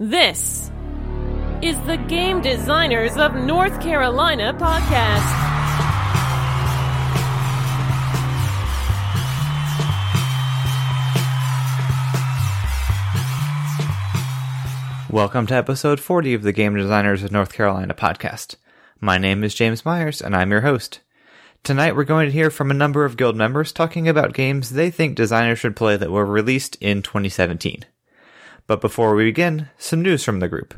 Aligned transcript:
This 0.00 0.70
is 1.60 1.76
the 1.80 1.96
Game 2.06 2.40
Designers 2.40 3.16
of 3.16 3.34
North 3.34 3.80
Carolina 3.80 4.54
podcast. 4.54 5.26
Welcome 15.10 15.48
to 15.48 15.54
episode 15.54 15.98
40 15.98 16.34
of 16.34 16.42
the 16.44 16.52
Game 16.52 16.76
Designers 16.76 17.24
of 17.24 17.32
North 17.32 17.52
Carolina 17.52 17.92
podcast. 17.92 18.54
My 19.00 19.18
name 19.18 19.42
is 19.42 19.52
James 19.52 19.84
Myers, 19.84 20.22
and 20.22 20.36
I'm 20.36 20.52
your 20.52 20.60
host. 20.60 21.00
Tonight 21.64 21.96
we're 21.96 22.04
going 22.04 22.26
to 22.26 22.32
hear 22.32 22.50
from 22.50 22.70
a 22.70 22.74
number 22.74 23.04
of 23.04 23.16
guild 23.16 23.34
members 23.34 23.72
talking 23.72 24.08
about 24.08 24.32
games 24.32 24.70
they 24.70 24.92
think 24.92 25.16
designers 25.16 25.58
should 25.58 25.74
play 25.74 25.96
that 25.96 26.12
were 26.12 26.24
released 26.24 26.76
in 26.80 27.02
2017. 27.02 27.84
But 28.68 28.80
before 28.82 29.16
we 29.16 29.24
begin, 29.24 29.70
some 29.78 30.02
news 30.02 30.22
from 30.22 30.38
the 30.38 30.48
group. 30.48 30.74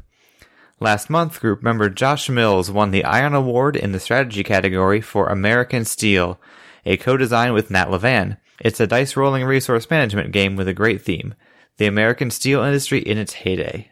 Last 0.79 1.11
month, 1.11 1.41
group 1.41 1.63
member 1.63 1.91
Josh 1.91 2.31
Mills 2.31 2.71
won 2.71 2.93
the 2.93 3.05
Ion 3.05 3.35
Award 3.35 3.77
in 3.77 3.93
the 3.93 4.01
strategy 4.01 4.43
category 4.43 5.03
for 5.03 5.27
American 5.27 5.85
Steel, 5.85 6.41
a 6.87 6.97
co-design 6.97 7.53
with 7.53 7.71
Nat 7.71 7.89
Levan. 7.89 8.39
It's 8.61 8.81
a 8.81 8.87
dice 8.87 9.17
rolling 9.17 9.45
resource 9.45 9.91
management 9.91 10.33
game 10.33 10.57
with 10.57 10.69
a 10.69 10.73
great 10.73 11.03
theme, 11.03 11.35
the 11.77 11.87
American 11.87 12.31
steel 12.31 12.63
industry 12.63 13.01
in 13.01 13.19
its 13.19 13.35
heyday. 13.35 13.91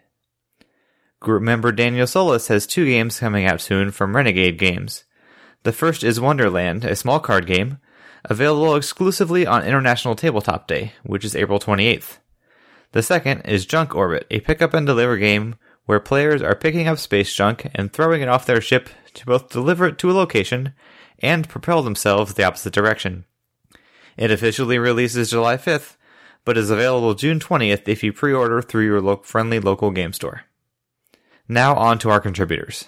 Group 1.21 1.43
member 1.43 1.73
Daniel 1.73 2.07
Solis 2.07 2.47
has 2.49 2.67
two 2.67 2.87
games 2.87 3.19
coming 3.19 3.47
out 3.47 3.61
soon 3.61 3.91
from 3.91 4.15
Renegade 4.15 4.59
Games. 4.59 5.05
The 5.65 5.73
first 5.73 6.05
is 6.05 6.21
Wonderland, 6.21 6.85
a 6.85 6.95
small 6.95 7.19
card 7.19 7.47
game, 7.47 7.79
available 8.25 8.77
exclusively 8.77 9.45
on 9.45 9.65
International 9.65 10.15
Tabletop 10.15 10.69
Day, 10.69 10.93
which 11.03 11.25
is 11.25 11.35
April 11.35 11.59
28th. 11.59 12.19
The 12.93 13.03
second 13.03 13.43
is 13.43 13.67
Junk 13.67 13.95
Orbit, 13.95 14.27
a 14.31 14.41
pick 14.41 14.63
up 14.63 14.73
and 14.73 14.87
deliver 14.87 15.17
game 15.19 15.57
where 15.85 16.01
players 16.01 16.43
are 16.43 16.55
picking 16.55 16.89
up 16.89 16.99
space 16.99 17.33
junk 17.35 17.71
and 17.75 17.93
throwing 17.93 18.23
it 18.23 18.29
off 18.29 18.47
their 18.47 18.61
ship 18.61 18.89
to 19.15 19.27
both 19.27 19.51
deliver 19.51 19.87
it 19.87 19.99
to 19.99 20.11
a 20.11 20.13
location 20.13 20.73
and 21.19 21.49
propel 21.49 21.83
themselves 21.83 22.35
the 22.35 22.45
opposite 22.45 22.73
direction. 22.73 23.25
It 24.17 24.31
officially 24.31 24.79
releases 24.79 25.31
July 25.31 25.57
5th, 25.57 25.97
but 26.45 26.57
is 26.57 26.71
available 26.71 27.15
June 27.15 27.41
20th 27.41 27.89
if 27.89 28.03
you 28.03 28.13
pre 28.13 28.33
order 28.33 28.63
through 28.63 28.85
your 28.85 29.01
lo- 29.01 29.21
friendly 29.23 29.61
local 29.61 29.91
game 29.91 30.13
store. 30.13 30.43
Now 31.47 31.75
on 31.77 31.99
to 32.01 32.11
our 32.11 32.21
contributors. 32.21 32.87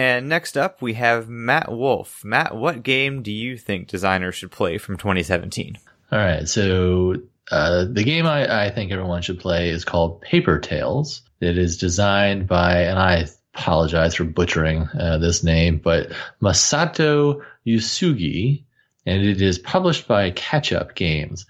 And 0.00 0.30
next 0.30 0.56
up, 0.56 0.80
we 0.80 0.94
have 0.94 1.28
Matt 1.28 1.70
Wolf. 1.70 2.24
Matt, 2.24 2.56
what 2.56 2.82
game 2.82 3.20
do 3.20 3.30
you 3.30 3.58
think 3.58 3.86
designers 3.86 4.34
should 4.34 4.50
play 4.50 4.78
from 4.78 4.96
2017? 4.96 5.76
All 6.10 6.18
right, 6.18 6.48
so 6.48 7.16
uh, 7.50 7.84
the 7.84 8.02
game 8.02 8.24
I, 8.24 8.64
I 8.64 8.70
think 8.70 8.92
everyone 8.92 9.20
should 9.20 9.38
play 9.38 9.68
is 9.68 9.84
called 9.84 10.22
Paper 10.22 10.58
Tales. 10.58 11.20
It 11.42 11.58
is 11.58 11.76
designed 11.76 12.48
by, 12.48 12.84
and 12.84 12.98
I 12.98 13.26
apologize 13.54 14.14
for 14.14 14.24
butchering 14.24 14.88
uh, 14.98 15.18
this 15.18 15.44
name, 15.44 15.76
but 15.84 16.12
Masato 16.40 17.42
Uesugi, 17.66 18.64
and 19.04 19.22
it 19.22 19.42
is 19.42 19.58
published 19.58 20.08
by 20.08 20.30
Catch 20.30 20.72
Up 20.72 20.94
Games. 20.94 21.44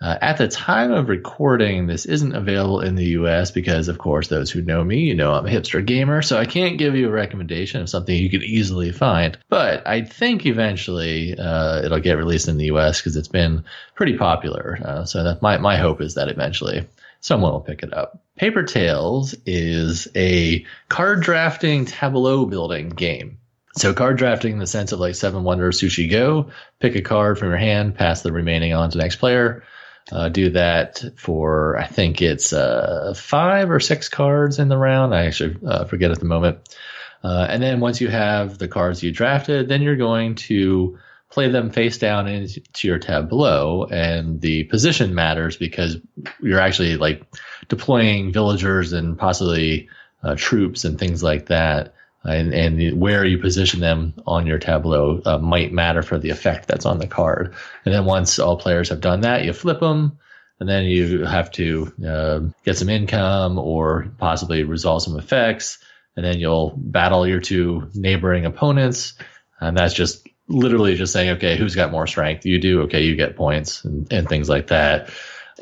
Uh, 0.00 0.18
at 0.20 0.38
the 0.38 0.48
time 0.48 0.92
of 0.92 1.08
recording, 1.08 1.86
this 1.86 2.04
isn't 2.04 2.34
available 2.34 2.80
in 2.80 2.94
the 2.94 3.10
US 3.10 3.50
because, 3.50 3.88
of 3.88 3.96
course, 3.96 4.28
those 4.28 4.50
who 4.50 4.60
know 4.60 4.82
me, 4.84 4.98
you 4.98 5.14
know 5.14 5.32
I'm 5.32 5.46
a 5.46 5.50
hipster 5.50 5.84
gamer, 5.84 6.20
so 6.20 6.36
I 6.36 6.44
can't 6.44 6.78
give 6.78 6.94
you 6.94 7.08
a 7.08 7.12
recommendation 7.12 7.80
of 7.80 7.88
something 7.88 8.14
you 8.14 8.28
could 8.28 8.42
easily 8.42 8.92
find. 8.92 9.38
But 9.48 9.86
I 9.86 10.02
think 10.02 10.46
eventually 10.46 11.38
uh, 11.38 11.82
it'll 11.84 12.00
get 12.00 12.18
released 12.18 12.48
in 12.48 12.58
the 12.58 12.66
US 12.66 13.00
because 13.00 13.16
it's 13.16 13.28
been 13.28 13.64
pretty 13.94 14.16
popular. 14.18 14.78
Uh, 14.84 15.04
so 15.04 15.24
that 15.24 15.42
my, 15.42 15.58
my 15.58 15.76
hope 15.76 16.00
is 16.00 16.14
that 16.14 16.28
eventually 16.28 16.86
someone 17.20 17.52
will 17.52 17.60
pick 17.60 17.82
it 17.82 17.94
up. 17.94 18.20
Paper 18.36 18.64
Tales 18.64 19.34
is 19.46 20.08
a 20.14 20.66
card 20.88 21.22
drafting 21.22 21.86
tableau 21.86 22.44
building 22.44 22.90
game. 22.90 23.38
So 23.76 23.94
card 23.94 24.18
drafting 24.18 24.52
in 24.52 24.58
the 24.58 24.66
sense 24.66 24.92
of 24.92 25.00
like 25.00 25.14
Seven 25.14 25.42
Wonders 25.42 25.80
Sushi 25.80 26.10
Go, 26.10 26.50
pick 26.78 26.94
a 26.94 27.02
card 27.02 27.38
from 27.38 27.48
your 27.48 27.58
hand, 27.58 27.96
pass 27.96 28.22
the 28.22 28.32
remaining 28.32 28.72
on 28.72 28.90
to 28.90 28.98
the 28.98 29.02
next 29.02 29.16
player. 29.16 29.64
Uh, 30.12 30.28
do 30.28 30.50
that 30.50 31.02
for 31.16 31.78
I 31.78 31.86
think 31.86 32.20
it's 32.20 32.52
uh, 32.52 33.14
five 33.16 33.70
or 33.70 33.80
six 33.80 34.08
cards 34.08 34.58
in 34.58 34.68
the 34.68 34.76
round. 34.76 35.14
I 35.14 35.24
actually 35.26 35.56
uh, 35.66 35.84
forget 35.86 36.10
at 36.10 36.18
the 36.18 36.26
moment. 36.26 36.76
Uh, 37.22 37.46
and 37.48 37.62
then 37.62 37.80
once 37.80 38.02
you 38.02 38.08
have 38.08 38.58
the 38.58 38.68
cards 38.68 39.02
you 39.02 39.10
drafted, 39.10 39.68
then 39.68 39.80
you're 39.80 39.96
going 39.96 40.34
to 40.34 40.98
play 41.30 41.48
them 41.48 41.70
face 41.70 41.98
down 41.98 42.28
into 42.28 42.86
your 42.86 42.98
tableau, 42.98 43.86
and 43.90 44.40
the 44.40 44.64
position 44.64 45.14
matters 45.14 45.56
because 45.56 45.96
you're 46.40 46.60
actually 46.60 46.96
like 46.96 47.24
deploying 47.68 48.32
villagers 48.32 48.92
and 48.92 49.18
possibly 49.18 49.88
uh, 50.22 50.34
troops 50.36 50.84
and 50.84 50.98
things 50.98 51.22
like 51.22 51.46
that 51.46 51.94
and, 52.24 52.54
and 52.54 53.00
where 53.00 53.24
you 53.24 53.38
position 53.38 53.80
them 53.80 54.14
on 54.26 54.46
your 54.46 54.58
tableau 54.58 55.20
uh, 55.24 55.38
might 55.38 55.72
matter 55.72 56.02
for 56.02 56.18
the 56.18 56.30
effect 56.30 56.66
that's 56.66 56.86
on 56.86 56.98
the 56.98 57.06
card. 57.06 57.54
And 57.84 57.94
then 57.94 58.04
once 58.04 58.38
all 58.38 58.56
players 58.56 58.88
have 58.88 59.00
done 59.00 59.20
that, 59.20 59.44
you 59.44 59.52
flip 59.52 59.80
them, 59.80 60.18
and 60.60 60.68
then 60.68 60.84
you 60.84 61.24
have 61.24 61.50
to 61.52 61.92
uh, 62.06 62.40
get 62.64 62.78
some 62.78 62.88
income 62.88 63.58
or 63.58 64.08
possibly 64.18 64.64
resolve 64.64 65.02
some 65.02 65.18
effects, 65.18 65.78
and 66.16 66.24
then 66.24 66.38
you'll 66.38 66.72
battle 66.76 67.26
your 67.26 67.40
two 67.40 67.90
neighboring 67.94 68.46
opponents, 68.46 69.14
and 69.60 69.76
that's 69.76 69.94
just 69.94 70.26
literally 70.48 70.94
just 70.94 71.12
saying, 71.12 71.30
okay, 71.30 71.56
who's 71.56 71.74
got 71.74 71.90
more 71.90 72.06
strength? 72.06 72.46
You 72.46 72.58
do, 72.58 72.82
okay, 72.82 73.02
you 73.02 73.16
get 73.16 73.36
points 73.36 73.84
and, 73.84 74.12
and 74.12 74.28
things 74.28 74.48
like 74.48 74.68
that. 74.68 75.10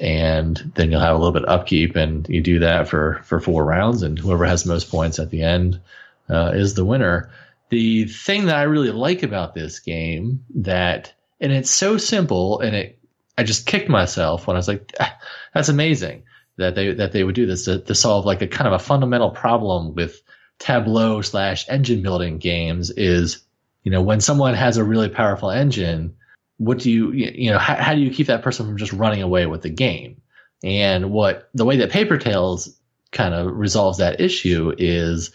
And 0.00 0.56
then 0.74 0.90
you'll 0.90 1.00
have 1.00 1.14
a 1.14 1.18
little 1.18 1.32
bit 1.32 1.44
of 1.44 1.60
upkeep, 1.60 1.96
and 1.96 2.28
you 2.28 2.40
do 2.40 2.60
that 2.60 2.88
for 2.88 3.20
for 3.24 3.40
four 3.40 3.64
rounds, 3.64 4.02
and 4.02 4.18
whoever 4.18 4.46
has 4.46 4.64
the 4.64 4.72
most 4.72 4.90
points 4.90 5.18
at 5.18 5.30
the 5.30 5.42
end 5.42 5.80
uh, 6.28 6.52
is 6.54 6.74
the 6.74 6.84
winner. 6.84 7.30
The 7.70 8.04
thing 8.04 8.46
that 8.46 8.56
I 8.56 8.64
really 8.64 8.90
like 8.90 9.22
about 9.22 9.54
this 9.54 9.80
game 9.80 10.44
that, 10.56 11.12
and 11.40 11.52
it's 11.52 11.70
so 11.70 11.96
simple, 11.96 12.60
and 12.60 12.76
it, 12.76 12.98
I 13.38 13.44
just 13.44 13.66
kicked 13.66 13.88
myself 13.88 14.46
when 14.46 14.56
I 14.56 14.58
was 14.58 14.68
like, 14.68 14.92
ah, 15.00 15.16
that's 15.54 15.68
amazing 15.68 16.24
that 16.58 16.74
they 16.74 16.92
that 16.92 17.12
they 17.12 17.24
would 17.24 17.34
do 17.34 17.46
this 17.46 17.64
to, 17.64 17.80
to 17.80 17.94
solve 17.94 18.26
like 18.26 18.42
a 18.42 18.46
kind 18.46 18.68
of 18.68 18.74
a 18.74 18.84
fundamental 18.84 19.30
problem 19.30 19.94
with 19.94 20.22
Tableau 20.58 21.22
slash 21.22 21.66
engine 21.68 22.02
building 22.02 22.38
games 22.38 22.90
is, 22.90 23.42
you 23.82 23.90
know, 23.90 24.02
when 24.02 24.20
someone 24.20 24.54
has 24.54 24.76
a 24.76 24.84
really 24.84 25.08
powerful 25.08 25.50
engine, 25.50 26.14
what 26.58 26.78
do 26.78 26.90
you, 26.90 27.10
you 27.12 27.50
know, 27.50 27.58
how, 27.58 27.74
how 27.76 27.94
do 27.94 28.00
you 28.00 28.10
keep 28.10 28.28
that 28.28 28.42
person 28.42 28.66
from 28.66 28.76
just 28.76 28.92
running 28.92 29.22
away 29.22 29.46
with 29.46 29.62
the 29.62 29.70
game? 29.70 30.20
And 30.62 31.10
what 31.10 31.48
the 31.54 31.64
way 31.64 31.78
that 31.78 31.90
Paper 31.90 32.18
Tales 32.18 32.78
kind 33.10 33.34
of 33.34 33.52
resolves 33.52 33.98
that 33.98 34.20
issue 34.20 34.72
is 34.78 35.32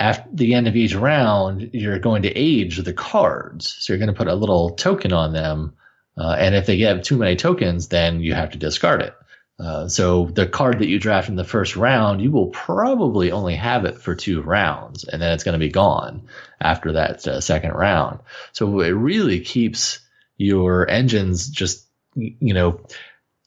at 0.00 0.36
the 0.36 0.54
end 0.54 0.68
of 0.68 0.76
each 0.76 0.94
round, 0.94 1.70
you're 1.72 1.98
going 1.98 2.22
to 2.22 2.32
age 2.36 2.78
the 2.78 2.92
cards. 2.92 3.76
So 3.78 3.92
you're 3.92 3.98
going 3.98 4.12
to 4.12 4.18
put 4.18 4.28
a 4.28 4.34
little 4.34 4.70
token 4.70 5.12
on 5.12 5.32
them. 5.32 5.74
Uh, 6.16 6.36
and 6.38 6.54
if 6.54 6.66
they 6.66 6.76
get 6.76 7.04
too 7.04 7.16
many 7.16 7.36
tokens, 7.36 7.88
then 7.88 8.20
you 8.20 8.34
have 8.34 8.50
to 8.50 8.58
discard 8.58 9.02
it. 9.02 9.14
Uh, 9.58 9.86
so 9.86 10.26
the 10.26 10.46
card 10.46 10.80
that 10.80 10.88
you 10.88 10.98
draft 10.98 11.28
in 11.28 11.36
the 11.36 11.44
first 11.44 11.76
round, 11.76 12.20
you 12.20 12.32
will 12.32 12.48
probably 12.48 13.30
only 13.30 13.54
have 13.54 13.84
it 13.84 14.00
for 14.00 14.14
two 14.14 14.42
rounds, 14.42 15.04
and 15.04 15.22
then 15.22 15.32
it's 15.32 15.44
going 15.44 15.52
to 15.52 15.64
be 15.64 15.70
gone 15.70 16.26
after 16.60 16.92
that 16.92 17.26
uh, 17.28 17.40
second 17.40 17.70
round. 17.70 18.18
So 18.52 18.80
it 18.80 18.90
really 18.90 19.40
keeps 19.40 20.00
your 20.36 20.90
engines 20.90 21.48
just, 21.48 21.86
you 22.16 22.52
know, 22.52 22.80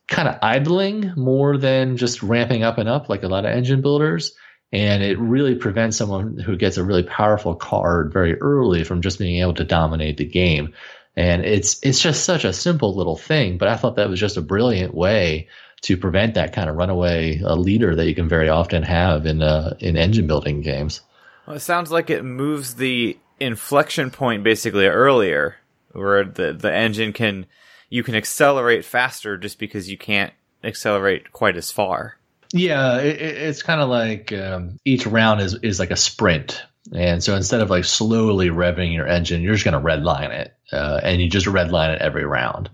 kind 0.07 0.29
of 0.29 0.39
idling 0.41 1.11
more 1.17 1.57
than 1.57 1.97
just 1.97 2.23
ramping 2.23 2.63
up 2.63 2.77
and 2.77 2.87
up 2.87 3.09
like 3.09 3.23
a 3.23 3.27
lot 3.27 3.43
of 3.43 3.51
engine 3.51 3.81
builders 3.81 4.33
and 4.71 5.03
it 5.03 5.17
really 5.17 5.55
prevents 5.55 5.97
someone 5.97 6.37
who 6.37 6.57
gets 6.57 6.77
a 6.77 6.83
really 6.83 7.03
powerful 7.03 7.55
card 7.55 8.11
very 8.11 8.39
early 8.41 8.83
from 8.83 9.01
just 9.01 9.19
being 9.19 9.41
able 9.41 9.53
to 9.53 9.63
dominate 9.63 10.17
the 10.17 10.25
game. 10.25 10.73
And 11.15 11.45
it's 11.45 11.83
it's 11.83 11.99
just 11.99 12.25
such 12.25 12.43
a 12.43 12.53
simple 12.53 12.95
little 12.95 13.17
thing, 13.17 13.57
but 13.57 13.69
I 13.69 13.75
thought 13.75 13.95
that 13.95 14.09
was 14.09 14.19
just 14.19 14.37
a 14.37 14.41
brilliant 14.41 14.93
way 14.93 15.47
to 15.81 15.97
prevent 15.97 16.35
that 16.35 16.53
kind 16.53 16.69
of 16.69 16.75
runaway 16.75 17.41
uh, 17.41 17.55
leader 17.55 17.95
that 17.95 18.07
you 18.07 18.15
can 18.15 18.27
very 18.27 18.49
often 18.49 18.83
have 18.83 19.25
in 19.25 19.41
uh, 19.41 19.75
in 19.79 19.97
engine 19.97 20.27
building 20.27 20.61
games. 20.61 21.01
Well, 21.45 21.55
it 21.55 21.61
sounds 21.61 21.91
like 21.91 22.09
it 22.09 22.23
moves 22.23 22.75
the 22.75 23.17
inflection 23.39 24.11
point 24.11 24.43
basically 24.43 24.85
earlier, 24.85 25.57
where 25.93 26.23
the 26.23 26.53
the 26.53 26.71
engine 26.71 27.13
can 27.13 27.45
you 27.89 28.03
can 28.03 28.15
accelerate 28.15 28.85
faster 28.85 29.37
just 29.37 29.57
because 29.57 29.89
you 29.89 29.97
can't 29.97 30.33
accelerate 30.63 31.31
quite 31.31 31.55
as 31.55 31.71
far. 31.71 32.16
Yeah, 32.53 32.99
it, 32.99 33.19
it's 33.19 33.61
kind 33.61 33.81
of 33.81 33.89
like 33.89 34.31
um, 34.33 34.79
each 34.85 35.05
round 35.05 35.41
is 35.41 35.55
is 35.55 35.79
like 35.79 35.91
a 35.91 35.97
sprint, 35.97 36.63
and 36.93 37.23
so 37.23 37.35
instead 37.35 37.61
of 37.61 37.69
like 37.69 37.85
slowly 37.85 38.49
revving 38.49 38.93
your 38.93 39.07
engine, 39.07 39.41
you're 39.41 39.53
just 39.53 39.65
going 39.65 39.73
to 39.73 39.85
redline 39.85 40.31
it, 40.31 40.55
uh, 40.71 40.99
and 41.03 41.21
you 41.21 41.29
just 41.29 41.45
redline 41.45 41.95
it 41.95 42.01
every 42.01 42.25
round. 42.25 42.69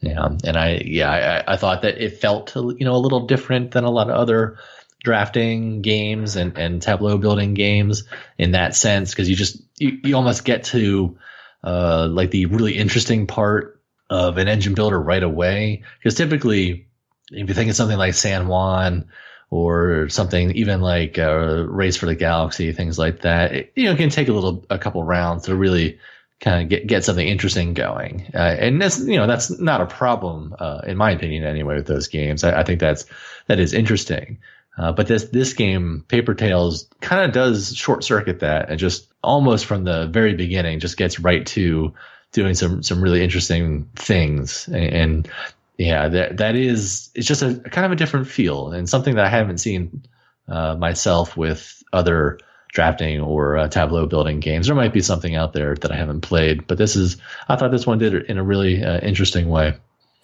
Yeah, 0.00 0.28
and 0.44 0.56
I 0.56 0.82
yeah 0.84 1.44
I, 1.46 1.54
I 1.54 1.56
thought 1.56 1.82
that 1.82 1.98
it 1.98 2.18
felt 2.18 2.54
you 2.54 2.84
know 2.84 2.94
a 2.94 2.98
little 2.98 3.26
different 3.26 3.70
than 3.70 3.84
a 3.84 3.90
lot 3.90 4.10
of 4.10 4.16
other 4.16 4.58
drafting 5.02 5.82
games 5.82 6.36
and, 6.36 6.58
and 6.58 6.82
tableau 6.82 7.16
building 7.16 7.54
games 7.54 8.04
in 8.38 8.52
that 8.52 8.74
sense 8.74 9.10
because 9.10 9.30
you 9.30 9.36
just 9.36 9.62
you, 9.78 9.98
you 10.02 10.16
almost 10.16 10.44
get 10.44 10.64
to 10.64 11.16
uh, 11.64 12.06
like 12.10 12.30
the 12.30 12.46
really 12.46 12.76
interesting 12.76 13.26
part 13.26 13.80
of 14.10 14.38
an 14.38 14.48
engine 14.48 14.74
builder 14.74 15.00
right 15.00 15.22
away. 15.22 15.82
Because 15.98 16.14
typically, 16.14 16.85
if 17.30 17.48
you 17.48 17.54
think 17.54 17.70
of 17.70 17.76
something 17.76 17.98
like 17.98 18.14
San 18.14 18.48
Juan 18.48 19.08
or 19.50 20.08
something 20.08 20.50
even 20.52 20.80
like 20.80 21.18
uh, 21.18 21.64
Race 21.68 21.96
for 21.96 22.06
the 22.06 22.14
Galaxy, 22.14 22.72
things 22.72 22.98
like 22.98 23.22
that, 23.22 23.52
it, 23.52 23.72
you 23.76 23.84
know, 23.84 23.92
it 23.92 23.96
can 23.96 24.10
take 24.10 24.28
a 24.28 24.32
little, 24.32 24.64
a 24.70 24.78
couple 24.78 25.02
rounds 25.04 25.44
to 25.44 25.56
really 25.56 25.98
kind 26.40 26.62
of 26.62 26.68
get 26.68 26.86
get 26.86 27.04
something 27.04 27.26
interesting 27.26 27.74
going. 27.74 28.30
Uh, 28.34 28.56
and 28.58 28.80
that's 28.80 28.98
you 28.98 29.16
know 29.16 29.26
that's 29.26 29.50
not 29.58 29.80
a 29.80 29.86
problem 29.86 30.54
uh, 30.58 30.82
in 30.86 30.96
my 30.96 31.10
opinion 31.10 31.44
anyway 31.44 31.76
with 31.76 31.86
those 31.86 32.08
games. 32.08 32.44
I, 32.44 32.60
I 32.60 32.64
think 32.64 32.80
that's 32.80 33.06
that 33.46 33.58
is 33.58 33.72
interesting. 33.72 34.38
Uh, 34.78 34.92
but 34.92 35.06
this 35.06 35.24
this 35.24 35.54
game, 35.54 36.04
Paper 36.08 36.34
Tales, 36.34 36.88
kind 37.00 37.24
of 37.24 37.32
does 37.32 37.74
short 37.74 38.04
circuit 38.04 38.40
that 38.40 38.68
and 38.68 38.78
just 38.78 39.10
almost 39.22 39.64
from 39.64 39.84
the 39.84 40.06
very 40.06 40.34
beginning 40.34 40.80
just 40.80 40.98
gets 40.98 41.18
right 41.18 41.46
to 41.46 41.94
doing 42.32 42.54
some 42.54 42.82
some 42.82 43.00
really 43.00 43.22
interesting 43.22 43.88
things. 43.94 44.68
And, 44.68 44.76
and 44.76 45.28
yeah, 45.78 46.08
that 46.08 46.38
that 46.38 46.56
is 46.56 47.10
it's 47.14 47.26
just 47.26 47.42
a, 47.42 47.54
kind 47.54 47.84
of 47.84 47.92
a 47.92 47.96
different 47.96 48.28
feel 48.28 48.72
and 48.72 48.88
something 48.88 49.14
that 49.16 49.24
I 49.24 49.28
haven't 49.28 49.58
seen 49.58 50.04
uh, 50.48 50.74
myself 50.76 51.36
with 51.36 51.82
other 51.92 52.38
drafting 52.72 53.20
or 53.20 53.56
uh, 53.56 53.68
tableau 53.68 54.06
building 54.06 54.40
games. 54.40 54.66
There 54.66 54.76
might 54.76 54.92
be 54.92 55.00
something 55.00 55.34
out 55.34 55.52
there 55.52 55.74
that 55.74 55.90
I 55.90 55.96
haven't 55.96 56.20
played, 56.20 56.66
but 56.66 56.78
this 56.78 56.96
is 56.96 57.16
I 57.48 57.56
thought 57.56 57.70
this 57.70 57.86
one 57.86 57.98
did 57.98 58.14
it 58.14 58.26
in 58.26 58.38
a 58.38 58.44
really 58.44 58.82
uh, 58.82 58.98
interesting 59.00 59.48
way 59.48 59.76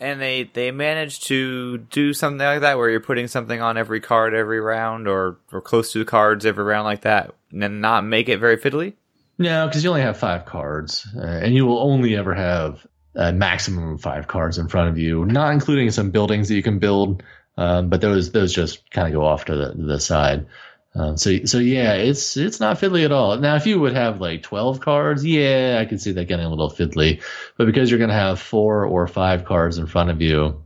and 0.03 0.21
they 0.21 0.51
they 0.53 0.71
managed 0.73 1.29
to 1.29 1.79
do 1.79 2.13
something 2.13 2.45
like 2.45 2.61
that 2.61 2.77
where 2.77 2.91
you're 2.91 3.01
putting 3.01 3.29
something 3.29 3.63
on 3.63 3.79
every 3.79 4.01
card 4.01 4.35
every 4.35 4.61
round 4.61 5.07
or 5.07 5.39
or 5.53 5.61
close 5.61 5.93
to 5.93 6.01
the 6.01 6.05
cards 6.05 6.45
every 6.45 6.65
round 6.65 6.85
like 6.85 7.03
that 7.03 7.33
and 7.53 7.81
not 7.81 8.05
make 8.05 8.29
it 8.29 8.39
very 8.39 8.59
fiddly 8.59 8.95
no 9.39 9.67
because 9.67 9.85
you 9.85 9.91
only 9.91 10.03
have 10.03 10.17
five 10.17 10.45
cards 10.45 11.07
uh, 11.17 11.21
and 11.21 11.55
you 11.55 11.65
will 11.65 11.79
only 11.79 12.17
ever 12.17 12.35
have 12.35 12.85
a 13.15 13.33
maximum 13.33 13.93
of 13.93 14.01
five 14.01 14.27
cards 14.27 14.59
in 14.59 14.69
front 14.69 14.89
of 14.89 14.99
you 14.99 15.25
not 15.25 15.53
including 15.53 15.91
some 15.91 16.11
buildings 16.11 16.49
that 16.49 16.55
you 16.55 16.63
can 16.63 16.79
build 16.79 17.23
um, 17.57 17.89
but 17.89 18.01
those 18.01 18.33
those 18.33 18.53
just 18.53 18.91
kind 18.91 19.07
of 19.07 19.13
go 19.13 19.25
off 19.25 19.45
to 19.45 19.55
the, 19.55 19.75
the 19.77 20.01
side 20.01 20.47
um, 20.95 21.17
so 21.17 21.45
so 21.45 21.59
yeah, 21.59 21.95
it's 21.95 22.37
it's 22.37 22.61
not 22.61 22.79
fiddly 22.79 23.05
at 23.05 23.13
all. 23.13 23.39
Now, 23.39 23.57
if 23.57 23.67
you 23.67 23.81
would 23.81 23.95
have 23.95 24.21
like 24.21 24.43
twelve 24.43 24.81
cards, 24.81 25.25
yeah, 25.25 25.79
I 25.81 25.87
could 25.87 26.03
see 26.03 26.13
that 26.13 26.29
getting 26.29 26.45
a 26.45 26.51
little 26.51 26.71
fiddly. 26.71 27.23
But 27.57 27.67
because 27.67 27.91
you're 27.91 27.99
going 27.99 28.11
to 28.11 28.15
have 28.15 28.41
four 28.41 28.85
or 28.85 29.07
five 29.07 29.45
cards 29.45 29.79
in 29.79 29.87
front 29.87 30.11
of 30.11 30.21
you, 30.21 30.63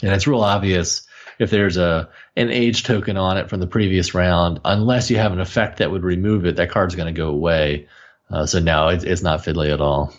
and 0.00 0.12
it's 0.12 0.28
real 0.28 0.42
obvious 0.42 1.06
if 1.40 1.50
there's 1.50 1.76
a 1.76 2.08
an 2.36 2.50
age 2.50 2.84
token 2.84 3.16
on 3.16 3.36
it 3.36 3.50
from 3.50 3.58
the 3.58 3.66
previous 3.66 4.14
round, 4.14 4.60
unless 4.64 5.10
you 5.10 5.16
have 5.16 5.32
an 5.32 5.40
effect 5.40 5.78
that 5.78 5.90
would 5.90 6.04
remove 6.04 6.46
it, 6.46 6.56
that 6.56 6.70
card's 6.70 6.94
going 6.94 7.12
to 7.12 7.20
go 7.20 7.28
away. 7.30 7.88
Uh, 8.30 8.46
so 8.46 8.60
no, 8.60 8.88
it's 8.88 9.02
it's 9.02 9.22
not 9.22 9.42
fiddly 9.42 9.72
at 9.72 9.80
all. 9.80 10.14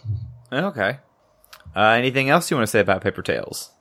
Okay. 0.52 0.98
Uh, 1.76 1.90
anything 1.90 2.30
else 2.30 2.50
you 2.50 2.58
want 2.58 2.68
to 2.68 2.72
say 2.72 2.80
about 2.80 3.02
Paper 3.02 3.22
Tales? 3.22 3.72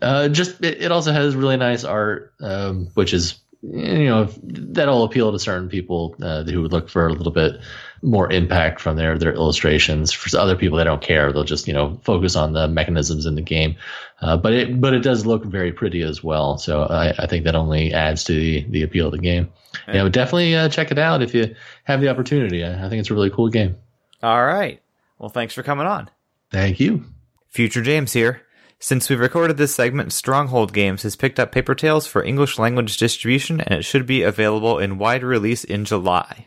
Uh, 0.00 0.28
just 0.28 0.62
it, 0.64 0.82
it, 0.82 0.92
also 0.92 1.12
has 1.12 1.36
really 1.36 1.56
nice 1.56 1.84
art, 1.84 2.32
um, 2.40 2.88
which 2.94 3.12
is 3.12 3.38
you 3.62 4.06
know 4.06 4.24
that'll 4.42 5.04
appeal 5.04 5.30
to 5.30 5.38
certain 5.38 5.68
people 5.68 6.16
uh, 6.22 6.42
who 6.44 6.62
would 6.62 6.72
look 6.72 6.88
for 6.88 7.06
a 7.06 7.12
little 7.12 7.32
bit 7.32 7.60
more 8.02 8.32
impact 8.32 8.80
from 8.80 8.96
their 8.96 9.18
their 9.18 9.34
illustrations. 9.34 10.12
For 10.12 10.36
other 10.38 10.56
people, 10.56 10.78
they 10.78 10.84
don't 10.84 11.02
care; 11.02 11.32
they'll 11.32 11.44
just 11.44 11.68
you 11.68 11.74
know 11.74 12.00
focus 12.02 12.34
on 12.34 12.52
the 12.52 12.66
mechanisms 12.66 13.26
in 13.26 13.34
the 13.34 13.42
game. 13.42 13.76
Uh, 14.20 14.36
but 14.36 14.52
it 14.52 14.80
but 14.80 14.94
it 14.94 15.00
does 15.00 15.26
look 15.26 15.44
very 15.44 15.72
pretty 15.72 16.02
as 16.02 16.24
well. 16.24 16.56
So 16.56 16.84
I, 16.84 17.10
I 17.18 17.26
think 17.26 17.44
that 17.44 17.54
only 17.54 17.92
adds 17.92 18.24
to 18.24 18.34
the, 18.34 18.66
the 18.70 18.82
appeal 18.82 19.06
of 19.06 19.12
the 19.12 19.18
game. 19.18 19.52
Yeah, 19.86 19.94
you 19.94 19.98
know, 20.00 20.08
definitely 20.08 20.54
uh, 20.54 20.68
check 20.68 20.90
it 20.90 20.98
out 20.98 21.22
if 21.22 21.34
you 21.34 21.54
have 21.84 22.00
the 22.00 22.08
opportunity. 22.08 22.64
I, 22.64 22.86
I 22.86 22.88
think 22.88 23.00
it's 23.00 23.10
a 23.10 23.14
really 23.14 23.30
cool 23.30 23.48
game. 23.48 23.76
All 24.22 24.44
right. 24.44 24.80
Well, 25.18 25.28
thanks 25.28 25.54
for 25.54 25.62
coming 25.62 25.86
on. 25.86 26.08
Thank 26.52 26.78
you. 26.78 27.04
Future 27.48 27.82
James 27.82 28.12
here. 28.12 28.42
Since 28.78 29.08
we 29.08 29.16
recorded 29.16 29.56
this 29.56 29.74
segment, 29.74 30.12
Stronghold 30.12 30.72
Games 30.72 31.02
has 31.02 31.16
picked 31.16 31.40
up 31.40 31.52
Paper 31.52 31.74
Tales 31.74 32.06
for 32.06 32.22
English 32.22 32.58
language 32.58 32.96
distribution 32.96 33.60
and 33.60 33.74
it 33.74 33.84
should 33.84 34.06
be 34.06 34.22
available 34.22 34.78
in 34.78 34.98
wide 34.98 35.22
release 35.22 35.64
in 35.64 35.84
July. 35.84 36.46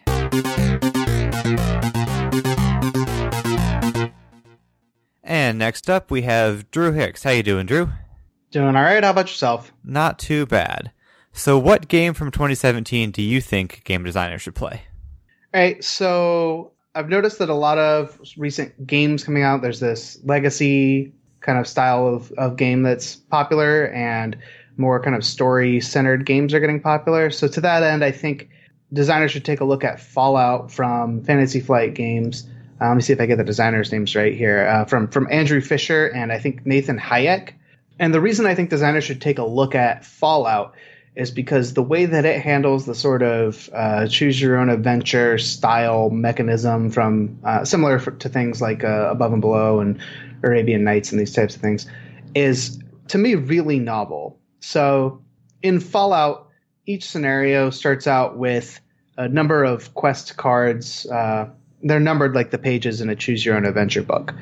And 5.24 5.58
next 5.58 5.90
up 5.90 6.12
we 6.12 6.22
have 6.22 6.70
Drew 6.72 6.92
Hicks. 6.92 7.24
How 7.24 7.32
you 7.32 7.42
doing, 7.42 7.66
Drew? 7.66 7.90
Doing 8.52 8.76
all 8.76 8.84
right. 8.84 9.04
How 9.04 9.10
about 9.10 9.30
yourself? 9.30 9.74
Not 9.84 10.20
too 10.20 10.46
bad. 10.46 10.92
So, 11.34 11.58
what 11.58 11.88
game 11.88 12.14
from 12.14 12.32
2017 12.32 13.12
do 13.12 13.22
you 13.22 13.42
think 13.42 13.84
game 13.84 14.04
designers 14.04 14.42
should 14.42 14.56
play? 14.56 14.84
All 15.54 15.62
right. 15.62 15.84
So, 15.84 16.72
I've 16.96 17.10
noticed 17.10 17.40
that 17.40 17.50
a 17.50 17.56
lot 17.56 17.78
of 17.78 18.18
recent 18.38 18.88
games 18.88 19.26
coming 19.26 19.44
out, 19.44 19.62
there's 19.62 19.82
this 19.82 20.18
legacy 20.24 21.14
kind 21.42 21.60
of 21.60 21.68
style 21.68 22.08
of, 22.08 22.32
of 22.34 22.56
game 22.56 22.84
that's 22.84 23.18
popular 23.18 23.88
and 23.90 24.38
more 24.78 25.02
kind 25.02 25.16
of 25.16 25.24
story 25.24 25.82
centered 25.82 26.26
games 26.26 26.54
are 26.54 26.60
getting 26.62 26.82
popular. 26.82 27.30
So 27.30 27.50
to 27.50 27.62
that 27.62 27.84
end, 27.84 28.04
I 28.04 28.12
think 28.12 28.50
designers 28.94 29.32
should 29.32 29.44
take 29.44 29.60
a 29.60 29.66
look 29.66 29.84
at 29.84 30.00
Fallout 30.00 30.72
from 30.72 31.22
Fantasy 31.24 31.60
Flight 31.60 31.94
Games. 31.94 32.48
Uh, 32.82 32.88
let 32.88 32.96
me 32.96 33.02
see 33.02 33.14
if 33.14 33.20
I 33.20 33.26
get 33.26 33.38
the 33.38 33.44
designers' 33.44 33.92
names 33.92 34.16
right 34.16 34.34
here. 34.34 34.66
Uh, 34.66 34.86
from 34.86 35.08
from 35.08 35.28
Andrew 35.32 35.62
Fischer 35.62 36.08
and 36.08 36.32
I 36.32 36.40
think 36.40 36.66
Nathan 36.66 37.00
Hajek. 37.00 37.54
And 38.00 38.14
the 38.14 38.22
reason 38.22 38.46
I 38.46 38.56
think 38.56 38.70
designers 38.70 39.04
should 39.04 39.22
take 39.22 39.38
a 39.38 39.46
look 39.46 39.76
at 39.76 40.06
Fallout 40.06 40.76
is 41.16 41.32
because 41.32 41.74
the 41.74 41.84
way 41.84 42.06
that 42.06 42.26
it 42.26 42.42
handles 42.42 42.86
the 42.86 42.96
sort 42.96 43.24
of 43.24 43.70
uh, 43.74 44.08
choose 44.08 44.40
your 44.42 44.58
own 44.58 44.70
adventure 44.70 45.38
style 45.38 46.10
mechanism 46.10 46.90
from 46.92 47.40
uh, 47.44 47.64
similar 47.64 48.00
to 48.00 48.30
things 48.30 48.62
like 48.62 48.84
uh, 48.84 49.10
Above 49.12 49.32
and 49.32 49.42
Below 49.42 49.80
and 49.80 50.00
Arabian 50.44 50.84
Nights 50.84 51.12
and 51.12 51.20
these 51.20 51.34
types 51.34 51.56
of 51.56 51.62
things 51.62 51.88
is 52.36 52.80
to 53.08 53.18
me 53.18 53.36
really 53.36 53.80
novel. 53.80 54.40
So 54.60 55.24
in 55.64 55.80
Fallout, 55.80 56.50
each 56.86 57.06
scenario 57.10 57.70
starts 57.70 58.08
out 58.08 58.38
with 58.38 58.80
a 59.18 59.28
number 59.30 59.64
of 59.64 59.94
quest 59.94 60.36
cards. 60.36 61.06
Uh, 61.06 61.50
they're 61.82 62.00
numbered 62.00 62.36
like 62.36 62.52
the 62.52 62.58
pages 62.58 63.00
in 63.00 63.10
a 63.10 63.16
choose 63.16 63.46
your 63.46 63.56
own 63.56 63.66
adventure 63.66 64.04
book, 64.04 64.34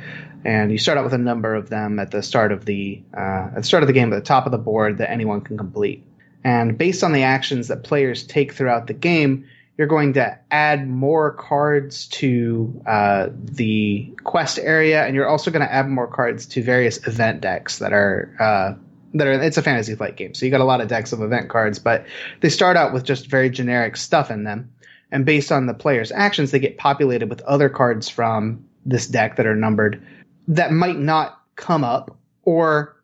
and 0.44 0.72
you 0.72 0.78
start 0.78 0.98
out 0.98 1.04
with 1.04 1.14
a 1.14 1.20
number 1.20 1.54
of 1.54 1.70
them 1.70 2.00
at 2.00 2.12
the 2.12 2.24
start 2.24 2.52
of 2.52 2.66
the 2.66 3.02
uh, 3.16 3.50
at 3.52 3.56
the 3.56 3.64
start 3.64 3.84
of 3.84 3.88
the 3.88 3.94
game 3.94 4.12
at 4.12 4.16
the 4.16 4.26
top 4.26 4.46
of 4.46 4.52
the 4.52 4.58
board 4.58 4.98
that 4.98 5.12
anyone 5.12 5.42
can 5.42 5.58
complete. 5.58 6.04
And 6.44 6.78
based 6.78 7.04
on 7.04 7.14
the 7.14 7.24
actions 7.24 7.70
that 7.70 7.84
players 7.84 8.24
take 8.24 8.54
throughout 8.54 8.88
the 8.88 8.94
game, 8.94 9.46
you're 9.78 9.88
going 9.88 10.14
to 10.14 10.38
add 10.52 10.88
more 10.88 11.32
cards 11.32 12.08
to 12.08 12.82
uh, 12.86 13.30
the 13.34 14.14
quest 14.24 14.60
area, 14.60 15.06
and 15.06 15.16
you're 15.16 15.28
also 15.28 15.50
going 15.52 15.66
to 15.66 15.74
add 15.74 15.90
more 15.90 16.08
cards 16.08 16.46
to 16.48 16.62
various 16.62 17.06
event 17.08 17.42
decks 17.42 17.80
that 17.80 17.92
are 17.92 18.36
uh, 18.40 18.80
that 19.16 19.28
are. 19.28 19.42
It's 19.42 19.58
a 19.58 19.64
fantasy 19.64 19.96
flight 19.96 20.16
game, 20.16 20.36
so 20.36 20.46
you 20.46 20.52
got 20.52 20.62
a 20.62 20.66
lot 20.66 20.82
of 20.82 20.90
decks 20.90 21.12
of 21.12 21.22
event 21.22 21.50
cards, 21.50 21.80
but 21.80 22.06
they 22.42 22.50
start 22.50 22.78
out 22.78 22.94
with 22.94 23.04
just 23.04 23.28
very 23.28 23.50
generic 23.50 23.98
stuff 23.98 24.30
in 24.30 24.44
them, 24.44 24.72
and 25.12 25.26
based 25.26 25.52
on 25.52 25.66
the 25.66 25.74
player's 25.74 26.12
actions, 26.12 26.52
they 26.52 26.60
get 26.60 26.78
populated 26.78 27.30
with 27.30 27.42
other 27.42 27.70
cards 27.70 28.08
from 28.10 28.64
this 28.86 29.08
deck 29.08 29.38
that 29.38 29.48
are 29.48 29.56
numbered 29.56 30.06
that 30.48 30.72
might 30.72 31.00
not 31.00 31.40
come 31.56 31.84
up, 31.84 32.16
or 32.44 32.96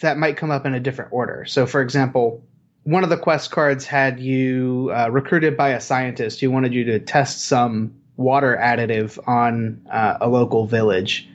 that 0.00 0.16
might 0.16 0.38
come 0.38 0.50
up 0.50 0.64
in 0.64 0.72
a 0.72 0.80
different 0.80 1.12
order. 1.12 1.44
So, 1.44 1.66
for 1.66 1.82
example 1.82 2.42
one 2.84 3.02
of 3.02 3.10
the 3.10 3.16
quest 3.16 3.50
cards 3.50 3.86
had 3.86 4.20
you 4.20 4.92
uh, 4.94 5.08
recruited 5.10 5.56
by 5.56 5.70
a 5.70 5.80
scientist 5.80 6.40
who 6.40 6.50
wanted 6.50 6.74
you 6.74 6.84
to 6.84 6.98
test 7.00 7.46
some 7.46 7.94
water 8.16 8.58
additive 8.60 9.18
on 9.26 9.80
uh, 9.90 10.18
a 10.20 10.28
local 10.28 10.66
village. 10.66 11.28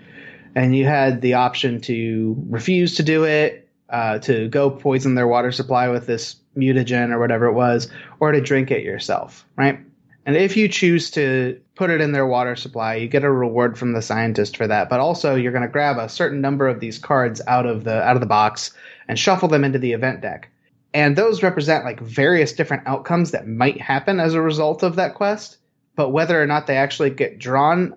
And 0.56 0.76
you 0.76 0.86
had 0.86 1.22
the 1.22 1.34
option 1.34 1.82
to 1.82 2.36
refuse 2.50 2.96
to 2.96 3.04
do 3.04 3.24
it, 3.24 3.68
uh, 3.90 4.20
to 4.20 4.48
go 4.48 4.70
poison 4.70 5.16
their 5.16 5.28
water 5.28 5.52
supply 5.52 5.90
with 5.90 6.06
this 6.06 6.36
mutagen 6.56 7.12
or 7.12 7.20
whatever 7.20 7.48
it 7.48 7.54
was, 7.54 7.90
or 8.20 8.32
to 8.32 8.42
drink 8.42 8.70
it 8.70 8.84
yourself, 8.84 9.46
right? 9.56 9.80
And 10.26 10.38
if 10.38 10.56
you 10.56 10.68
choose 10.68 11.10
to 11.12 11.60
put 11.74 11.90
it 11.90 12.02
in 12.02 12.12
their 12.12 12.28
water 12.28 12.56
supply, 12.56 12.96
you 12.96 13.08
get 13.08 13.24
a 13.24 13.32
reward 13.32 13.80
from 13.80 13.94
the 13.94 14.02
scientist 14.02 14.56
for 14.56 14.68
that. 14.68 14.90
But 14.90 15.00
also, 15.00 15.34
you're 15.34 15.52
going 15.52 15.64
to 15.64 15.68
grab 15.68 15.98
a 15.98 16.10
certain 16.10 16.42
number 16.42 16.68
of 16.68 16.80
these 16.80 17.00
cards 17.00 17.42
out 17.48 17.66
of 17.66 17.84
the 17.84 18.04
out 18.04 18.16
of 18.16 18.20
the 18.20 18.28
box 18.28 18.72
and 19.08 19.18
shuffle 19.18 19.48
them 19.48 19.64
into 19.64 19.80
the 19.80 19.94
event 19.94 20.22
deck 20.22 20.50
and 20.94 21.16
those 21.16 21.44
represent 21.44 21.86
like 21.86 22.00
various 22.00 22.54
different 22.54 22.88
outcomes 22.88 23.32
that 23.32 23.48
might 23.48 23.80
happen 23.80 24.20
as 24.20 24.34
a 24.34 24.42
result 24.42 24.84
of 24.84 24.96
that 24.96 25.16
quest 25.16 25.58
but 25.96 26.10
whether 26.10 26.42
or 26.42 26.48
not 26.48 26.68
they 26.68 26.78
actually 26.78 27.10
get 27.10 27.40
drawn 27.40 27.94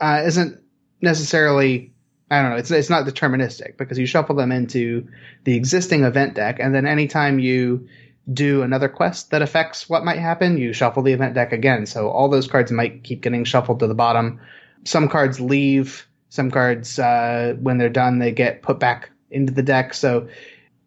uh, 0.00 0.22
isn't 0.24 0.60
necessarily 1.00 1.92
i 2.30 2.40
don't 2.40 2.50
know 2.50 2.56
it's, 2.56 2.70
it's 2.70 2.90
not 2.90 3.06
deterministic 3.06 3.76
because 3.76 3.98
you 3.98 4.06
shuffle 4.06 4.36
them 4.36 4.52
into 4.52 5.06
the 5.44 5.54
existing 5.54 6.04
event 6.04 6.34
deck 6.34 6.58
and 6.60 6.74
then 6.74 6.86
anytime 6.86 7.38
you 7.38 7.88
do 8.32 8.62
another 8.62 8.88
quest 8.88 9.30
that 9.30 9.42
affects 9.42 9.88
what 9.88 10.04
might 10.04 10.18
happen 10.18 10.58
you 10.58 10.72
shuffle 10.72 11.02
the 11.02 11.12
event 11.12 11.34
deck 11.34 11.52
again. 11.52 11.86
So 11.86 12.10
all 12.10 12.28
those 12.28 12.48
cards 12.48 12.72
might 12.72 13.04
keep 13.04 13.20
getting 13.22 13.44
shuffled 13.44 13.80
to 13.80 13.86
the 13.86 13.94
bottom. 13.94 14.40
Some 14.84 15.08
cards 15.08 15.40
leave. 15.40 16.06
Some 16.28 16.50
cards 16.50 16.98
uh, 16.98 17.54
when 17.60 17.78
they're 17.78 17.88
done 17.88 18.18
they 18.18 18.32
get 18.32 18.62
put 18.62 18.78
back 18.78 19.10
into 19.30 19.52
the 19.52 19.62
deck. 19.62 19.94
So 19.94 20.28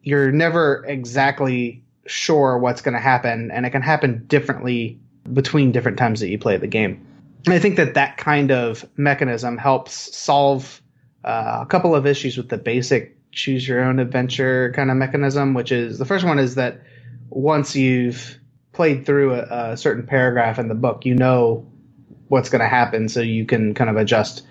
you're 0.04 0.32
never 0.32 0.86
exactly 0.86 1.84
sure 2.06 2.58
what's 2.58 2.82
going 2.82 2.96
to 2.96 3.00
happen, 3.00 3.52
and 3.52 3.66
it 3.66 3.70
can 3.70 3.82
happen 3.82 4.26
differently 4.28 5.00
between 5.32 5.72
different 5.72 5.98
times 5.98 6.20
that 6.22 6.30
you 6.30 6.40
play 6.40 6.58
the 6.58 6.68
game. 6.68 7.06
And 7.46 7.54
I 7.54 7.60
think 7.60 7.78
that 7.78 7.94
that 7.94 8.18
kind 8.18 8.52
of 8.52 8.86
mechanism 8.98 9.58
helps 9.58 10.16
solve 10.16 10.82
uh, 11.24 11.60
a 11.62 11.66
couple 11.66 11.96
of 11.96 12.06
issues 12.06 12.38
with 12.38 12.50
the 12.50 12.58
basic 12.58 13.16
choose 13.32 13.68
your 13.68 13.84
own 13.84 14.00
adventure 14.00 14.74
kind 14.76 14.90
of 14.90 14.98
mechanism, 14.98 15.54
which 15.54 15.72
is 15.72 16.00
the 16.00 16.06
first 16.06 16.26
one 16.26 16.40
is 16.40 16.56
that 16.56 16.82
once 17.30 17.76
you've 17.76 18.40
played 18.72 19.06
through 19.06 19.36
a, 19.36 19.72
a 19.72 19.78
certain 19.78 20.06
paragraph 20.06 20.58
in 20.58 20.68
the 20.68 20.76
book, 20.76 21.06
you 21.06 21.14
know 21.16 21.68
what's 22.28 22.50
going 22.50 22.62
to 22.62 22.68
happen, 22.68 23.10
so 23.10 23.22
you 23.22 23.46
can 23.46 23.74
kind 23.74 23.90
of 23.90 23.98
adjust 23.98 24.44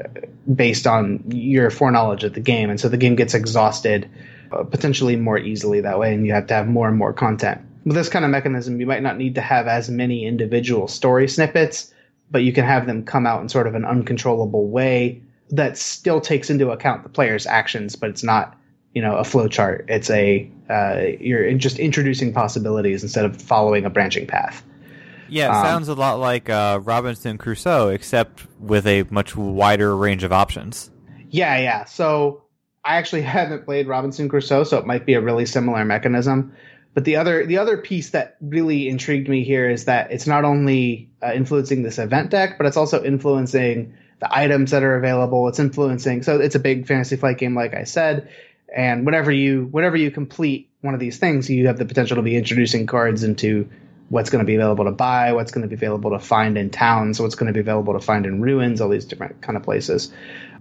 uh, 0.00 0.08
based 0.52 0.86
on 0.86 1.22
your 1.30 1.70
foreknowledge 1.70 2.24
of 2.24 2.32
the 2.32 2.40
game, 2.40 2.70
and 2.70 2.80
so 2.80 2.88
the 2.88 2.96
game 2.96 3.14
gets 3.14 3.34
exhausted 3.34 4.10
potentially 4.62 5.16
more 5.16 5.38
easily 5.38 5.80
that 5.80 5.98
way, 5.98 6.14
and 6.14 6.24
you 6.24 6.32
have 6.32 6.46
to 6.46 6.54
have 6.54 6.68
more 6.68 6.88
and 6.88 6.96
more 6.96 7.12
content. 7.12 7.60
With 7.84 7.96
this 7.96 8.08
kind 8.08 8.24
of 8.24 8.30
mechanism, 8.30 8.80
you 8.80 8.86
might 8.86 9.02
not 9.02 9.18
need 9.18 9.34
to 9.34 9.40
have 9.40 9.66
as 9.66 9.90
many 9.90 10.24
individual 10.24 10.86
story 10.86 11.28
snippets, 11.28 11.92
but 12.30 12.42
you 12.42 12.52
can 12.52 12.64
have 12.64 12.86
them 12.86 13.04
come 13.04 13.26
out 13.26 13.42
in 13.42 13.48
sort 13.48 13.66
of 13.66 13.74
an 13.74 13.84
uncontrollable 13.84 14.68
way 14.68 15.22
that 15.50 15.76
still 15.76 16.20
takes 16.20 16.50
into 16.50 16.70
account 16.70 17.02
the 17.02 17.08
player's 17.08 17.46
actions, 17.46 17.96
but 17.96 18.10
it's 18.10 18.22
not 18.22 18.56
you 18.94 19.02
know 19.02 19.16
a 19.16 19.24
flow 19.24 19.48
chart. 19.48 19.84
It's 19.88 20.08
a 20.10 20.50
uh, 20.70 21.02
you're 21.20 21.52
just 21.54 21.78
introducing 21.78 22.32
possibilities 22.32 23.02
instead 23.02 23.24
of 23.24 23.40
following 23.40 23.84
a 23.84 23.90
branching 23.90 24.26
path. 24.26 24.62
Yeah, 25.28 25.46
it 25.46 25.56
um, 25.56 25.64
sounds 25.64 25.88
a 25.88 25.94
lot 25.94 26.20
like 26.20 26.48
uh, 26.48 26.80
Robinson 26.82 27.38
Crusoe, 27.38 27.88
except 27.88 28.46
with 28.60 28.86
a 28.86 29.04
much 29.10 29.36
wider 29.36 29.96
range 29.96 30.22
of 30.22 30.32
options. 30.32 30.90
Yeah, 31.30 31.58
yeah. 31.58 31.84
So 31.84 32.43
I 32.84 32.96
actually 32.96 33.22
haven't 33.36 33.64
played 33.64 33.88
Robinson 33.88 34.28
Crusoe, 34.28 34.64
so 34.64 34.78
it 34.78 34.86
might 34.86 35.06
be 35.06 35.14
a 35.14 35.20
really 35.20 35.46
similar 35.46 35.84
mechanism. 35.84 36.54
But 36.94 37.04
the 37.04 37.16
other 37.16 37.44
the 37.44 37.58
other 37.58 37.76
piece 37.76 38.10
that 38.10 38.36
really 38.40 38.88
intrigued 38.88 39.28
me 39.28 39.42
here 39.42 39.68
is 39.68 39.86
that 39.86 40.12
it's 40.12 40.28
not 40.28 40.44
only 40.44 41.10
uh, 41.20 41.32
influencing 41.34 41.82
this 41.82 41.98
event 41.98 42.30
deck, 42.30 42.56
but 42.56 42.66
it's 42.66 42.76
also 42.76 43.02
influencing 43.02 43.94
the 44.20 44.28
items 44.32 44.70
that 44.70 44.84
are 44.84 44.96
available. 44.96 45.48
It's 45.48 45.58
influencing. 45.58 46.22
So 46.22 46.38
it's 46.40 46.54
a 46.54 46.60
big 46.60 46.86
fantasy 46.86 47.16
flight 47.16 47.38
game, 47.38 47.56
like 47.56 47.74
I 47.74 47.82
said. 47.82 48.30
And 48.72 49.04
whenever 49.04 49.32
you 49.32 49.68
whenever 49.70 49.96
you 49.96 50.12
complete 50.12 50.70
one 50.82 50.94
of 50.94 51.00
these 51.00 51.18
things, 51.18 51.50
you 51.50 51.66
have 51.66 51.78
the 51.78 51.84
potential 51.84 52.16
to 52.16 52.22
be 52.22 52.36
introducing 52.36 52.86
cards 52.86 53.24
into 53.24 53.68
what's 54.08 54.30
going 54.30 54.40
to 54.40 54.46
be 54.46 54.54
available 54.54 54.84
to 54.84 54.90
buy, 54.90 55.32
what's 55.32 55.50
going 55.50 55.62
to 55.62 55.68
be 55.68 55.74
available 55.74 56.10
to 56.10 56.18
find 56.18 56.58
in 56.58 56.70
towns, 56.70 57.20
what's 57.20 57.34
going 57.34 57.46
to 57.46 57.52
be 57.52 57.60
available 57.60 57.92
to 57.92 58.00
find 58.00 58.26
in 58.26 58.40
ruins, 58.40 58.80
all 58.80 58.88
these 58.88 59.04
different 59.04 59.40
kind 59.40 59.56
of 59.56 59.62
places. 59.62 60.12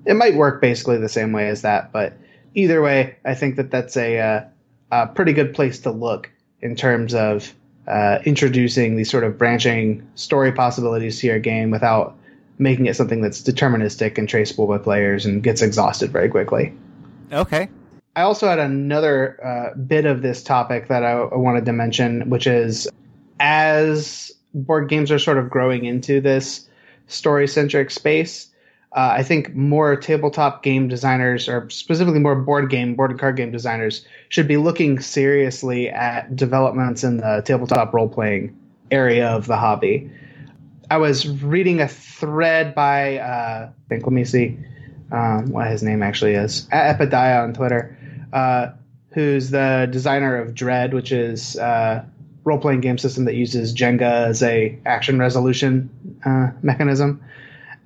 It 0.05 0.15
might 0.15 0.35
work 0.35 0.61
basically 0.61 0.97
the 0.97 1.09
same 1.09 1.31
way 1.31 1.49
as 1.49 1.61
that, 1.61 1.91
but 1.91 2.13
either 2.55 2.81
way, 2.81 3.17
I 3.25 3.35
think 3.35 3.57
that 3.57 3.71
that's 3.71 3.97
a, 3.97 4.19
uh, 4.19 4.45
a 4.91 5.07
pretty 5.07 5.33
good 5.33 5.53
place 5.53 5.79
to 5.79 5.91
look 5.91 6.29
in 6.61 6.75
terms 6.75 7.13
of 7.13 7.53
uh, 7.87 8.19
introducing 8.25 8.95
these 8.95 9.09
sort 9.09 9.23
of 9.23 9.37
branching 9.37 10.07
story 10.15 10.51
possibilities 10.51 11.19
to 11.19 11.27
your 11.27 11.39
game 11.39 11.69
without 11.69 12.15
making 12.57 12.85
it 12.85 12.95
something 12.95 13.21
that's 13.21 13.41
deterministic 13.41 14.17
and 14.17 14.29
traceable 14.29 14.67
by 14.67 14.77
players 14.77 15.25
and 15.25 15.43
gets 15.43 15.61
exhausted 15.61 16.11
very 16.11 16.29
quickly. 16.29 16.73
Okay. 17.31 17.67
I 18.15 18.21
also 18.21 18.47
had 18.47 18.59
another 18.59 19.43
uh, 19.43 19.75
bit 19.75 20.05
of 20.05 20.21
this 20.21 20.43
topic 20.43 20.87
that 20.87 21.03
I, 21.03 21.13
I 21.13 21.35
wanted 21.35 21.65
to 21.65 21.73
mention, 21.73 22.29
which 22.29 22.45
is 22.45 22.87
as 23.43 24.31
board 24.53 24.87
games 24.87 25.11
are 25.11 25.19
sort 25.19 25.37
of 25.37 25.49
growing 25.49 25.83
into 25.83 26.21
this 26.21 26.67
story 27.07 27.47
centric 27.47 27.91
space, 27.91 28.47
uh, 28.93 29.09
I 29.17 29.23
think 29.23 29.53
more 29.53 29.97
tabletop 29.97 30.63
game 30.63 30.87
designers, 30.87 31.49
or 31.49 31.69
specifically 31.69 32.19
more 32.19 32.35
board 32.35 32.69
game, 32.69 32.95
board 32.95 33.11
and 33.11 33.19
card 33.19 33.35
game 33.35 33.51
designers, 33.51 34.05
should 34.29 34.47
be 34.47 34.55
looking 34.55 34.99
seriously 35.01 35.89
at 35.89 36.33
developments 36.35 37.03
in 37.03 37.17
the 37.17 37.43
tabletop 37.45 37.93
role 37.93 38.07
playing 38.07 38.57
area 38.89 39.27
of 39.27 39.45
the 39.47 39.57
hobby. 39.57 40.09
I 40.89 40.97
was 40.97 41.27
reading 41.27 41.81
a 41.81 41.87
thread 41.87 42.73
by, 42.73 43.17
uh, 43.17 43.69
I 43.69 43.89
think, 43.89 44.03
let 44.03 44.13
me 44.13 44.23
see 44.23 44.57
um, 45.11 45.51
what 45.51 45.67
his 45.67 45.83
name 45.83 46.01
actually 46.01 46.35
is, 46.35 46.67
Epidiah 46.71 47.43
on 47.43 47.53
Twitter 47.53 47.97
uh, 48.33 48.71
who's 49.11 49.51
the 49.51 49.87
designer 49.91 50.37
of 50.37 50.55
Dread, 50.55 50.93
which 50.93 51.11
is 51.11 51.55
uh, 51.57 52.03
role 52.43 52.59
playing 52.59 52.81
game 52.81 52.97
system 52.97 53.25
that 53.25 53.35
uses 53.35 53.73
Jenga 53.73 54.27
as 54.27 54.43
a 54.43 54.79
action 54.85 55.19
resolution 55.19 55.89
uh, 56.25 56.51
mechanism, 56.61 57.23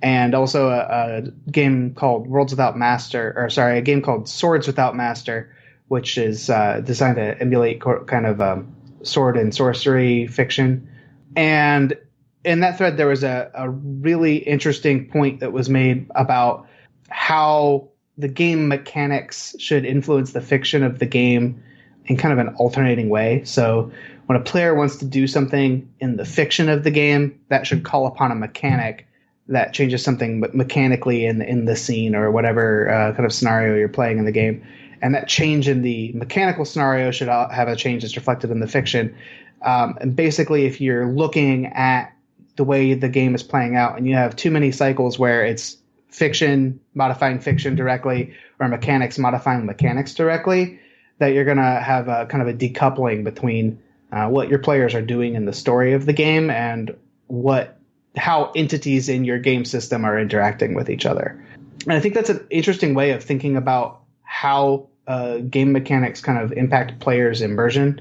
and 0.02 0.34
also 0.34 0.68
a, 0.68 0.78
a, 0.78 1.50
game 1.50 1.94
called 1.94 2.26
Worlds 2.26 2.52
Without 2.52 2.76
Master, 2.76 3.34
or 3.36 3.50
sorry, 3.50 3.78
a 3.78 3.82
game 3.82 4.02
called 4.02 4.28
Swords 4.28 4.66
Without 4.66 4.96
Master, 4.96 5.54
which 5.88 6.18
is 6.18 6.50
uh, 6.50 6.80
designed 6.84 7.16
to 7.16 7.40
emulate 7.40 7.80
co- 7.80 8.04
kind 8.04 8.26
of 8.26 8.40
um, 8.40 8.74
sword 9.02 9.36
and 9.36 9.54
sorcery 9.54 10.26
fiction. 10.26 10.88
And 11.36 11.96
in 12.44 12.60
that 12.60 12.78
thread, 12.78 12.96
there 12.96 13.06
was 13.06 13.24
a, 13.24 13.50
a 13.54 13.68
really 13.70 14.36
interesting 14.36 15.08
point 15.08 15.40
that 15.40 15.52
was 15.52 15.68
made 15.68 16.10
about 16.14 16.68
how 17.08 17.90
the 18.16 18.28
game 18.28 18.68
mechanics 18.68 19.54
should 19.58 19.84
influence 19.84 20.32
the 20.32 20.40
fiction 20.40 20.82
of 20.82 20.98
the 20.98 21.06
game 21.06 21.62
in 22.06 22.16
kind 22.16 22.32
of 22.32 22.44
an 22.44 22.54
alternating 22.56 23.08
way. 23.08 23.42
So 23.44 23.92
when 24.28 24.38
a 24.38 24.44
player 24.44 24.74
wants 24.74 24.96
to 24.96 25.06
do 25.06 25.26
something 25.26 25.90
in 26.00 26.18
the 26.18 26.24
fiction 26.26 26.68
of 26.68 26.84
the 26.84 26.90
game, 26.90 27.40
that 27.48 27.66
should 27.66 27.82
call 27.82 28.06
upon 28.06 28.30
a 28.30 28.34
mechanic 28.34 29.06
that 29.48 29.72
changes 29.72 30.04
something 30.04 30.44
mechanically 30.52 31.24
in 31.24 31.40
in 31.40 31.64
the 31.64 31.74
scene 31.74 32.14
or 32.14 32.30
whatever 32.30 32.90
uh, 32.90 33.12
kind 33.14 33.24
of 33.24 33.32
scenario 33.32 33.74
you're 33.74 33.88
playing 33.88 34.18
in 34.18 34.26
the 34.26 34.32
game. 34.32 34.62
And 35.00 35.14
that 35.14 35.28
change 35.28 35.66
in 35.66 35.80
the 35.80 36.12
mechanical 36.12 36.66
scenario 36.66 37.10
should 37.10 37.28
have 37.28 37.68
a 37.68 37.74
change 37.74 38.02
that's 38.02 38.16
reflected 38.16 38.50
in 38.50 38.60
the 38.60 38.68
fiction. 38.68 39.16
Um, 39.62 39.96
and 39.98 40.14
basically, 40.14 40.66
if 40.66 40.78
you're 40.78 41.06
looking 41.06 41.64
at 41.68 42.12
the 42.56 42.64
way 42.64 42.92
the 42.92 43.08
game 43.08 43.34
is 43.34 43.42
playing 43.42 43.76
out 43.76 43.96
and 43.96 44.06
you 44.06 44.14
have 44.14 44.36
too 44.36 44.50
many 44.50 44.72
cycles 44.72 45.18
where 45.18 45.42
it's 45.42 45.78
fiction 46.10 46.78
modifying 46.92 47.40
fiction 47.40 47.76
directly 47.76 48.34
or 48.60 48.68
mechanics 48.68 49.16
modifying 49.16 49.64
mechanics 49.64 50.12
directly, 50.12 50.78
that 51.16 51.28
you're 51.28 51.46
going 51.46 51.56
to 51.56 51.80
have 51.82 52.08
a 52.08 52.26
kind 52.26 52.42
of 52.42 52.48
a 52.48 52.52
decoupling 52.52 53.24
between 53.24 53.80
uh, 54.12 54.28
what 54.28 54.48
your 54.48 54.58
players 54.58 54.94
are 54.94 55.02
doing 55.02 55.34
in 55.34 55.44
the 55.44 55.52
story 55.52 55.92
of 55.92 56.06
the 56.06 56.12
game 56.12 56.50
and 56.50 56.96
what 57.26 57.78
how 58.16 58.50
entities 58.56 59.08
in 59.08 59.24
your 59.24 59.38
game 59.38 59.64
system 59.64 60.04
are 60.04 60.18
interacting 60.18 60.74
with 60.74 60.90
each 60.90 61.06
other. 61.06 61.42
And 61.84 61.92
I 61.92 62.00
think 62.00 62.14
that's 62.14 62.30
an 62.30 62.44
interesting 62.50 62.94
way 62.94 63.12
of 63.12 63.22
thinking 63.22 63.56
about 63.56 64.00
how 64.22 64.88
uh, 65.06 65.38
game 65.38 65.72
mechanics 65.72 66.20
kind 66.20 66.38
of 66.38 66.52
impact 66.52 67.00
players' 67.00 67.40
immersion 67.40 68.00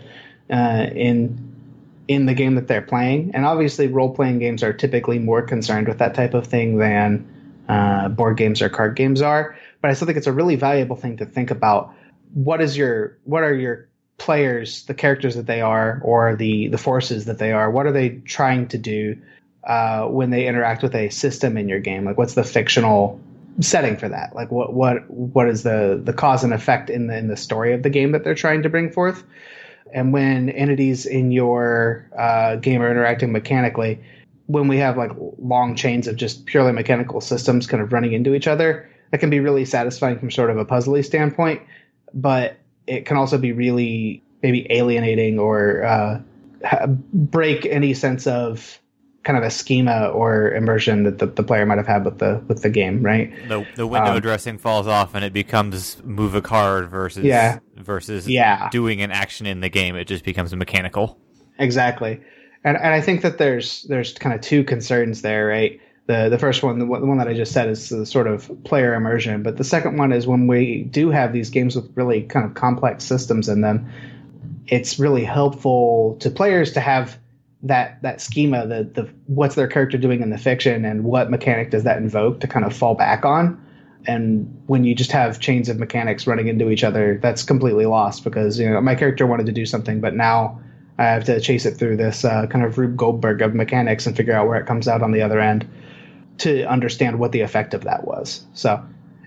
uh, 0.50 0.88
in 0.94 1.56
in 2.08 2.26
the 2.26 2.34
game 2.34 2.56
that 2.56 2.68
they're 2.68 2.82
playing. 2.82 3.32
And 3.34 3.46
obviously, 3.46 3.88
role 3.88 4.14
playing 4.14 4.40
games 4.40 4.64
are 4.64 4.74
typically 4.74 5.20
more 5.20 5.42
concerned 5.42 5.88
with 5.88 6.00
that 6.00 6.16
type 6.16 6.34
of 6.34 6.48
thing 6.48 6.78
than 6.78 7.28
uh, 7.68 8.10
board 8.10 8.38
games 8.38 8.62
or 8.62 8.70
card 8.70 8.96
games 8.96 9.22
are. 9.22 9.58
But 9.82 9.92
I 9.92 9.94
still 9.94 10.06
think 10.06 10.18
it's 10.18 10.28
a 10.28 10.34
really 10.34 10.56
valuable 10.56 10.96
thing 10.96 11.18
to 11.18 11.26
think 11.26 11.52
about. 11.52 11.94
What 12.34 12.62
is 12.62 12.78
your 12.78 13.18
what 13.26 13.44
are 13.44 13.54
your 13.54 13.88
players, 14.18 14.84
the 14.86 14.94
characters 14.94 15.36
that 15.36 15.46
they 15.46 15.62
are, 15.62 16.02
or 16.04 16.36
the 16.36 16.68
the 16.68 16.78
forces 16.78 17.26
that 17.26 17.38
they 17.38 17.52
are? 17.52 17.70
What 17.70 17.86
are 17.86 17.92
they 17.92 18.10
trying 18.26 18.68
to 18.70 18.78
do 18.78 19.18
uh, 19.64 20.06
when 20.06 20.30
they 20.30 20.48
interact 20.48 20.84
with 20.84 20.96
a 20.96 21.10
system 21.10 21.58
in 21.58 21.68
your 21.68 21.80
game? 21.80 22.06
Like, 22.06 22.18
what's 22.18 22.34
the 22.34 22.44
fictional 22.44 23.20
setting 23.60 23.98
for 23.98 24.10
that? 24.10 24.36
Like, 24.36 24.52
what 24.52 24.74
what 24.74 25.10
what 25.10 25.48
is 25.48 25.64
the 25.64 26.00
the 26.04 26.14
cause 26.14 26.44
and 26.44 26.54
effect 26.54 26.90
in 26.90 27.08
the 27.08 27.18
in 27.18 27.28
the 27.28 27.38
story 27.38 27.74
of 27.74 27.84
the 27.84 27.90
game 27.90 28.12
that 28.12 28.24
they're 28.24 28.36
trying 28.36 28.64
to 28.64 28.70
bring 28.70 28.92
forth? 28.92 29.24
And 29.94 30.12
when 30.12 30.50
entities 30.50 31.06
in 31.06 31.32
your 31.32 32.10
uh, 32.18 32.58
game 32.58 32.82
are 32.82 32.92
interacting 32.92 33.32
mechanically, 33.32 34.00
when 34.48 34.68
we 34.68 34.78
have 34.78 34.98
like 34.98 35.12
long 35.40 35.76
chains 35.76 36.08
of 36.08 36.16
just 36.16 36.46
purely 36.46 36.72
mechanical 36.72 37.22
systems 37.22 37.68
kind 37.68 37.82
of 37.82 37.94
running 37.94 38.14
into 38.14 38.34
each 38.34 38.48
other, 38.48 38.90
that 39.12 39.20
can 39.20 39.30
be 39.30 39.40
really 39.40 39.66
satisfying 39.66 40.20
from 40.20 40.32
sort 40.32 40.50
of 40.50 40.58
a 40.58 40.66
puzzly 40.66 41.04
standpoint, 41.04 41.62
but 42.14 42.58
it 42.88 43.06
can 43.06 43.18
also 43.18 43.38
be 43.38 43.52
really 43.52 44.24
maybe 44.42 44.68
alienating 44.70 45.40
or 45.40 45.84
uh, 45.84 46.22
break 47.14 47.66
any 47.66 47.94
sense 47.94 48.28
of 48.28 48.80
kind 49.24 49.38
of 49.38 49.44
a 49.44 49.50
schema 49.50 50.08
or 50.08 50.52
immersion 50.54 51.04
that 51.04 51.20
the, 51.20 51.26
the 51.26 51.44
player 51.44 51.66
might 51.66 51.78
have 51.78 51.88
had 51.88 52.06
with 52.06 52.20
the 52.20 52.42
with 52.48 52.62
the 52.62 52.70
game, 52.70 53.04
right? 53.04 53.32
The 53.48 53.68
the 53.76 53.86
window 53.86 54.14
um, 54.14 54.22
dressing 54.22 54.58
falls 54.58 54.88
off 54.88 55.16
and 55.16 55.24
it 55.26 55.34
becomes 55.34 56.02
move 56.04 56.34
a 56.34 56.42
card 56.42 56.90
versus 56.90 57.26
yeah. 57.26 57.60
versus 57.76 58.28
yeah. 58.28 58.70
doing 58.70 59.02
an 59.02 59.12
action 59.12 59.46
in 59.46 59.60
the 59.60 59.70
game. 59.70 59.96
It 59.96 60.06
just 60.06 60.24
becomes 60.24 60.56
mechanical. 60.56 61.20
Exactly 61.60 62.22
and 62.68 62.78
and 62.78 62.94
I 62.94 63.02
think 63.02 63.22
that 63.22 63.38
there's 63.38 63.84
there's 63.84 64.14
kind 64.14 64.36
of 64.36 64.42
two 64.42 64.64
concerns 64.64 65.22
there, 65.22 65.48
right? 65.48 65.80
The 66.08 66.30
the 66.30 66.40
first 66.40 66.64
one, 66.64 66.80
the 66.80 66.86
one, 66.86 67.02
the 67.02 67.08
one 67.08 67.18
that 67.18 67.28
I 67.28 67.34
just 67.34 67.52
said, 67.52 67.68
is 67.70 67.90
the 67.90 68.06
sort 68.06 68.28
of 68.28 68.50
player 68.64 68.94
immersion, 68.94 69.44
but 69.44 69.58
the 69.58 69.66
second 69.66 69.98
one 69.98 70.14
is 70.14 70.26
when 70.26 70.48
we 70.48 70.84
do 70.84 71.10
have 71.10 71.34
these 71.34 71.50
games 71.50 71.76
with 71.76 71.92
really 71.96 72.24
kind 72.24 72.46
of 72.46 72.54
complex 72.54 73.04
systems 73.04 73.50
in 73.50 73.60
them, 73.60 73.92
it's 74.68 75.00
really 75.00 75.26
helpful 75.26 76.16
to 76.22 76.30
players 76.30 76.72
to 76.74 76.80
have 76.80 77.18
that 77.64 78.02
that 78.04 78.22
schema, 78.22 78.66
the 78.66 78.84
the 78.86 79.10
what's 79.26 79.56
their 79.56 79.68
character 79.68 79.98
doing 79.98 80.22
in 80.22 80.30
the 80.30 80.38
fiction, 80.38 80.86
and 80.86 81.04
what 81.04 81.30
mechanic 81.30 81.72
does 81.72 81.84
that 81.84 81.98
invoke 81.98 82.40
to 82.40 82.48
kind 82.48 82.66
of 82.66 82.74
fall 82.74 82.96
back 82.96 83.26
on. 83.26 83.62
And 84.06 84.64
when 84.68 84.86
you 84.86 84.96
just 84.96 85.12
have 85.12 85.42
chains 85.42 85.68
of 85.68 85.78
mechanics 85.78 86.26
running 86.26 86.48
into 86.48 86.70
each 86.70 86.86
other, 86.86 87.20
that's 87.22 87.44
completely 87.44 87.86
lost 87.86 88.24
because 88.24 88.58
you 88.58 88.70
know 88.70 88.80
my 88.80 88.96
character 88.96 89.28
wanted 89.28 89.48
to 89.48 89.52
do 89.52 89.66
something, 89.66 90.00
but 90.00 90.16
now 90.16 90.62
I 90.98 91.04
have 91.04 91.26
to 91.26 91.42
chase 91.42 91.66
it 91.66 91.76
through 91.76 91.98
this 91.98 92.24
uh, 92.24 92.48
kind 92.48 92.64
of 92.64 92.78
Rube 92.78 92.96
Goldberg 92.96 93.42
of 93.42 93.54
mechanics 93.54 94.08
and 94.08 94.16
figure 94.16 94.34
out 94.34 94.48
where 94.48 94.58
it 94.58 94.66
comes 94.66 94.88
out 94.88 95.02
on 95.02 95.12
the 95.12 95.22
other 95.22 95.42
end 95.42 95.68
to 96.40 96.64
understand 96.66 97.20
what 97.20 97.32
the 97.32 97.42
effect 97.42 97.74
of 97.74 97.84
that 97.84 98.06
was. 98.06 98.46
So, 98.54 98.84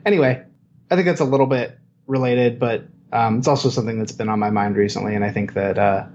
anyway, 0.06 0.44
I 0.90 0.94
think 0.94 1.06
that's 1.06 1.20
a 1.20 1.24
little 1.24 1.46
bit 1.46 1.78
related, 2.06 2.58
but 2.58 2.84
um, 3.12 3.38
it's 3.38 3.48
also 3.48 3.70
something 3.70 3.98
that's 3.98 4.12
been 4.12 4.28
on 4.28 4.38
my 4.38 4.50
mind 4.50 4.76
recently, 4.76 5.14
and 5.14 5.24
I 5.24 5.32
think 5.32 5.54
that 5.54 5.78
uh, 5.78 6.06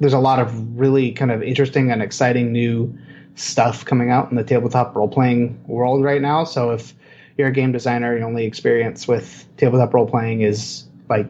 there's 0.00 0.12
a 0.12 0.18
lot 0.18 0.38
of 0.38 0.78
really 0.78 1.12
kind 1.12 1.30
of 1.30 1.42
interesting 1.42 1.90
and 1.90 2.02
exciting 2.02 2.52
new 2.52 2.96
stuff 3.36 3.84
coming 3.84 4.10
out 4.10 4.30
in 4.30 4.36
the 4.36 4.44
tabletop 4.44 4.94
role 4.94 5.08
playing 5.08 5.62
world 5.66 6.04
right 6.04 6.22
now. 6.22 6.44
So 6.44 6.70
if 6.70 6.94
you're 7.36 7.48
a 7.48 7.52
game 7.52 7.72
designer, 7.72 8.16
your 8.16 8.26
only 8.26 8.44
experience 8.44 9.08
with 9.08 9.46
tabletop 9.56 9.92
role 9.92 10.06
playing 10.06 10.42
is 10.42 10.84
like 11.08 11.26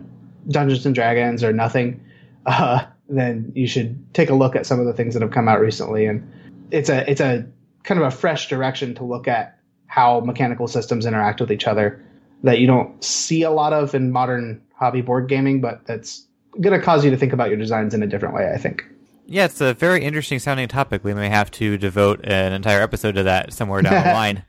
Dungeons 0.49 0.85
and 0.85 0.95
Dragons 0.95 1.43
or 1.43 1.52
nothing, 1.52 2.04
uh, 2.47 2.85
then 3.09 3.52
you 3.54 3.66
should 3.66 4.14
take 4.14 4.31
a 4.31 4.35
look 4.35 4.57
at 4.57 4.66
some 4.66 4.81
of 4.81 4.87
the 4.87 4.93
things 4.93 5.14
that 5.14 5.23
have 5.23 5.31
come 5.31 5.49
out 5.49 5.61
recently. 5.61 6.07
And 6.07 6.31
it's 6.71 6.88
a 6.88 7.09
it's 7.11 7.21
a 7.21 7.47
kind 7.85 8.00
of 8.00 8.07
a 8.07 8.11
fresh 8.11 8.49
direction 8.49 8.95
to 8.97 9.05
look 9.05 9.29
at 9.29 9.59
how 9.87 10.21
mechanical 10.21 10.67
systems 10.67 11.07
interact 11.07 11.41
with 11.41 11.53
each 11.53 11.67
other 11.67 12.03
that 12.43 12.59
you 12.59 12.67
don't 12.67 13.03
see 13.03 13.43
a 13.43 13.50
lot 13.50 13.73
of 13.73 13.95
in 13.95 14.11
modern 14.11 14.61
hobby 14.75 15.00
board 15.00 15.29
gaming, 15.29 15.61
but 15.61 15.87
that's 15.87 16.26
going 16.61 16.79
to 16.79 16.85
cause 16.85 17.05
you 17.05 17.11
to 17.11 17.17
think 17.17 17.33
about 17.33 17.49
your 17.49 17.57
designs 17.57 17.95
in 17.95 18.03
a 18.03 18.07
different 18.07 18.35
way. 18.35 18.50
I 18.53 18.59
think. 18.59 18.85
Yeah, 19.26 19.47
it's 19.47 19.61
a 19.61 19.73
very 19.73 20.05
interesting 20.05 20.38
sounding 20.38 20.69
topic. 20.69 21.03
We 21.03 21.14
may 21.14 21.31
have 21.31 21.50
to 21.53 21.79
devote 21.79 22.21
an 22.25 22.53
entire 22.53 22.83
episode 22.83 23.12
to 23.12 23.23
that 23.23 23.53
somewhere 23.55 23.81
down 23.81 24.05
the 24.05 24.12
line. 24.12 24.45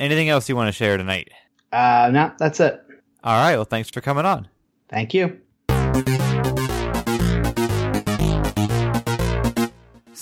Anything 0.00 0.28
else 0.28 0.48
you 0.48 0.56
want 0.56 0.68
to 0.68 0.72
share 0.72 0.96
tonight? 0.96 1.30
Uh, 1.72 2.10
no, 2.12 2.32
that's 2.38 2.60
it. 2.60 2.80
All 3.22 3.38
right. 3.38 3.56
Well, 3.56 3.64
thanks 3.64 3.90
for 3.90 4.00
coming 4.00 4.24
on. 4.24 4.48
Thank 4.88 5.12
you. 5.12 5.40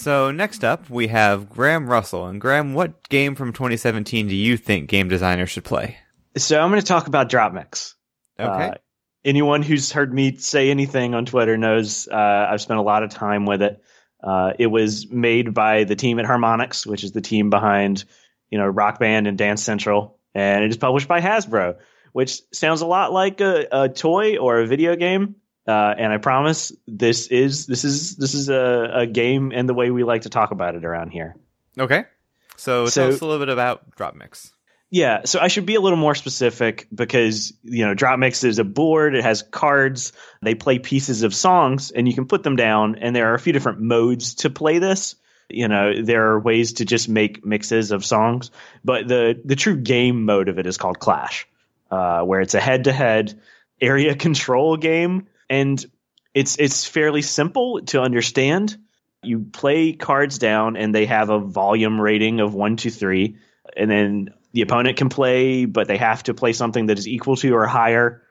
So 0.02 0.32
next 0.32 0.64
up, 0.64 0.90
we 0.90 1.06
have 1.06 1.49
Graham 1.49 1.88
Russell. 1.88 2.26
And 2.26 2.40
Graham, 2.40 2.75
what 2.75 3.09
game 3.09 3.37
from 3.37 3.52
2017 3.52 4.26
do 4.26 4.35
you 4.35 4.56
think 4.56 4.90
game 4.90 5.06
designers 5.06 5.50
should 5.50 5.62
play? 5.62 5.97
So 6.37 6.61
I'm 6.61 6.71
going 6.71 6.80
to 6.80 6.87
talk 6.87 7.06
about 7.06 7.30
DropMix. 7.30 7.94
Okay. 8.37 8.68
Uh, 8.71 8.75
anyone 9.25 9.62
who's 9.62 9.92
heard 9.92 10.12
me 10.12 10.35
say 10.38 10.71
anything 10.71 11.14
on 11.14 11.25
Twitter 11.25 11.56
knows 11.56 12.09
uh, 12.09 12.16
I've 12.50 12.61
spent 12.61 12.80
a 12.80 12.82
lot 12.82 13.04
of 13.04 13.11
time 13.11 13.47
with 13.47 13.62
it. 13.62 13.80
Uh, 14.21 14.54
it 14.59 14.66
was 14.66 15.09
made 15.09 15.54
by 15.54 15.85
the 15.85 15.94
team 15.94 16.18
at 16.18 16.25
Harmonix, 16.25 16.85
which 16.85 17.04
is 17.04 17.12
the 17.12 17.21
team 17.21 17.49
behind, 17.49 18.04
you 18.50 18.59
know, 18.59 18.66
Rock 18.66 18.99
Band 18.99 19.28
and 19.28 19.38
Dance 19.38 19.62
Central, 19.62 20.18
and 20.35 20.64
it 20.64 20.71
is 20.71 20.76
published 20.76 21.06
by 21.06 21.21
Hasbro, 21.21 21.76
which 22.12 22.40
sounds 22.52 22.80
a 22.80 22.87
lot 22.87 23.12
like 23.12 23.40
a, 23.40 23.68
a 23.71 23.88
toy 23.88 24.38
or 24.38 24.61
a 24.61 24.66
video 24.66 24.97
game. 24.97 25.37
Uh, 25.66 25.95
and 25.97 26.12
I 26.12 26.19
promise 26.19 26.73
this 26.88 27.28
is 27.28 27.66
this 27.66 27.85
is 27.85 28.16
this 28.16 28.35
is 28.35 28.49
a, 28.49 28.90
a 28.95 29.07
game 29.07 29.52
and 29.54 29.69
the 29.69 29.75
way 29.75 29.90
we 29.90 30.02
like 30.04 30.23
to 30.23 30.28
talk 30.31 30.50
about 30.50 30.75
it 30.75 30.85
around 30.85 31.11
here. 31.11 31.37
Okay. 31.78 32.04
So, 32.57 32.87
So- 32.87 33.02
tell 33.07 33.14
us 33.14 33.21
a 33.21 33.25
little 33.25 33.38
bit 33.45 33.49
about 33.52 33.95
Drop 33.97 34.14
Mix. 34.14 34.52
Yeah, 34.95 35.23
so 35.25 35.40
I 35.40 35.49
should 35.49 35.64
be 35.64 35.75
a 35.76 35.81
little 35.81 35.97
more 35.99 36.14
specific 36.14 36.87
because 36.95 37.54
you 37.62 37.87
know 37.87 37.95
Drop 37.95 38.19
Mix 38.19 38.45
is 38.45 38.59
a 38.59 38.64
board. 38.64 39.14
It 39.14 39.25
has 39.25 39.40
cards. 39.42 40.12
They 40.42 40.54
play 40.54 40.78
pieces 40.78 41.23
of 41.23 41.35
songs, 41.35 41.90
and 41.92 42.07
you 42.07 42.12
can 42.14 42.26
put 42.26 42.42
them 42.42 42.57
down. 42.57 42.97
And 42.97 43.16
there 43.16 43.31
are 43.31 43.35
a 43.35 43.38
few 43.38 43.54
different 43.54 43.81
modes 43.81 44.35
to 44.37 44.50
play 44.50 44.81
this. 44.81 45.14
You 45.49 45.69
know, 45.69 46.02
there 46.02 46.33
are 46.33 46.38
ways 46.40 46.75
to 46.75 46.85
just 46.85 47.09
make 47.09 47.42
mixes 47.45 47.90
of 47.90 48.04
songs, 48.04 48.50
but 48.85 49.09
the 49.09 49.40
the 49.42 49.57
true 49.57 49.76
game 49.78 50.26
mode 50.26 50.50
of 50.50 50.59
it 50.59 50.66
is 50.66 50.76
called 50.76 50.99
Clash, 50.99 51.49
uh, 51.90 52.21
where 52.23 52.42
it's 52.42 52.54
a 52.54 52.61
head 52.61 52.85
to 52.85 52.92
head 52.92 53.40
area 53.81 54.14
control 54.26 54.76
game, 54.76 55.26
and 55.52 55.85
it's 56.32 56.56
it's 56.59 56.87
fairly 56.87 57.21
simple 57.21 57.82
to 57.82 58.00
understand. 58.00 58.78
You 59.23 59.40
play 59.52 59.92
cards 59.92 60.38
down, 60.38 60.76
and 60.76 60.94
they 60.94 61.06
have 61.06 61.28
a 61.28 61.38
volume 61.38 62.00
rating 62.00 62.40
of 62.40 62.54
one 62.54 62.76
to 62.78 62.90
three, 62.90 63.37
and 63.76 63.90
then 63.90 64.30
the 64.52 64.62
opponent 64.62 64.97
can 64.97 65.11
play, 65.11 65.66
but 65.66 65.88
they 65.88 65.99
have 65.99 66.23
to 66.25 66.35
play 66.35 66.54
something 66.54 66.87
that 66.87 66.99
is 66.99 67.06
equal 67.06 67.37
to 67.37 67.54
or 67.54 67.66
higher 67.66 68.23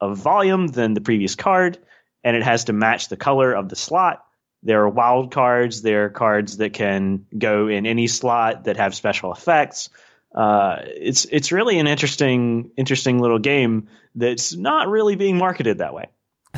of 0.00 0.16
volume 0.16 0.66
than 0.66 0.94
the 0.94 1.02
previous 1.02 1.34
card, 1.34 1.78
and 2.24 2.34
it 2.36 2.42
has 2.42 2.64
to 2.64 2.72
match 2.72 3.08
the 3.08 3.18
color 3.18 3.52
of 3.52 3.68
the 3.68 3.76
slot. 3.76 4.24
There 4.62 4.80
are 4.82 4.88
wild 4.88 5.32
cards. 5.32 5.82
There 5.82 6.06
are 6.06 6.10
cards 6.10 6.56
that 6.56 6.72
can 6.72 7.26
go 7.36 7.68
in 7.68 7.84
any 7.84 8.06
slot 8.06 8.64
that 8.64 8.78
have 8.78 8.94
special 8.94 9.30
effects. 9.30 9.90
Uh, 10.34 10.78
it's 10.84 11.26
it's 11.26 11.52
really 11.52 11.78
an 11.78 11.86
interesting 11.86 12.70
interesting 12.78 13.18
little 13.18 13.38
game 13.38 13.88
that's 14.14 14.56
not 14.56 14.88
really 14.88 15.16
being 15.16 15.36
marketed 15.36 15.78
that 15.78 15.92
way. 15.92 16.06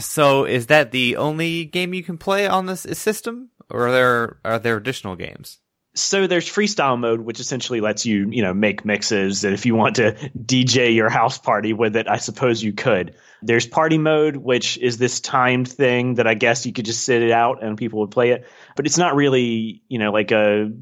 So, 0.01 0.45
is 0.45 0.67
that 0.67 0.91
the 0.91 1.17
only 1.17 1.65
game 1.65 1.95
you 1.95 2.03
can 2.03 2.19
play 2.19 2.47
on 2.47 2.67
this 2.67 2.87
system, 2.93 3.51
or 3.71 3.89
are 3.89 3.93
there 3.93 4.39
are 4.45 4.59
there 4.59 4.77
additional 4.77 5.17
games? 5.17 5.59
so 5.99 6.27
there's 6.27 6.49
freestyle 6.49 6.99
mode, 6.99 7.21
which 7.21 7.41
essentially 7.41 7.81
lets 7.81 8.07
you, 8.07 8.29
you 8.31 8.43
know, 8.43 8.55
make 8.55 8.85
mixes. 8.85 9.45
And 9.45 9.55
if 9.55 9.67
you 9.67 9.75
want 9.75 9.97
to 9.97 10.13
DJ 10.37 10.95
your 10.95 11.09
house 11.09 11.39
party 11.39 11.73
with 11.73 11.97
it, 11.97 12.09
I 12.09 12.19
suppose 12.19 12.63
you 12.63 12.73
could. 12.73 13.15
There's 13.43 13.67
party 13.67 13.99
mode, 13.99 14.37
which 14.37 14.79
is 14.79 14.99
this 14.99 15.21
timed 15.21 15.69
thing 15.69 16.15
that 16.15 16.27
I 16.27 16.35
guess 16.35 16.67
you 16.67 16.73
could 16.73 16.85
just 16.85 17.05
sit 17.05 17.23
it 17.23 17.31
out 17.31 17.63
and 17.63 17.77
people 17.77 18.01
would 18.01 18.11
play 18.11 18.31
it. 18.31 18.47
But 18.77 18.87
it's 18.87 18.99
not 18.99 19.17
really, 19.17 19.83
you 19.89 19.99
know, 19.99 20.13
like 20.13 20.31
a 20.31 20.73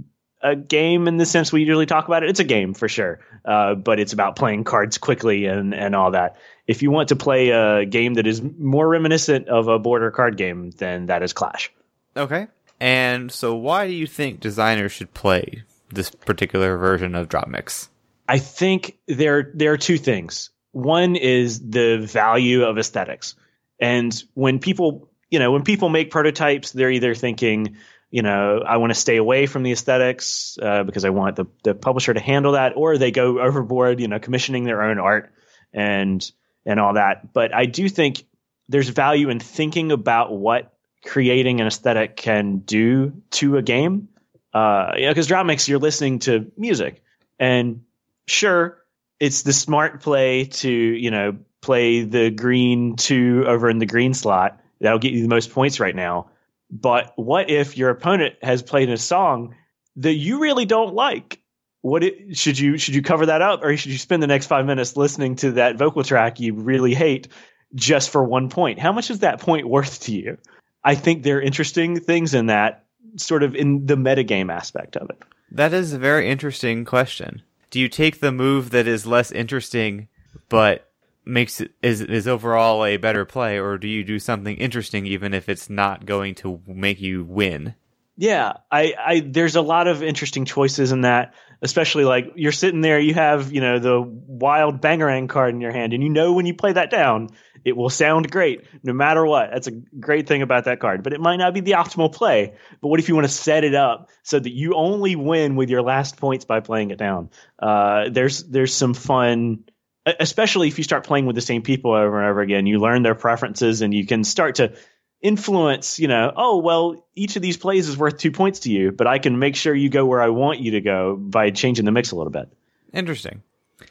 a 0.46 0.56
game 0.56 1.08
in 1.08 1.16
the 1.16 1.26
sense 1.26 1.52
we 1.52 1.62
usually 1.62 1.86
talk 1.86 2.06
about 2.06 2.22
it. 2.22 2.30
It's 2.30 2.40
a 2.40 2.44
game 2.44 2.74
for 2.74 2.88
sure, 2.88 3.20
uh, 3.44 3.74
but 3.74 3.98
it's 3.98 4.12
about 4.12 4.36
playing 4.36 4.64
cards 4.64 4.98
quickly 4.98 5.46
and 5.46 5.74
and 5.74 5.94
all 5.94 6.12
that. 6.12 6.36
If 6.66 6.82
you 6.82 6.90
want 6.90 7.08
to 7.08 7.16
play 7.16 7.50
a 7.50 7.84
game 7.84 8.14
that 8.14 8.26
is 8.26 8.42
more 8.42 8.88
reminiscent 8.88 9.48
of 9.48 9.68
a 9.68 9.78
border 9.78 10.10
card 10.10 10.36
game, 10.36 10.70
then 10.70 11.06
that 11.06 11.22
is 11.22 11.32
Clash. 11.32 11.70
Okay. 12.16 12.48
And 12.80 13.32
so, 13.32 13.54
why 13.54 13.86
do 13.86 13.92
you 13.92 14.06
think 14.06 14.40
designers 14.40 14.92
should 14.92 15.14
play 15.14 15.64
this 15.90 16.10
particular 16.10 16.76
version 16.76 17.14
of 17.14 17.28
Drop 17.28 17.48
Mix? 17.48 17.88
I 18.28 18.38
think 18.38 18.98
there 19.06 19.50
there 19.54 19.72
are 19.72 19.78
two 19.78 19.98
things. 19.98 20.50
One 20.72 21.16
is 21.16 21.60
the 21.60 21.98
value 21.98 22.64
of 22.64 22.78
aesthetics, 22.78 23.34
and 23.80 24.12
when 24.34 24.58
people 24.58 25.08
you 25.30 25.38
know 25.38 25.52
when 25.52 25.62
people 25.62 25.88
make 25.88 26.10
prototypes, 26.10 26.72
they're 26.72 26.90
either 26.90 27.14
thinking 27.14 27.76
you 28.10 28.22
know 28.22 28.62
I 28.66 28.76
want 28.76 28.90
to 28.90 28.98
stay 28.98 29.16
away 29.16 29.46
from 29.46 29.62
the 29.62 29.72
aesthetics 29.72 30.58
uh, 30.60 30.84
because 30.84 31.04
I 31.04 31.10
want 31.10 31.36
the 31.36 31.46
the 31.62 31.74
publisher 31.74 32.14
to 32.14 32.20
handle 32.20 32.52
that, 32.52 32.74
or 32.76 32.98
they 32.98 33.10
go 33.10 33.40
overboard, 33.40 34.00
you 34.00 34.08
know, 34.08 34.18
commissioning 34.18 34.64
their 34.64 34.82
own 34.82 34.98
art 34.98 35.32
and 35.72 36.28
and 36.64 36.80
all 36.80 36.94
that. 36.94 37.32
But 37.32 37.54
I 37.54 37.66
do 37.66 37.88
think 37.88 38.24
there's 38.68 38.88
value 38.88 39.28
in 39.30 39.38
thinking 39.40 39.92
about 39.92 40.32
what 40.32 40.72
creating 41.04 41.60
an 41.60 41.66
aesthetic 41.66 42.16
can 42.16 42.58
do 42.58 43.22
to 43.30 43.56
a 43.56 43.62
game. 43.62 44.08
Uh, 44.52 44.92
you 44.96 45.02
know, 45.02 45.10
because 45.10 45.26
Drop 45.26 45.46
you're 45.68 45.78
listening 45.78 46.18
to 46.20 46.50
music, 46.56 47.02
and 47.38 47.82
sure, 48.26 48.78
it's 49.20 49.42
the 49.42 49.52
smart 49.52 50.00
play 50.02 50.44
to 50.44 50.70
you 50.70 51.10
know 51.10 51.36
play 51.60 52.02
the 52.02 52.30
green 52.30 52.96
two 52.96 53.44
over 53.46 53.68
in 53.68 53.78
the 53.78 53.86
green 53.86 54.14
slot. 54.14 54.60
That'll 54.80 54.98
get 54.98 55.12
you 55.12 55.22
the 55.22 55.28
most 55.28 55.52
points 55.52 55.80
right 55.80 55.94
now. 55.94 56.30
But 56.70 57.12
what 57.16 57.50
if 57.50 57.76
your 57.76 57.90
opponent 57.90 58.36
has 58.42 58.62
played 58.62 58.90
a 58.90 58.98
song 58.98 59.54
that 59.96 60.14
you 60.14 60.40
really 60.40 60.64
don't 60.64 60.94
like? 60.94 61.40
What 61.82 62.02
it, 62.02 62.36
should 62.36 62.58
you 62.58 62.78
should 62.78 62.96
you 62.96 63.02
cover 63.02 63.26
that 63.26 63.42
up, 63.42 63.62
or 63.62 63.76
should 63.76 63.92
you 63.92 63.98
spend 63.98 64.22
the 64.22 64.26
next 64.26 64.46
five 64.46 64.66
minutes 64.66 64.96
listening 64.96 65.36
to 65.36 65.52
that 65.52 65.76
vocal 65.76 66.02
track 66.02 66.40
you 66.40 66.54
really 66.54 66.94
hate 66.94 67.28
just 67.74 68.10
for 68.10 68.24
one 68.24 68.48
point? 68.48 68.80
How 68.80 68.92
much 68.92 69.10
is 69.10 69.20
that 69.20 69.40
point 69.40 69.68
worth 69.68 70.00
to 70.02 70.12
you? 70.12 70.38
I 70.82 70.96
think 70.96 71.22
there 71.22 71.38
are 71.38 71.42
interesting 71.42 72.00
things 72.00 72.34
in 72.34 72.46
that, 72.46 72.86
sort 73.16 73.42
of 73.42 73.54
in 73.54 73.86
the 73.86 73.94
metagame 73.96 74.52
aspect 74.52 74.96
of 74.96 75.10
it. 75.10 75.22
That 75.52 75.72
is 75.72 75.92
a 75.92 75.98
very 75.98 76.28
interesting 76.28 76.84
question. 76.84 77.42
Do 77.70 77.78
you 77.78 77.88
take 77.88 78.20
the 78.20 78.32
move 78.32 78.70
that 78.70 78.86
is 78.86 79.06
less 79.06 79.30
interesting, 79.30 80.08
but 80.48 80.85
makes 81.26 81.60
it 81.60 81.72
is 81.82 82.00
is 82.00 82.28
overall 82.28 82.84
a 82.84 82.96
better 82.96 83.24
play, 83.24 83.58
or 83.58 83.76
do 83.78 83.88
you 83.88 84.04
do 84.04 84.18
something 84.18 84.56
interesting 84.56 85.06
even 85.06 85.34
if 85.34 85.48
it's 85.48 85.68
not 85.68 86.06
going 86.06 86.34
to 86.36 86.60
make 86.66 87.00
you 87.00 87.24
win? 87.24 87.74
Yeah, 88.16 88.54
I, 88.70 88.94
I 88.98 89.20
there's 89.20 89.56
a 89.56 89.62
lot 89.62 89.88
of 89.88 90.02
interesting 90.02 90.46
choices 90.46 90.90
in 90.90 91.02
that, 91.02 91.34
especially 91.60 92.04
like 92.04 92.32
you're 92.34 92.52
sitting 92.52 92.80
there, 92.80 92.98
you 92.98 93.12
have, 93.12 93.52
you 93.52 93.60
know, 93.60 93.78
the 93.78 94.00
wild 94.00 94.80
bangerang 94.80 95.28
card 95.28 95.54
in 95.54 95.60
your 95.60 95.72
hand, 95.72 95.92
and 95.92 96.02
you 96.02 96.08
know 96.08 96.32
when 96.32 96.46
you 96.46 96.54
play 96.54 96.72
that 96.72 96.90
down, 96.90 97.28
it 97.62 97.76
will 97.76 97.90
sound 97.90 98.30
great 98.30 98.62
no 98.82 98.94
matter 98.94 99.26
what. 99.26 99.50
That's 99.52 99.66
a 99.66 99.72
great 99.72 100.28
thing 100.28 100.40
about 100.40 100.64
that 100.64 100.80
card. 100.80 101.02
But 101.02 101.12
it 101.12 101.20
might 101.20 101.36
not 101.36 101.52
be 101.52 101.60
the 101.60 101.72
optimal 101.72 102.12
play. 102.12 102.54
But 102.80 102.88
what 102.88 103.00
if 103.00 103.08
you 103.08 103.16
want 103.16 103.26
to 103.26 103.32
set 103.32 103.64
it 103.64 103.74
up 103.74 104.08
so 104.22 104.38
that 104.38 104.52
you 104.52 104.74
only 104.74 105.16
win 105.16 105.56
with 105.56 105.68
your 105.68 105.82
last 105.82 106.16
points 106.16 106.44
by 106.44 106.60
playing 106.60 106.92
it 106.92 106.98
down? 106.98 107.30
Uh, 107.58 108.08
there's 108.10 108.44
there's 108.44 108.72
some 108.72 108.94
fun 108.94 109.64
especially 110.06 110.68
if 110.68 110.78
you 110.78 110.84
start 110.84 111.04
playing 111.04 111.26
with 111.26 111.34
the 111.34 111.42
same 111.42 111.62
people 111.62 111.92
over 111.92 112.20
and 112.20 112.30
over 112.30 112.40
again, 112.40 112.66
you 112.66 112.78
learn 112.78 113.02
their 113.02 113.14
preferences 113.14 113.82
and 113.82 113.92
you 113.92 114.06
can 114.06 114.22
start 114.24 114.56
to 114.56 114.74
influence, 115.20 115.98
you 115.98 116.08
know, 116.08 116.32
oh, 116.36 116.58
well, 116.58 117.04
each 117.14 117.36
of 117.36 117.42
these 117.42 117.56
plays 117.56 117.88
is 117.88 117.96
worth 117.96 118.18
two 118.18 118.30
points 118.30 118.60
to 118.60 118.70
you, 118.70 118.92
but 118.92 119.06
I 119.06 119.18
can 119.18 119.38
make 119.38 119.56
sure 119.56 119.74
you 119.74 119.88
go 119.88 120.06
where 120.06 120.22
I 120.22 120.28
want 120.28 120.60
you 120.60 120.72
to 120.72 120.80
go 120.80 121.16
by 121.16 121.50
changing 121.50 121.84
the 121.84 121.92
mix 121.92 122.12
a 122.12 122.16
little 122.16 122.30
bit. 122.30 122.48
Interesting. 122.92 123.42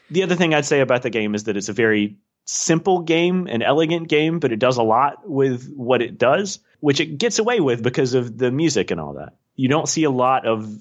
The 0.10 0.24
other 0.24 0.36
thing 0.36 0.54
I'd 0.54 0.66
say 0.66 0.80
about 0.80 1.02
the 1.02 1.10
game 1.10 1.36
is 1.36 1.46
that 1.46 1.58
it's 1.58 1.70
a 1.70 1.74
very 1.74 2.18
simple 2.46 3.02
game, 3.02 3.48
an 3.48 3.62
elegant 3.62 4.08
game, 4.08 4.40
but 4.40 4.52
it 4.52 4.60
does 4.60 4.78
a 4.78 4.84
lot 4.84 5.28
with 5.28 5.74
what 5.76 6.02
it 6.02 6.18
does, 6.18 6.60
which 6.80 7.00
it 7.00 7.18
gets 7.18 7.40
away 7.40 7.60
with 7.60 7.84
because 7.84 8.14
of 8.14 8.38
the 8.38 8.52
music 8.52 8.92
and 8.92 9.02
all 9.02 9.14
that. 9.14 9.34
You 9.56 9.68
don't 9.68 9.90
see 9.90 10.04
a 10.04 10.12
lot 10.12 10.48
of, 10.48 10.72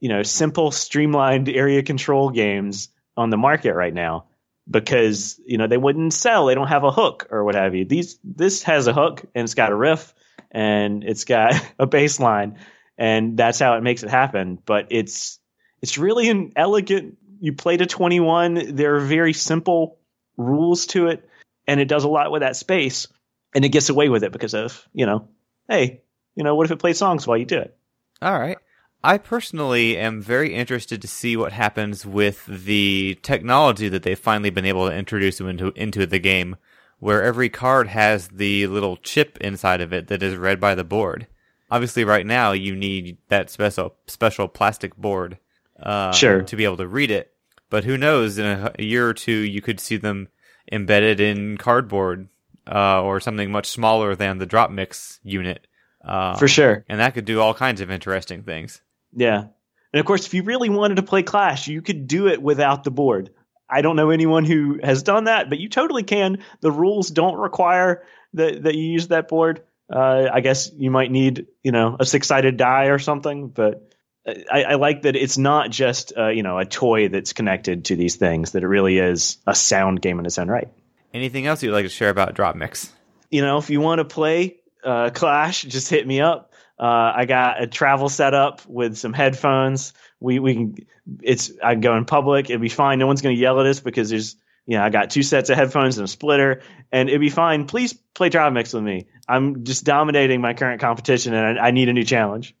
you 0.00 0.08
know, 0.08 0.22
simple, 0.22 0.70
streamlined 0.70 1.48
area 1.48 1.82
control 1.82 2.30
games 2.30 2.88
on 3.16 3.30
the 3.30 3.36
market 3.36 3.74
right 3.74 3.92
now 3.92 4.24
because 4.70 5.40
you 5.44 5.58
know 5.58 5.66
they 5.66 5.76
wouldn't 5.76 6.14
sell. 6.14 6.46
They 6.46 6.54
don't 6.54 6.68
have 6.68 6.84
a 6.84 6.92
hook 6.92 7.28
or 7.30 7.44
what 7.44 7.54
have 7.54 7.74
you. 7.74 7.84
These 7.84 8.18
this 8.24 8.62
has 8.64 8.86
a 8.86 8.92
hook 8.92 9.24
and 9.34 9.44
it's 9.44 9.54
got 9.54 9.72
a 9.72 9.76
riff 9.76 10.14
and 10.50 11.04
it's 11.04 11.24
got 11.24 11.54
a 11.78 11.86
bass 11.86 12.20
line 12.20 12.58
and 13.00 13.34
that's 13.36 13.58
how 13.58 13.76
it 13.76 13.82
makes 13.82 14.02
it 14.02 14.10
happen. 14.10 14.58
But 14.64 14.88
it's 14.90 15.40
it's 15.80 15.98
really 15.98 16.28
an 16.28 16.52
elegant. 16.54 17.16
You 17.40 17.54
play 17.54 17.78
to 17.78 17.86
21. 17.86 18.76
There 18.76 18.96
are 18.96 19.00
very 19.00 19.32
simple 19.32 19.98
rules 20.36 20.86
to 20.88 21.08
it, 21.08 21.26
and 21.66 21.80
it 21.80 21.88
does 21.88 22.04
a 22.04 22.08
lot 22.08 22.30
with 22.30 22.42
that 22.42 22.56
space, 22.56 23.08
and 23.54 23.64
it 23.64 23.70
gets 23.70 23.88
away 23.88 24.10
with 24.10 24.22
it 24.22 24.32
because 24.32 24.54
of 24.54 24.86
you 24.92 25.06
know, 25.06 25.28
hey, 25.68 26.02
you 26.36 26.44
know, 26.44 26.54
what 26.54 26.66
if 26.66 26.70
it 26.70 26.78
plays 26.78 26.98
songs 26.98 27.26
while 27.26 27.38
you 27.38 27.46
do 27.46 27.58
it? 27.58 27.74
All 28.20 28.38
right. 28.38 28.58
I 29.02 29.16
personally 29.18 29.96
am 29.96 30.20
very 30.20 30.54
interested 30.54 31.00
to 31.00 31.08
see 31.08 31.36
what 31.36 31.52
happens 31.52 32.04
with 32.04 32.44
the 32.46 33.18
technology 33.22 33.88
that 33.88 34.02
they've 34.02 34.18
finally 34.18 34.50
been 34.50 34.66
able 34.66 34.88
to 34.88 34.94
introduce 34.94 35.40
into 35.40 35.72
into 35.74 36.06
the 36.06 36.18
game, 36.18 36.56
where 36.98 37.22
every 37.22 37.48
card 37.48 37.88
has 37.88 38.28
the 38.28 38.66
little 38.66 38.98
chip 38.98 39.38
inside 39.40 39.80
of 39.80 39.92
it 39.94 40.08
that 40.08 40.22
is 40.22 40.36
read 40.36 40.60
by 40.60 40.74
the 40.74 40.84
board. 40.84 41.26
Obviously, 41.70 42.04
right 42.04 42.26
now 42.26 42.52
you 42.52 42.76
need 42.76 43.16
that 43.28 43.48
special 43.48 43.94
special 44.06 44.48
plastic 44.48 44.94
board, 44.96 45.38
uh, 45.82 46.12
Sure. 46.12 46.42
to 46.42 46.56
be 46.56 46.64
able 46.64 46.76
to 46.76 46.86
read 46.86 47.10
it. 47.10 47.32
But 47.70 47.84
who 47.84 47.96
knows? 47.96 48.36
In 48.36 48.44
a, 48.44 48.72
a 48.78 48.82
year 48.82 49.08
or 49.08 49.14
two, 49.14 49.32
you 49.32 49.62
could 49.62 49.80
see 49.80 49.96
them 49.96 50.28
embedded 50.70 51.20
in 51.20 51.56
cardboard 51.56 52.28
uh, 52.70 53.02
or 53.02 53.18
something 53.20 53.50
much 53.50 53.68
smaller 53.68 54.14
than 54.14 54.38
the 54.38 54.46
drop 54.46 54.70
mix 54.70 55.20
unit. 55.22 55.66
Uh, 56.04 56.36
For 56.36 56.48
sure. 56.48 56.84
and 56.88 57.00
that 57.00 57.14
could 57.14 57.24
do 57.24 57.40
all 57.40 57.54
kinds 57.54 57.80
of 57.80 57.90
interesting 57.90 58.42
things. 58.42 58.82
Yeah. 59.14 59.46
And 59.92 60.00
of 60.00 60.06
course, 60.06 60.26
if 60.26 60.34
you 60.34 60.42
really 60.42 60.68
wanted 60.68 60.96
to 60.96 61.02
play 61.02 61.22
Clash, 61.22 61.68
you 61.68 61.82
could 61.82 62.06
do 62.06 62.28
it 62.28 62.40
without 62.40 62.84
the 62.84 62.90
board. 62.90 63.30
I 63.68 63.82
don't 63.82 63.96
know 63.96 64.10
anyone 64.10 64.44
who 64.44 64.80
has 64.82 65.02
done 65.02 65.24
that, 65.24 65.48
but 65.48 65.58
you 65.58 65.68
totally 65.68 66.02
can. 66.02 66.42
The 66.60 66.72
rules 66.72 67.10
don't 67.10 67.36
require 67.36 68.04
that, 68.34 68.62
that 68.64 68.74
you 68.74 68.84
use 68.84 69.08
that 69.08 69.28
board. 69.28 69.62
Uh, 69.92 70.28
I 70.32 70.40
guess 70.40 70.70
you 70.72 70.90
might 70.90 71.10
need, 71.10 71.46
you 71.62 71.72
know, 71.72 71.96
a 71.98 72.06
six 72.06 72.28
sided 72.28 72.56
die 72.56 72.86
or 72.86 72.98
something, 72.98 73.48
but 73.48 73.92
I, 74.26 74.62
I 74.62 74.74
like 74.74 75.02
that 75.02 75.16
it's 75.16 75.38
not 75.38 75.70
just, 75.70 76.12
uh, 76.16 76.28
you 76.28 76.42
know, 76.42 76.58
a 76.58 76.64
toy 76.64 77.08
that's 77.08 77.32
connected 77.32 77.86
to 77.86 77.96
these 77.96 78.16
things, 78.16 78.52
that 78.52 78.62
it 78.62 78.68
really 78.68 78.98
is 78.98 79.38
a 79.46 79.54
sound 79.54 80.00
game 80.00 80.20
in 80.20 80.26
its 80.26 80.38
own 80.38 80.48
right. 80.48 80.68
Anything 81.12 81.46
else 81.46 81.62
you'd 81.62 81.72
like 81.72 81.84
to 81.84 81.88
share 81.88 82.10
about 82.10 82.34
drop 82.34 82.54
mix? 82.54 82.92
you 83.30 83.42
know, 83.42 83.58
if 83.58 83.70
you 83.70 83.80
want 83.80 84.00
to 84.00 84.04
play 84.04 84.56
uh, 84.84 85.10
Clash, 85.10 85.62
just 85.62 85.88
hit 85.88 86.06
me 86.06 86.20
up. 86.20 86.49
Uh, 86.80 87.12
I 87.14 87.26
got 87.26 87.62
a 87.62 87.66
travel 87.66 88.08
setup 88.08 88.64
with 88.66 88.96
some 88.96 89.12
headphones. 89.12 89.92
We 90.18 90.38
we 90.38 90.54
can. 90.54 90.76
It's 91.22 91.52
I 91.62 91.74
can 91.74 91.82
go 91.82 91.94
in 91.98 92.06
public. 92.06 92.48
It'd 92.48 92.62
be 92.62 92.70
fine. 92.70 92.98
No 92.98 93.06
one's 93.06 93.20
going 93.20 93.36
to 93.36 93.40
yell 93.40 93.60
at 93.60 93.66
us 93.66 93.80
because 93.80 94.08
there's 94.08 94.36
you 94.64 94.78
know 94.78 94.84
I 94.84 94.88
got 94.88 95.10
two 95.10 95.22
sets 95.22 95.50
of 95.50 95.56
headphones 95.56 95.98
and 95.98 96.06
a 96.06 96.08
splitter, 96.08 96.62
and 96.90 97.10
it'd 97.10 97.20
be 97.20 97.28
fine. 97.28 97.66
Please 97.66 97.92
play 97.92 98.30
Drop 98.30 98.50
Mix 98.54 98.72
with 98.72 98.82
me. 98.82 99.08
I'm 99.28 99.64
just 99.64 99.84
dominating 99.84 100.40
my 100.40 100.54
current 100.54 100.80
competition, 100.80 101.34
and 101.34 101.58
I, 101.58 101.66
I 101.66 101.70
need 101.70 101.90
a 101.90 101.92
new 101.92 102.04
challenge. 102.04 102.56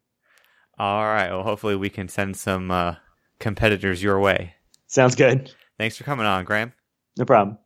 All 0.78 1.02
right. 1.02 1.30
Well, 1.30 1.42
hopefully 1.42 1.76
we 1.76 1.88
can 1.88 2.08
send 2.08 2.36
some 2.36 2.70
uh, 2.70 2.96
competitors 3.38 4.02
your 4.02 4.20
way. 4.20 4.54
Sounds 4.86 5.14
good. 5.14 5.50
Thanks 5.78 5.96
for 5.96 6.04
coming 6.04 6.26
on, 6.26 6.44
Graham. 6.44 6.74
No 7.16 7.24
problem. 7.24 7.56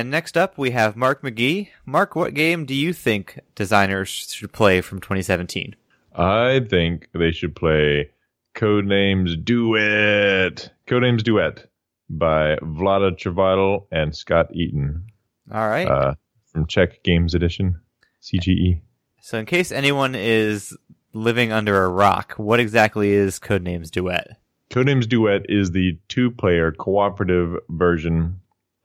And 0.00 0.10
next 0.10 0.34
up, 0.34 0.56
we 0.56 0.70
have 0.70 0.96
Mark 0.96 1.20
McGee. 1.20 1.68
Mark, 1.84 2.16
what 2.16 2.32
game 2.32 2.64
do 2.64 2.72
you 2.72 2.94
think 2.94 3.38
designers 3.54 4.08
should 4.08 4.50
play 4.50 4.80
from 4.80 4.98
2017? 4.98 5.76
I 6.16 6.60
think 6.60 7.08
they 7.12 7.32
should 7.32 7.54
play 7.54 8.08
Codenames 8.54 9.44
Duet. 9.44 10.72
Codenames 10.86 11.22
Duet 11.22 11.66
by 12.08 12.56
Vlaada 12.62 13.14
Chvátil 13.14 13.88
and 13.92 14.16
Scott 14.16 14.46
Eaton 14.54 15.04
All 15.52 15.68
right. 15.68 15.86
uh, 15.86 16.14
from 16.50 16.66
Czech 16.66 17.02
Games 17.02 17.34
Edition. 17.34 17.78
CGE. 18.22 18.80
so, 19.20 19.36
in 19.38 19.44
case 19.44 19.70
anyone 19.70 20.14
is 20.14 20.74
living 21.12 21.52
under 21.52 21.84
a 21.84 21.90
rock, 21.90 22.32
what 22.38 22.58
exactly 22.58 23.10
is 23.10 23.38
Codenames 23.38 23.90
Duet? 23.90 24.38
Codenames 24.70 25.06
Duet 25.06 25.42
is 25.50 25.72
the 25.72 25.98
two-player 26.08 26.72
cooperative 26.72 27.54
version 27.68 28.40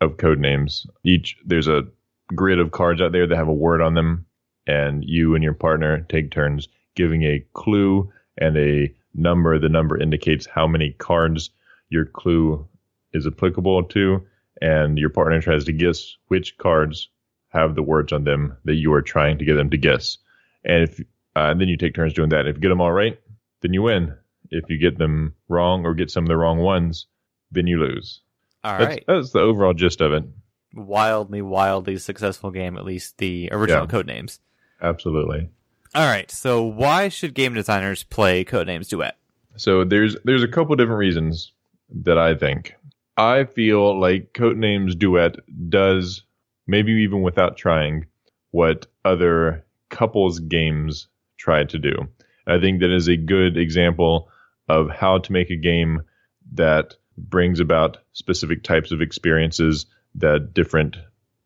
of 0.05 0.17
code 0.17 0.39
names. 0.39 0.87
Each 1.03 1.37
there's 1.45 1.67
a 1.67 1.83
grid 2.33 2.59
of 2.59 2.71
cards 2.71 3.01
out 3.01 3.11
there 3.11 3.27
that 3.27 3.35
have 3.35 3.47
a 3.47 3.53
word 3.53 3.81
on 3.81 3.93
them, 3.93 4.25
and 4.67 5.03
you 5.03 5.35
and 5.35 5.43
your 5.43 5.53
partner 5.53 6.05
take 6.09 6.31
turns 6.31 6.67
giving 6.95 7.23
a 7.23 7.45
clue 7.53 8.11
and 8.37 8.57
a 8.57 8.93
number. 9.13 9.59
The 9.59 9.69
number 9.69 9.99
indicates 9.99 10.45
how 10.45 10.67
many 10.67 10.91
cards 10.91 11.49
your 11.89 12.05
clue 12.05 12.67
is 13.13 13.27
applicable 13.27 13.83
to, 13.83 14.25
and 14.61 14.97
your 14.97 15.09
partner 15.09 15.41
tries 15.41 15.65
to 15.65 15.71
guess 15.71 16.15
which 16.27 16.57
cards 16.57 17.09
have 17.49 17.75
the 17.75 17.83
words 17.83 18.11
on 18.11 18.23
them 18.23 18.57
that 18.65 18.75
you 18.75 18.93
are 18.93 19.01
trying 19.01 19.37
to 19.37 19.45
get 19.45 19.55
them 19.55 19.69
to 19.69 19.77
guess. 19.77 20.17
And 20.63 20.83
if 20.83 20.99
uh, 21.35 21.51
and 21.51 21.59
then 21.59 21.67
you 21.67 21.77
take 21.77 21.95
turns 21.95 22.13
doing 22.13 22.29
that. 22.29 22.47
If 22.47 22.55
you 22.55 22.61
get 22.61 22.69
them 22.69 22.81
all 22.81 22.93
right, 22.93 23.19
then 23.61 23.73
you 23.73 23.83
win. 23.83 24.13
If 24.51 24.69
you 24.69 24.77
get 24.77 24.97
them 24.97 25.35
wrong 25.49 25.85
or 25.85 25.93
get 25.93 26.11
some 26.11 26.23
of 26.23 26.29
the 26.29 26.37
wrong 26.37 26.59
ones, 26.59 27.07
then 27.51 27.67
you 27.67 27.79
lose. 27.79 28.21
All 28.65 28.77
that's, 28.79 28.89
right. 28.89 29.03
that's 29.07 29.31
the 29.31 29.39
overall 29.39 29.73
gist 29.73 30.01
of 30.01 30.11
it. 30.13 30.23
Wildly, 30.73 31.41
wildly 31.41 31.97
successful 31.97 32.51
game, 32.51 32.77
at 32.77 32.83
least 32.83 33.17
the 33.19 33.49
original 33.51 33.83
Yeah. 33.85 33.87
Codenames. 33.87 34.39
Absolutely. 34.81 35.49
All 35.93 36.05
right. 36.07 36.29
So, 36.29 36.63
why 36.63 37.07
should 37.09 37.33
game 37.33 37.53
designers 37.53 38.03
play 38.03 38.43
Codenames 38.43 38.89
Duet? 38.89 39.15
So 39.55 39.85
there's 39.85 40.17
there's 40.25 40.43
a 40.43 40.47
couple 40.49 40.75
different 40.75 40.99
reasons 40.99 41.53
that 42.03 42.17
I 42.17 42.35
think. 42.35 42.75
I 43.15 43.45
feel 43.45 43.97
like 43.97 44.33
Codenames 44.33 44.97
Duet 44.99 45.35
does 45.69 46.23
maybe 46.67 46.91
even 46.91 47.21
without 47.21 47.55
trying 47.55 48.05
what 48.51 48.87
other 49.05 49.63
couples 49.89 50.39
games 50.39 51.07
try 51.37 51.63
to 51.63 51.77
do. 51.79 51.93
I 52.47 52.59
think 52.59 52.81
that 52.81 52.93
is 52.93 53.07
a 53.07 53.15
good 53.15 53.55
example 53.57 54.27
of 54.67 54.89
how 54.89 55.19
to 55.19 55.31
make 55.31 55.49
a 55.49 55.55
game 55.55 56.01
that 56.53 56.95
brings 57.17 57.59
about 57.59 57.97
specific 58.13 58.63
types 58.63 58.91
of 58.91 59.01
experiences 59.01 59.85
that 60.15 60.53
different 60.53 60.97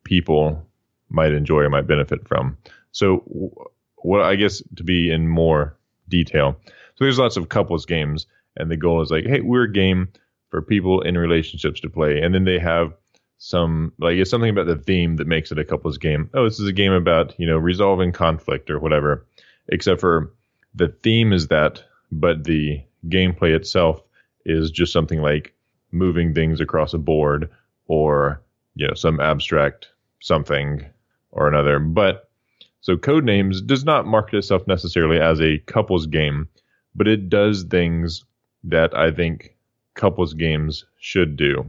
people 0.04 0.66
might 1.08 1.32
enjoy 1.32 1.60
or 1.60 1.70
might 1.70 1.86
benefit 1.86 2.26
from. 2.26 2.56
So, 2.92 3.68
what 3.96 4.22
I 4.22 4.36
guess 4.36 4.62
to 4.76 4.84
be 4.84 5.10
in 5.10 5.28
more 5.28 5.76
detail. 6.08 6.56
So, 6.66 7.04
there's 7.04 7.18
lots 7.18 7.36
of 7.36 7.48
couples 7.48 7.86
games, 7.86 8.26
and 8.56 8.70
the 8.70 8.76
goal 8.76 9.02
is 9.02 9.10
like, 9.10 9.26
hey, 9.26 9.40
we're 9.40 9.64
a 9.64 9.72
game 9.72 10.08
for 10.50 10.62
people 10.62 11.02
in 11.02 11.16
relationships 11.16 11.80
to 11.80 11.90
play, 11.90 12.20
and 12.20 12.34
then 12.34 12.44
they 12.44 12.58
have 12.58 12.94
some 13.38 13.92
like 13.98 14.16
it's 14.16 14.30
something 14.30 14.50
about 14.50 14.66
the 14.66 14.76
theme 14.76 15.16
that 15.16 15.26
makes 15.26 15.50
it 15.50 15.58
a 15.58 15.64
couples 15.64 15.98
game. 15.98 16.30
Oh, 16.34 16.44
this 16.44 16.60
is 16.60 16.68
a 16.68 16.72
game 16.72 16.92
about 16.92 17.34
you 17.38 17.46
know 17.46 17.56
resolving 17.56 18.12
conflict 18.12 18.70
or 18.70 18.78
whatever. 18.78 19.26
Except 19.68 20.00
for 20.00 20.34
the 20.74 20.88
theme 20.88 21.32
is 21.32 21.48
that, 21.48 21.82
but 22.12 22.44
the 22.44 22.82
gameplay 23.08 23.54
itself 23.54 24.02
is 24.44 24.70
just 24.70 24.92
something 24.92 25.20
like 25.20 25.54
moving 25.92 26.34
things 26.34 26.60
across 26.60 26.94
a 26.94 26.98
board 26.98 27.50
or 27.86 28.42
you 28.74 28.86
know 28.86 28.94
some 28.94 29.20
abstract 29.20 29.88
something 30.20 30.84
or 31.32 31.48
another. 31.48 31.78
But 31.78 32.30
so 32.80 32.96
Codenames 32.96 33.64
does 33.66 33.84
not 33.84 34.06
market 34.06 34.38
itself 34.38 34.66
necessarily 34.66 35.20
as 35.20 35.40
a 35.40 35.58
couples 35.58 36.06
game, 36.06 36.48
but 36.94 37.08
it 37.08 37.28
does 37.28 37.64
things 37.64 38.24
that 38.64 38.96
I 38.96 39.10
think 39.10 39.56
couples 39.94 40.34
games 40.34 40.84
should 40.98 41.36
do. 41.36 41.64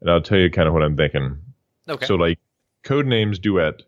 And 0.00 0.10
I'll 0.10 0.20
tell 0.20 0.38
you 0.38 0.50
kind 0.50 0.68
of 0.68 0.74
what 0.74 0.82
I'm 0.82 0.96
thinking. 0.96 1.38
Okay. 1.88 2.06
So 2.06 2.14
like 2.14 2.38
Codenames 2.84 3.40
Duet, 3.40 3.82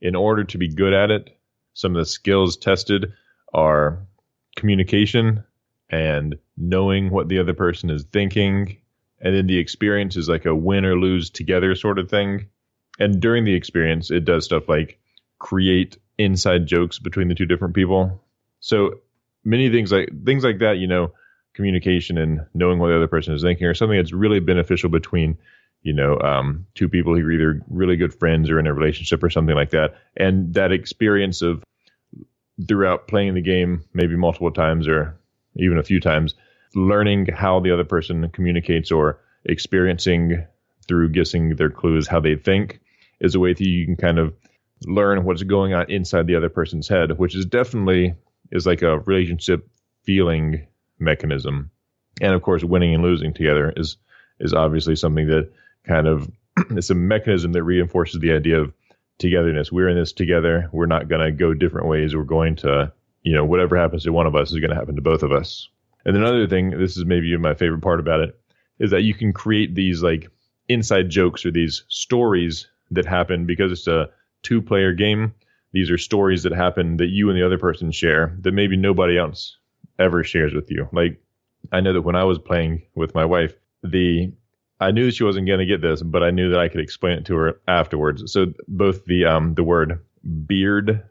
in 0.00 0.14
order 0.14 0.44
to 0.44 0.58
be 0.58 0.68
good 0.68 0.92
at 0.92 1.10
it, 1.10 1.30
some 1.74 1.94
of 1.94 2.00
the 2.00 2.06
skills 2.06 2.56
tested 2.56 3.12
are 3.52 3.98
communication 4.56 5.44
and 5.90 6.36
knowing 6.56 7.10
what 7.10 7.28
the 7.28 7.38
other 7.38 7.54
person 7.54 7.90
is 7.90 8.04
thinking. 8.12 8.76
And 9.24 9.34
then 9.34 9.46
the 9.46 9.58
experience 9.58 10.16
is 10.16 10.28
like 10.28 10.44
a 10.44 10.54
win 10.54 10.84
or 10.84 10.96
lose 10.96 11.30
together 11.30 11.74
sort 11.74 11.98
of 11.98 12.08
thing. 12.08 12.46
And 13.00 13.20
during 13.20 13.44
the 13.44 13.54
experience, 13.54 14.10
it 14.10 14.24
does 14.24 14.44
stuff 14.44 14.68
like 14.68 15.00
create 15.38 15.96
inside 16.18 16.66
jokes 16.66 17.00
between 17.00 17.28
the 17.28 17.34
two 17.34 17.46
different 17.46 17.74
people. 17.74 18.22
So 18.60 19.00
many 19.42 19.70
things 19.70 19.90
like 19.90 20.10
things 20.24 20.44
like 20.44 20.60
that, 20.60 20.78
you 20.78 20.86
know, 20.86 21.12
communication 21.54 22.18
and 22.18 22.46
knowing 22.54 22.78
what 22.78 22.88
the 22.88 22.96
other 22.96 23.08
person 23.08 23.34
is 23.34 23.42
thinking 23.42 23.66
or 23.66 23.74
something 23.74 23.96
that's 23.96 24.12
really 24.12 24.40
beneficial 24.40 24.90
between 24.90 25.38
you 25.82 25.92
know 25.92 26.18
um, 26.20 26.66
two 26.74 26.88
people 26.88 27.14
who 27.14 27.24
are 27.24 27.30
either 27.30 27.62
really 27.68 27.96
good 27.96 28.12
friends 28.12 28.50
or 28.50 28.58
in 28.58 28.66
a 28.66 28.74
relationship 28.74 29.22
or 29.22 29.30
something 29.30 29.54
like 29.54 29.70
that 29.70 29.94
and 30.16 30.54
that 30.54 30.72
experience 30.72 31.42
of 31.42 31.62
throughout 32.66 33.06
playing 33.06 33.34
the 33.34 33.40
game 33.40 33.84
maybe 33.94 34.16
multiple 34.16 34.50
times 34.50 34.88
or 34.88 35.16
even 35.56 35.78
a 35.78 35.82
few 35.82 36.00
times 36.00 36.34
learning 36.74 37.26
how 37.26 37.60
the 37.60 37.72
other 37.72 37.84
person 37.84 38.28
communicates 38.30 38.90
or 38.90 39.20
experiencing 39.44 40.44
through 40.86 41.08
guessing 41.10 41.56
their 41.56 41.70
clues 41.70 42.06
how 42.08 42.20
they 42.20 42.36
think 42.36 42.80
is 43.20 43.34
a 43.34 43.40
way 43.40 43.52
that 43.52 43.60
you 43.60 43.86
can 43.86 43.96
kind 43.96 44.18
of 44.18 44.34
learn 44.86 45.24
what's 45.24 45.42
going 45.42 45.72
on 45.72 45.90
inside 45.90 46.26
the 46.26 46.36
other 46.36 46.48
person's 46.48 46.88
head 46.88 47.16
which 47.18 47.34
is 47.34 47.46
definitely 47.46 48.14
is 48.50 48.66
like 48.66 48.82
a 48.82 48.98
relationship 49.00 49.68
feeling 50.04 50.66
mechanism 50.98 51.70
and 52.20 52.32
of 52.32 52.42
course, 52.42 52.62
winning 52.62 52.94
and 52.94 53.02
losing 53.02 53.34
together 53.34 53.72
is 53.76 53.96
is 54.40 54.54
obviously 54.54 54.96
something 54.96 55.28
that 55.28 55.50
kind 55.86 56.06
of 56.06 56.30
it's 56.70 56.90
a 56.90 56.94
mechanism 56.94 57.52
that 57.52 57.62
reinforces 57.62 58.20
the 58.20 58.32
idea 58.32 58.60
of 58.60 58.72
togetherness. 59.18 59.72
We're 59.72 59.88
in 59.88 59.96
this 59.96 60.12
together. 60.12 60.68
We're 60.72 60.86
not 60.86 61.08
going 61.08 61.20
to 61.20 61.32
go 61.32 61.54
different 61.54 61.88
ways. 61.88 62.14
We're 62.14 62.24
going 62.24 62.56
to, 62.56 62.92
you 63.22 63.34
know, 63.34 63.44
whatever 63.44 63.76
happens 63.76 64.04
to 64.04 64.12
one 64.12 64.26
of 64.26 64.34
us 64.34 64.52
is 64.52 64.60
going 64.60 64.70
to 64.70 64.76
happen 64.76 64.96
to 64.96 65.02
both 65.02 65.22
of 65.22 65.32
us. 65.32 65.68
And 66.04 66.16
another 66.16 66.46
thing, 66.46 66.70
this 66.70 66.96
is 66.96 67.04
maybe 67.04 67.36
my 67.36 67.54
favorite 67.54 67.82
part 67.82 68.00
about 68.00 68.20
it, 68.20 68.38
is 68.78 68.90
that 68.90 69.02
you 69.02 69.14
can 69.14 69.32
create 69.32 69.74
these 69.74 70.02
like 70.02 70.30
inside 70.68 71.08
jokes 71.10 71.44
or 71.44 71.50
these 71.50 71.84
stories 71.88 72.68
that 72.90 73.06
happen 73.06 73.46
because 73.46 73.72
it's 73.72 73.86
a 73.86 74.10
two 74.42 74.60
player 74.60 74.92
game. 74.92 75.34
These 75.72 75.90
are 75.90 75.98
stories 75.98 76.42
that 76.44 76.52
happen 76.52 76.98
that 76.98 77.08
you 77.08 77.28
and 77.30 77.38
the 77.38 77.44
other 77.44 77.58
person 77.58 77.90
share 77.90 78.36
that 78.40 78.52
maybe 78.52 78.76
nobody 78.76 79.18
else 79.18 79.56
ever 79.98 80.22
shares 80.22 80.54
with 80.54 80.70
you. 80.70 80.88
Like 80.92 81.20
I 81.72 81.80
know 81.80 81.92
that 81.92 82.02
when 82.02 82.16
I 82.16 82.24
was 82.24 82.38
playing 82.38 82.82
with 82.94 83.14
my 83.14 83.24
wife, 83.24 83.54
the 83.82 84.32
I 84.80 84.90
knew 84.90 85.10
she 85.10 85.24
wasn't 85.24 85.46
going 85.46 85.60
to 85.60 85.66
get 85.66 85.80
this, 85.80 86.02
but 86.02 86.22
I 86.22 86.30
knew 86.30 86.50
that 86.50 86.60
I 86.60 86.68
could 86.68 86.80
explain 86.80 87.18
it 87.18 87.26
to 87.26 87.36
her 87.36 87.60
afterwards. 87.66 88.32
So 88.32 88.46
both 88.68 89.04
the 89.04 89.24
um 89.26 89.54
the 89.54 89.64
word 89.64 90.00
beard 90.46 91.02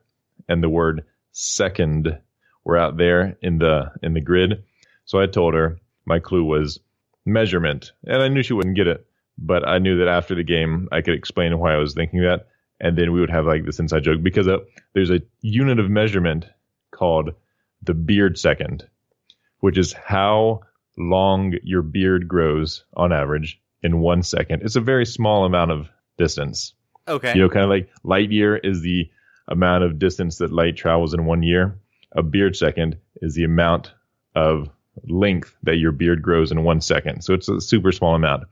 and 0.48 0.62
the 0.64 0.70
word 0.70 1.06
second 1.32 2.20
were 2.64 2.78
out 2.78 2.98
there 2.98 3.38
in 3.42 3.58
the 3.58 3.92
in 4.02 4.14
the 4.14 4.22
grid. 4.22 4.64
So 5.06 5.20
I 5.20 5.26
told 5.26 5.54
her 5.54 5.80
my 6.06 6.20
clue 6.20 6.44
was 6.44 6.80
measurement, 7.26 7.92
and 8.06 8.22
I 8.22 8.28
knew 8.28 8.44
she 8.44 8.54
wouldn't 8.54 8.76
get 8.76 8.88
it, 8.88 9.06
but 9.38 9.68
I 9.68 9.80
knew 9.80 9.98
that 9.98 10.08
after 10.08 10.36
the 10.36 10.44
game 10.44 10.88
I 10.92 11.02
could 11.02 11.14
explain 11.14 11.58
why 11.60 11.74
I 11.74 11.78
was 11.78 11.94
thinking 11.94 12.22
that, 12.22 12.48
and 12.80 12.98
then 12.98 13.14
we 13.14 13.20
would 13.20 13.30
have 13.30 13.46
like 13.46 13.66
this 13.66 13.80
inside 13.80 14.04
joke 14.04 14.22
because 14.22 14.48
uh, 14.48 14.58
there's 14.94 15.12
a 15.12 15.22
unit 15.42 15.80
of 15.80 15.90
measurement 15.90 16.46
called 16.92 17.32
the 17.82 17.94
beard 17.94 18.38
second, 18.38 18.88
which 19.60 19.78
is 19.78 19.94
how 19.94 20.62
long 20.98 21.54
your 21.64 21.82
beard 21.82 22.28
grows 22.28 22.86
on 22.96 23.12
average 23.12 23.60
in 23.82 24.00
one 24.00 24.24
second. 24.24 24.62
It's 24.64 24.76
a 24.76 24.82
very 24.82 25.06
small 25.06 25.46
amount 25.46 25.72
of 25.72 25.90
distance. 26.18 26.74
Okay. 27.08 27.34
You 27.34 27.42
know, 27.42 27.50
kind 27.50 27.64
of 27.64 27.70
like 27.70 27.90
light 28.04 28.32
year 28.32 28.56
is 28.56 28.82
the 28.82 29.10
amount 29.48 29.84
of 29.84 30.00
distance 30.00 30.38
that 30.38 30.54
light 30.54 30.78
travels 30.78 31.14
in 31.14 31.26
one 31.26 31.44
year. 31.44 31.78
A 32.14 32.24
beard 32.24 32.56
second 32.56 32.98
is 33.22 33.36
the 33.36 33.44
amount 33.44 33.92
of 34.36 34.70
length 35.08 35.56
that 35.64 35.78
your 35.78 35.92
beard 35.92 36.22
grows 36.22 36.52
in 36.52 36.64
one 36.64 36.82
second. 36.82 37.24
So 37.24 37.34
it's 37.34 37.50
a 37.50 37.62
super 37.62 37.92
small 37.92 38.16
amount. 38.16 38.44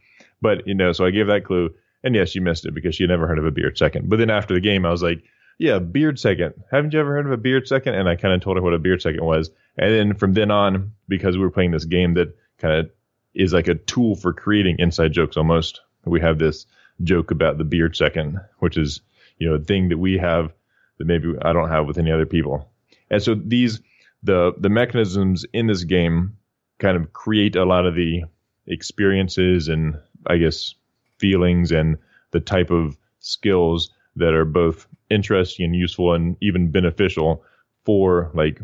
But, 0.41 0.67
you 0.67 0.73
know, 0.73 0.91
so 0.91 1.05
I 1.05 1.11
gave 1.11 1.27
that 1.27 1.45
clue. 1.45 1.73
And 2.03 2.15
yes, 2.15 2.29
she 2.29 2.39
missed 2.39 2.65
it 2.65 2.73
because 2.73 2.95
she 2.95 3.03
had 3.03 3.09
never 3.09 3.27
heard 3.27 3.37
of 3.37 3.45
a 3.45 3.51
beard 3.51 3.77
second. 3.77 4.09
But 4.09 4.17
then 4.17 4.31
after 4.31 4.53
the 4.53 4.59
game, 4.59 4.85
I 4.85 4.89
was 4.89 5.03
like, 5.03 5.23
yeah, 5.59 5.77
beard 5.77 6.19
second. 6.19 6.55
Haven't 6.71 6.93
you 6.93 6.99
ever 6.99 7.13
heard 7.13 7.27
of 7.27 7.31
a 7.31 7.37
beard 7.37 7.67
second? 7.67 7.93
And 7.93 8.09
I 8.09 8.15
kind 8.15 8.33
of 8.33 8.41
told 8.41 8.57
her 8.57 8.63
what 8.63 8.73
a 8.73 8.79
beard 8.79 9.01
second 9.01 9.23
was. 9.23 9.51
And 9.77 9.93
then 9.93 10.15
from 10.15 10.33
then 10.33 10.49
on, 10.49 10.93
because 11.07 11.37
we 11.37 11.43
were 11.43 11.51
playing 11.51 11.71
this 11.71 11.85
game 11.85 12.15
that 12.15 12.35
kind 12.57 12.73
of 12.73 12.89
is 13.35 13.53
like 13.53 13.67
a 13.67 13.75
tool 13.75 14.15
for 14.15 14.33
creating 14.33 14.77
inside 14.79 15.11
jokes 15.11 15.37
almost, 15.37 15.81
we 16.03 16.19
have 16.19 16.39
this 16.39 16.65
joke 17.03 17.29
about 17.29 17.59
the 17.59 17.63
beard 17.63 17.95
second, 17.95 18.39
which 18.57 18.77
is, 18.77 19.01
you 19.37 19.47
know, 19.47 19.55
a 19.55 19.59
thing 19.59 19.89
that 19.89 19.99
we 19.99 20.17
have 20.17 20.51
that 20.97 21.05
maybe 21.05 21.35
I 21.41 21.53
don't 21.53 21.69
have 21.69 21.85
with 21.85 21.99
any 21.99 22.11
other 22.11 22.25
people. 22.25 22.71
And 23.11 23.21
so 23.21 23.35
these, 23.35 23.81
the, 24.23 24.53
the 24.57 24.69
mechanisms 24.69 25.45
in 25.53 25.67
this 25.67 25.83
game 25.83 26.37
kind 26.79 26.97
of 26.97 27.13
create 27.13 27.55
a 27.55 27.65
lot 27.65 27.85
of 27.85 27.95
the 27.95 28.23
experiences 28.67 29.67
and 29.67 29.99
I 30.27 30.37
guess 30.37 30.75
feelings 31.17 31.71
and 31.71 31.97
the 32.31 32.39
type 32.39 32.71
of 32.71 32.97
skills 33.19 33.91
that 34.15 34.33
are 34.33 34.45
both 34.45 34.87
interesting 35.09 35.65
and 35.65 35.75
useful 35.75 36.13
and 36.13 36.35
even 36.41 36.71
beneficial 36.71 37.43
for 37.85 38.31
like 38.33 38.59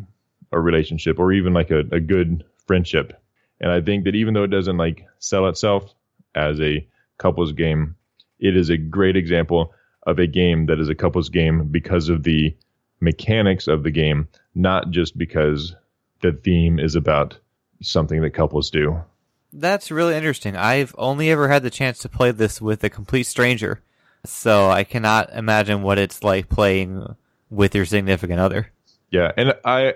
a 0.51 0.59
relationship 0.59 1.19
or 1.19 1.31
even 1.31 1.53
like 1.53 1.71
a, 1.71 1.79
a 1.91 1.99
good 1.99 2.43
friendship. 2.65 3.21
And 3.59 3.71
I 3.71 3.81
think 3.81 4.05
that 4.05 4.15
even 4.15 4.33
though 4.33 4.43
it 4.43 4.51
doesn't 4.51 4.77
like 4.77 5.05
sell 5.19 5.47
itself 5.47 5.93
as 6.35 6.59
a 6.61 6.87
couples 7.17 7.53
game, 7.53 7.95
it 8.39 8.55
is 8.55 8.69
a 8.69 8.77
great 8.77 9.15
example 9.15 9.73
of 10.05 10.19
a 10.19 10.27
game 10.27 10.67
that 10.67 10.79
is 10.79 10.89
a 10.89 10.95
couples 10.95 11.29
game 11.29 11.67
because 11.67 12.09
of 12.09 12.23
the 12.23 12.55
mechanics 12.99 13.67
of 13.67 13.83
the 13.83 13.91
game, 13.91 14.27
not 14.55 14.91
just 14.91 15.17
because 15.17 15.75
the 16.21 16.31
theme 16.31 16.79
is 16.79 16.95
about 16.95 17.37
something 17.81 18.21
that 18.21 18.31
couples 18.31 18.69
do. 18.69 19.01
That's 19.53 19.91
really 19.91 20.15
interesting. 20.15 20.55
I've 20.55 20.93
only 20.97 21.31
ever 21.31 21.47
had 21.47 21.63
the 21.63 21.69
chance 21.69 21.99
to 21.99 22.09
play 22.09 22.31
this 22.31 22.61
with 22.61 22.83
a 22.83 22.89
complete 22.89 23.23
stranger, 23.23 23.81
so 24.25 24.69
I 24.69 24.83
cannot 24.83 25.33
imagine 25.33 25.83
what 25.83 25.97
it's 25.97 26.23
like 26.23 26.49
playing 26.49 27.15
with 27.49 27.73
your 27.73 27.85
significant 27.85 28.39
other. 28.39 28.71
Yeah, 29.09 29.31
and 29.37 29.55
I 29.63 29.93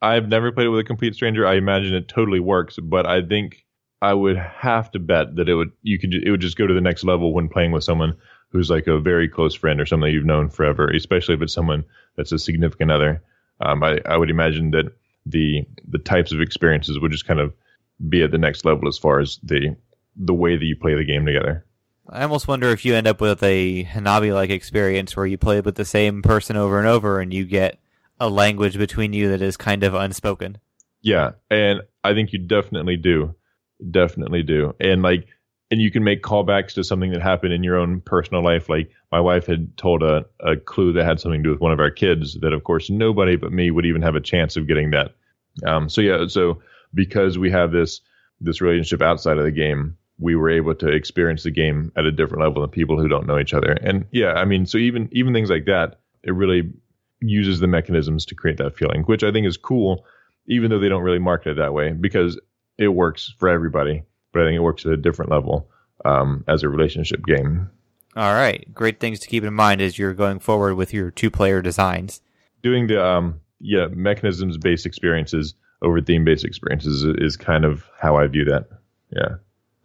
I've 0.00 0.28
never 0.28 0.52
played 0.52 0.66
it 0.66 0.70
with 0.70 0.80
a 0.80 0.84
complete 0.84 1.14
stranger. 1.14 1.46
I 1.46 1.54
imagine 1.54 1.94
it 1.94 2.08
totally 2.08 2.40
works, 2.40 2.78
but 2.82 3.06
I 3.06 3.22
think 3.22 3.64
I 4.00 4.14
would 4.14 4.36
have 4.36 4.90
to 4.92 4.98
bet 4.98 5.36
that 5.36 5.48
it 5.48 5.54
would 5.54 5.72
you 5.82 5.98
could 5.98 6.14
it 6.14 6.30
would 6.30 6.40
just 6.40 6.56
go 6.56 6.66
to 6.66 6.74
the 6.74 6.80
next 6.80 7.04
level 7.04 7.32
when 7.32 7.48
playing 7.48 7.72
with 7.72 7.84
someone 7.84 8.16
who's 8.54 8.70
like 8.70 8.86
a 8.86 9.00
very 9.00 9.28
close 9.28 9.52
friend 9.52 9.80
or 9.80 9.84
something 9.84 10.10
you've 10.10 10.24
known 10.24 10.48
forever, 10.48 10.88
especially 10.88 11.34
if 11.34 11.42
it's 11.42 11.52
someone 11.52 11.84
that's 12.16 12.30
a 12.30 12.38
significant 12.38 12.92
other. 12.92 13.20
Um, 13.60 13.82
I, 13.82 13.98
I 14.06 14.16
would 14.16 14.30
imagine 14.30 14.70
that 14.70 14.86
the 15.26 15.66
the 15.88 15.98
types 15.98 16.32
of 16.32 16.40
experiences 16.40 16.98
would 17.00 17.10
just 17.10 17.26
kind 17.26 17.40
of 17.40 17.52
be 18.08 18.22
at 18.22 18.30
the 18.30 18.38
next 18.38 18.64
level 18.64 18.88
as 18.88 18.96
far 18.96 19.20
as 19.20 19.38
the 19.42 19.76
the 20.16 20.32
way 20.32 20.56
that 20.56 20.64
you 20.64 20.76
play 20.76 20.94
the 20.94 21.04
game 21.04 21.26
together. 21.26 21.66
I 22.08 22.22
almost 22.22 22.46
wonder 22.46 22.68
if 22.68 22.84
you 22.84 22.94
end 22.94 23.08
up 23.08 23.20
with 23.20 23.42
a 23.42 23.84
Hanabi 23.84 24.32
like 24.32 24.50
experience 24.50 25.16
where 25.16 25.26
you 25.26 25.36
play 25.36 25.60
with 25.60 25.74
the 25.74 25.84
same 25.84 26.22
person 26.22 26.56
over 26.56 26.78
and 26.78 26.86
over 26.86 27.20
and 27.20 27.34
you 27.34 27.44
get 27.44 27.80
a 28.20 28.28
language 28.28 28.78
between 28.78 29.12
you 29.12 29.30
that 29.30 29.42
is 29.42 29.56
kind 29.56 29.82
of 29.82 29.94
unspoken. 29.94 30.58
Yeah, 31.02 31.32
and 31.50 31.80
I 32.04 32.14
think 32.14 32.32
you 32.32 32.38
definitely 32.38 32.96
do. 32.96 33.34
Definitely 33.90 34.44
do. 34.44 34.76
And 34.78 35.02
like 35.02 35.26
and 35.70 35.80
you 35.80 35.90
can 35.90 36.04
make 36.04 36.22
callbacks 36.22 36.74
to 36.74 36.84
something 36.84 37.10
that 37.12 37.22
happened 37.22 37.52
in 37.52 37.64
your 37.64 37.76
own 37.76 38.00
personal 38.00 38.42
life. 38.42 38.68
Like 38.68 38.90
my 39.10 39.20
wife 39.20 39.46
had 39.46 39.76
told 39.76 40.02
a, 40.02 40.24
a 40.40 40.56
clue 40.56 40.92
that 40.92 41.04
had 41.04 41.20
something 41.20 41.42
to 41.42 41.48
do 41.48 41.50
with 41.50 41.60
one 41.60 41.72
of 41.72 41.80
our 41.80 41.90
kids 41.90 42.38
that 42.40 42.52
of 42.52 42.64
course 42.64 42.90
nobody 42.90 43.36
but 43.36 43.52
me 43.52 43.70
would 43.70 43.86
even 43.86 44.02
have 44.02 44.14
a 44.14 44.20
chance 44.20 44.56
of 44.56 44.68
getting 44.68 44.90
that. 44.90 45.14
Um, 45.66 45.88
so 45.88 46.00
yeah, 46.00 46.26
so 46.28 46.62
because 46.92 47.38
we 47.38 47.50
have 47.50 47.72
this 47.72 48.00
this 48.40 48.60
relationship 48.60 49.00
outside 49.00 49.38
of 49.38 49.44
the 49.44 49.50
game, 49.50 49.96
we 50.18 50.36
were 50.36 50.50
able 50.50 50.74
to 50.74 50.88
experience 50.88 51.42
the 51.44 51.50
game 51.50 51.92
at 51.96 52.04
a 52.04 52.12
different 52.12 52.42
level 52.42 52.62
than 52.62 52.70
people 52.70 52.98
who 53.00 53.08
don't 53.08 53.26
know 53.26 53.38
each 53.38 53.54
other. 53.54 53.72
And 53.72 54.06
yeah, 54.10 54.32
I 54.34 54.44
mean, 54.44 54.66
so 54.66 54.78
even 54.78 55.08
even 55.12 55.32
things 55.32 55.50
like 55.50 55.64
that, 55.66 56.00
it 56.22 56.32
really 56.32 56.72
uses 57.20 57.60
the 57.60 57.66
mechanisms 57.66 58.26
to 58.26 58.34
create 58.34 58.58
that 58.58 58.76
feeling, 58.76 59.02
which 59.02 59.24
I 59.24 59.32
think 59.32 59.46
is 59.46 59.56
cool, 59.56 60.04
even 60.46 60.70
though 60.70 60.78
they 60.78 60.88
don't 60.88 61.02
really 61.02 61.18
market 61.18 61.52
it 61.52 61.56
that 61.56 61.72
way 61.72 61.92
because 61.92 62.38
it 62.78 62.88
works 62.88 63.34
for 63.38 63.48
everybody. 63.48 64.02
But 64.34 64.42
I 64.42 64.46
think 64.46 64.56
it 64.56 64.62
works 64.62 64.84
at 64.84 64.92
a 64.92 64.96
different 64.98 65.30
level 65.30 65.70
um, 66.04 66.44
as 66.46 66.62
a 66.62 66.68
relationship 66.68 67.24
game. 67.24 67.70
All 68.16 68.34
right, 68.34 68.72
great 68.74 69.00
things 69.00 69.18
to 69.20 69.28
keep 69.28 69.42
in 69.42 69.54
mind 69.54 69.80
as 69.80 69.98
you're 69.98 70.14
going 70.14 70.38
forward 70.38 70.74
with 70.74 70.92
your 70.92 71.10
two 71.10 71.30
player 71.30 71.62
designs. 71.62 72.20
Doing 72.62 72.86
the 72.86 73.02
um, 73.02 73.40
yeah 73.60 73.86
mechanisms 73.86 74.58
based 74.58 74.84
experiences 74.84 75.54
over 75.82 76.00
theme 76.00 76.24
based 76.24 76.44
experiences 76.44 77.02
is, 77.02 77.16
is 77.18 77.36
kind 77.36 77.64
of 77.64 77.84
how 77.98 78.16
I 78.16 78.26
view 78.26 78.44
that. 78.44 78.68
Yeah. 79.10 79.36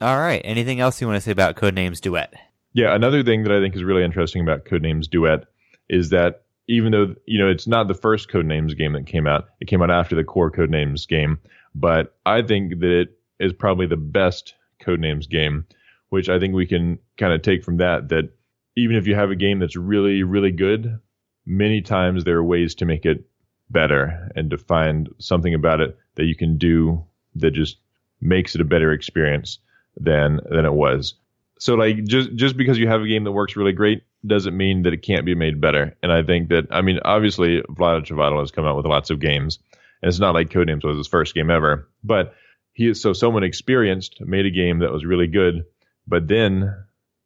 All 0.01 0.17
right. 0.17 0.41
Anything 0.43 0.79
else 0.79 0.99
you 1.01 1.07
want 1.07 1.17
to 1.17 1.21
say 1.21 1.31
about 1.31 1.55
Codenames 1.55 1.99
Duet? 1.99 2.33
Yeah, 2.73 2.95
another 2.95 3.23
thing 3.23 3.43
that 3.43 3.51
I 3.51 3.59
think 3.59 3.75
is 3.75 3.83
really 3.83 4.03
interesting 4.03 4.41
about 4.41 4.65
Codenames 4.65 5.09
Duet 5.09 5.45
is 5.89 6.09
that 6.09 6.43
even 6.67 6.91
though 6.91 7.15
you 7.25 7.39
know 7.39 7.49
it's 7.49 7.67
not 7.67 7.87
the 7.87 7.95
first 7.95 8.29
Codenames 8.29 8.77
game 8.77 8.93
that 8.93 9.07
came 9.07 9.27
out, 9.27 9.49
it 9.59 9.67
came 9.67 9.81
out 9.81 9.91
after 9.91 10.15
the 10.15 10.23
core 10.23 10.51
Codenames 10.51 11.07
game, 11.07 11.39
but 11.73 12.15
I 12.25 12.41
think 12.43 12.79
that 12.79 12.91
it 12.91 13.18
is 13.39 13.53
probably 13.53 13.87
the 13.87 13.97
best 13.97 14.55
Codenames 14.81 15.29
game, 15.29 15.65
which 16.09 16.29
I 16.29 16.39
think 16.39 16.53
we 16.53 16.65
can 16.65 16.99
kind 17.17 17.33
of 17.33 17.41
take 17.41 17.63
from 17.63 17.77
that 17.77 18.09
that 18.09 18.29
even 18.75 18.95
if 18.95 19.07
you 19.07 19.15
have 19.15 19.31
a 19.31 19.35
game 19.35 19.59
that's 19.59 19.75
really 19.75 20.23
really 20.23 20.51
good, 20.51 20.99
many 21.45 21.81
times 21.81 22.23
there 22.23 22.37
are 22.37 22.43
ways 22.43 22.75
to 22.75 22.85
make 22.85 23.05
it 23.05 23.25
better 23.69 24.31
and 24.35 24.49
to 24.49 24.57
find 24.57 25.09
something 25.19 25.53
about 25.53 25.81
it 25.81 25.97
that 26.15 26.25
you 26.25 26.35
can 26.35 26.57
do 26.57 27.03
that 27.35 27.51
just 27.51 27.77
makes 28.21 28.55
it 28.55 28.61
a 28.61 28.65
better 28.65 28.91
experience 28.91 29.59
than 29.97 30.39
than 30.49 30.65
it 30.65 30.73
was. 30.73 31.15
So 31.59 31.75
like 31.75 32.03
just 32.05 32.33
just 32.35 32.57
because 32.57 32.77
you 32.77 32.87
have 32.87 33.01
a 33.01 33.07
game 33.07 33.23
that 33.25 33.31
works 33.31 33.55
really 33.55 33.73
great 33.73 34.03
doesn't 34.25 34.55
mean 34.55 34.83
that 34.83 34.93
it 34.93 35.01
can't 35.01 35.25
be 35.25 35.35
made 35.35 35.61
better. 35.61 35.95
And 36.03 36.11
I 36.11 36.23
think 36.23 36.49
that 36.49 36.67
I 36.71 36.81
mean 36.81 36.99
obviously 37.03 37.61
Vlaada 37.63 38.05
Chvátil 38.05 38.39
has 38.39 38.51
come 38.51 38.65
out 38.65 38.77
with 38.77 38.85
lots 38.85 39.09
of 39.09 39.19
games, 39.19 39.59
and 40.01 40.09
it's 40.09 40.19
not 40.19 40.33
like 40.33 40.49
Codenames 40.49 40.83
was 40.83 40.97
his 40.97 41.07
first 41.07 41.35
game 41.35 41.49
ever, 41.49 41.87
but 42.03 42.33
he 42.79 42.87
is 42.87 43.01
so 43.01 43.11
someone 43.11 43.43
experienced 43.43 44.21
made 44.21 44.45
a 44.45 44.49
game 44.49 44.79
that 44.79 44.93
was 44.93 45.03
really 45.03 45.27
good, 45.27 45.65
but 46.07 46.29
then 46.29 46.73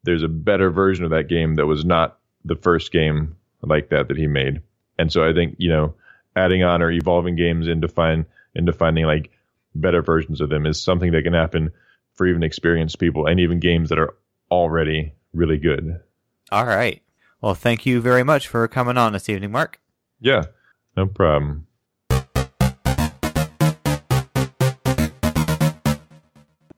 there's 0.01 0.23
a 0.23 0.27
better 0.27 0.71
version 0.71 1.05
of 1.05 1.11
that 1.11 1.29
game 1.29 1.53
that 1.55 1.67
was 1.67 1.85
not 1.85 2.17
the 2.43 2.55
first 2.55 2.91
game 2.91 3.35
like 3.61 3.89
that 3.89 4.07
that 4.07 4.17
he 4.17 4.25
made. 4.25 4.63
And 4.97 5.11
so 5.11 5.23
I 5.23 5.31
think 5.31 5.57
you 5.59 5.69
know 5.69 5.93
adding 6.35 6.63
on 6.63 6.81
or 6.81 6.89
evolving 6.89 7.35
games 7.35 7.67
into 7.67 7.87
find 7.87 8.25
into 8.55 8.73
finding 8.73 9.05
like 9.05 9.29
better 9.75 10.01
versions 10.01 10.41
of 10.41 10.49
them 10.49 10.65
is 10.65 10.81
something 10.81 11.11
that 11.11 11.21
can 11.21 11.33
happen 11.33 11.71
for 12.15 12.25
even 12.25 12.41
experienced 12.41 12.97
people 12.97 13.27
and 13.27 13.39
even 13.39 13.59
games 13.59 13.89
that 13.89 13.99
are 13.99 14.15
already 14.49 15.13
really 15.33 15.59
good. 15.59 15.99
All 16.51 16.65
right. 16.65 16.99
Well, 17.41 17.53
thank 17.53 17.85
you 17.85 18.01
very 18.01 18.23
much 18.23 18.47
for 18.47 18.67
coming 18.67 18.97
on 18.97 19.13
this 19.13 19.29
evening, 19.29 19.51
Mark. 19.51 19.79
Yeah, 20.19 20.45
no 20.97 21.05
problem. 21.05 21.67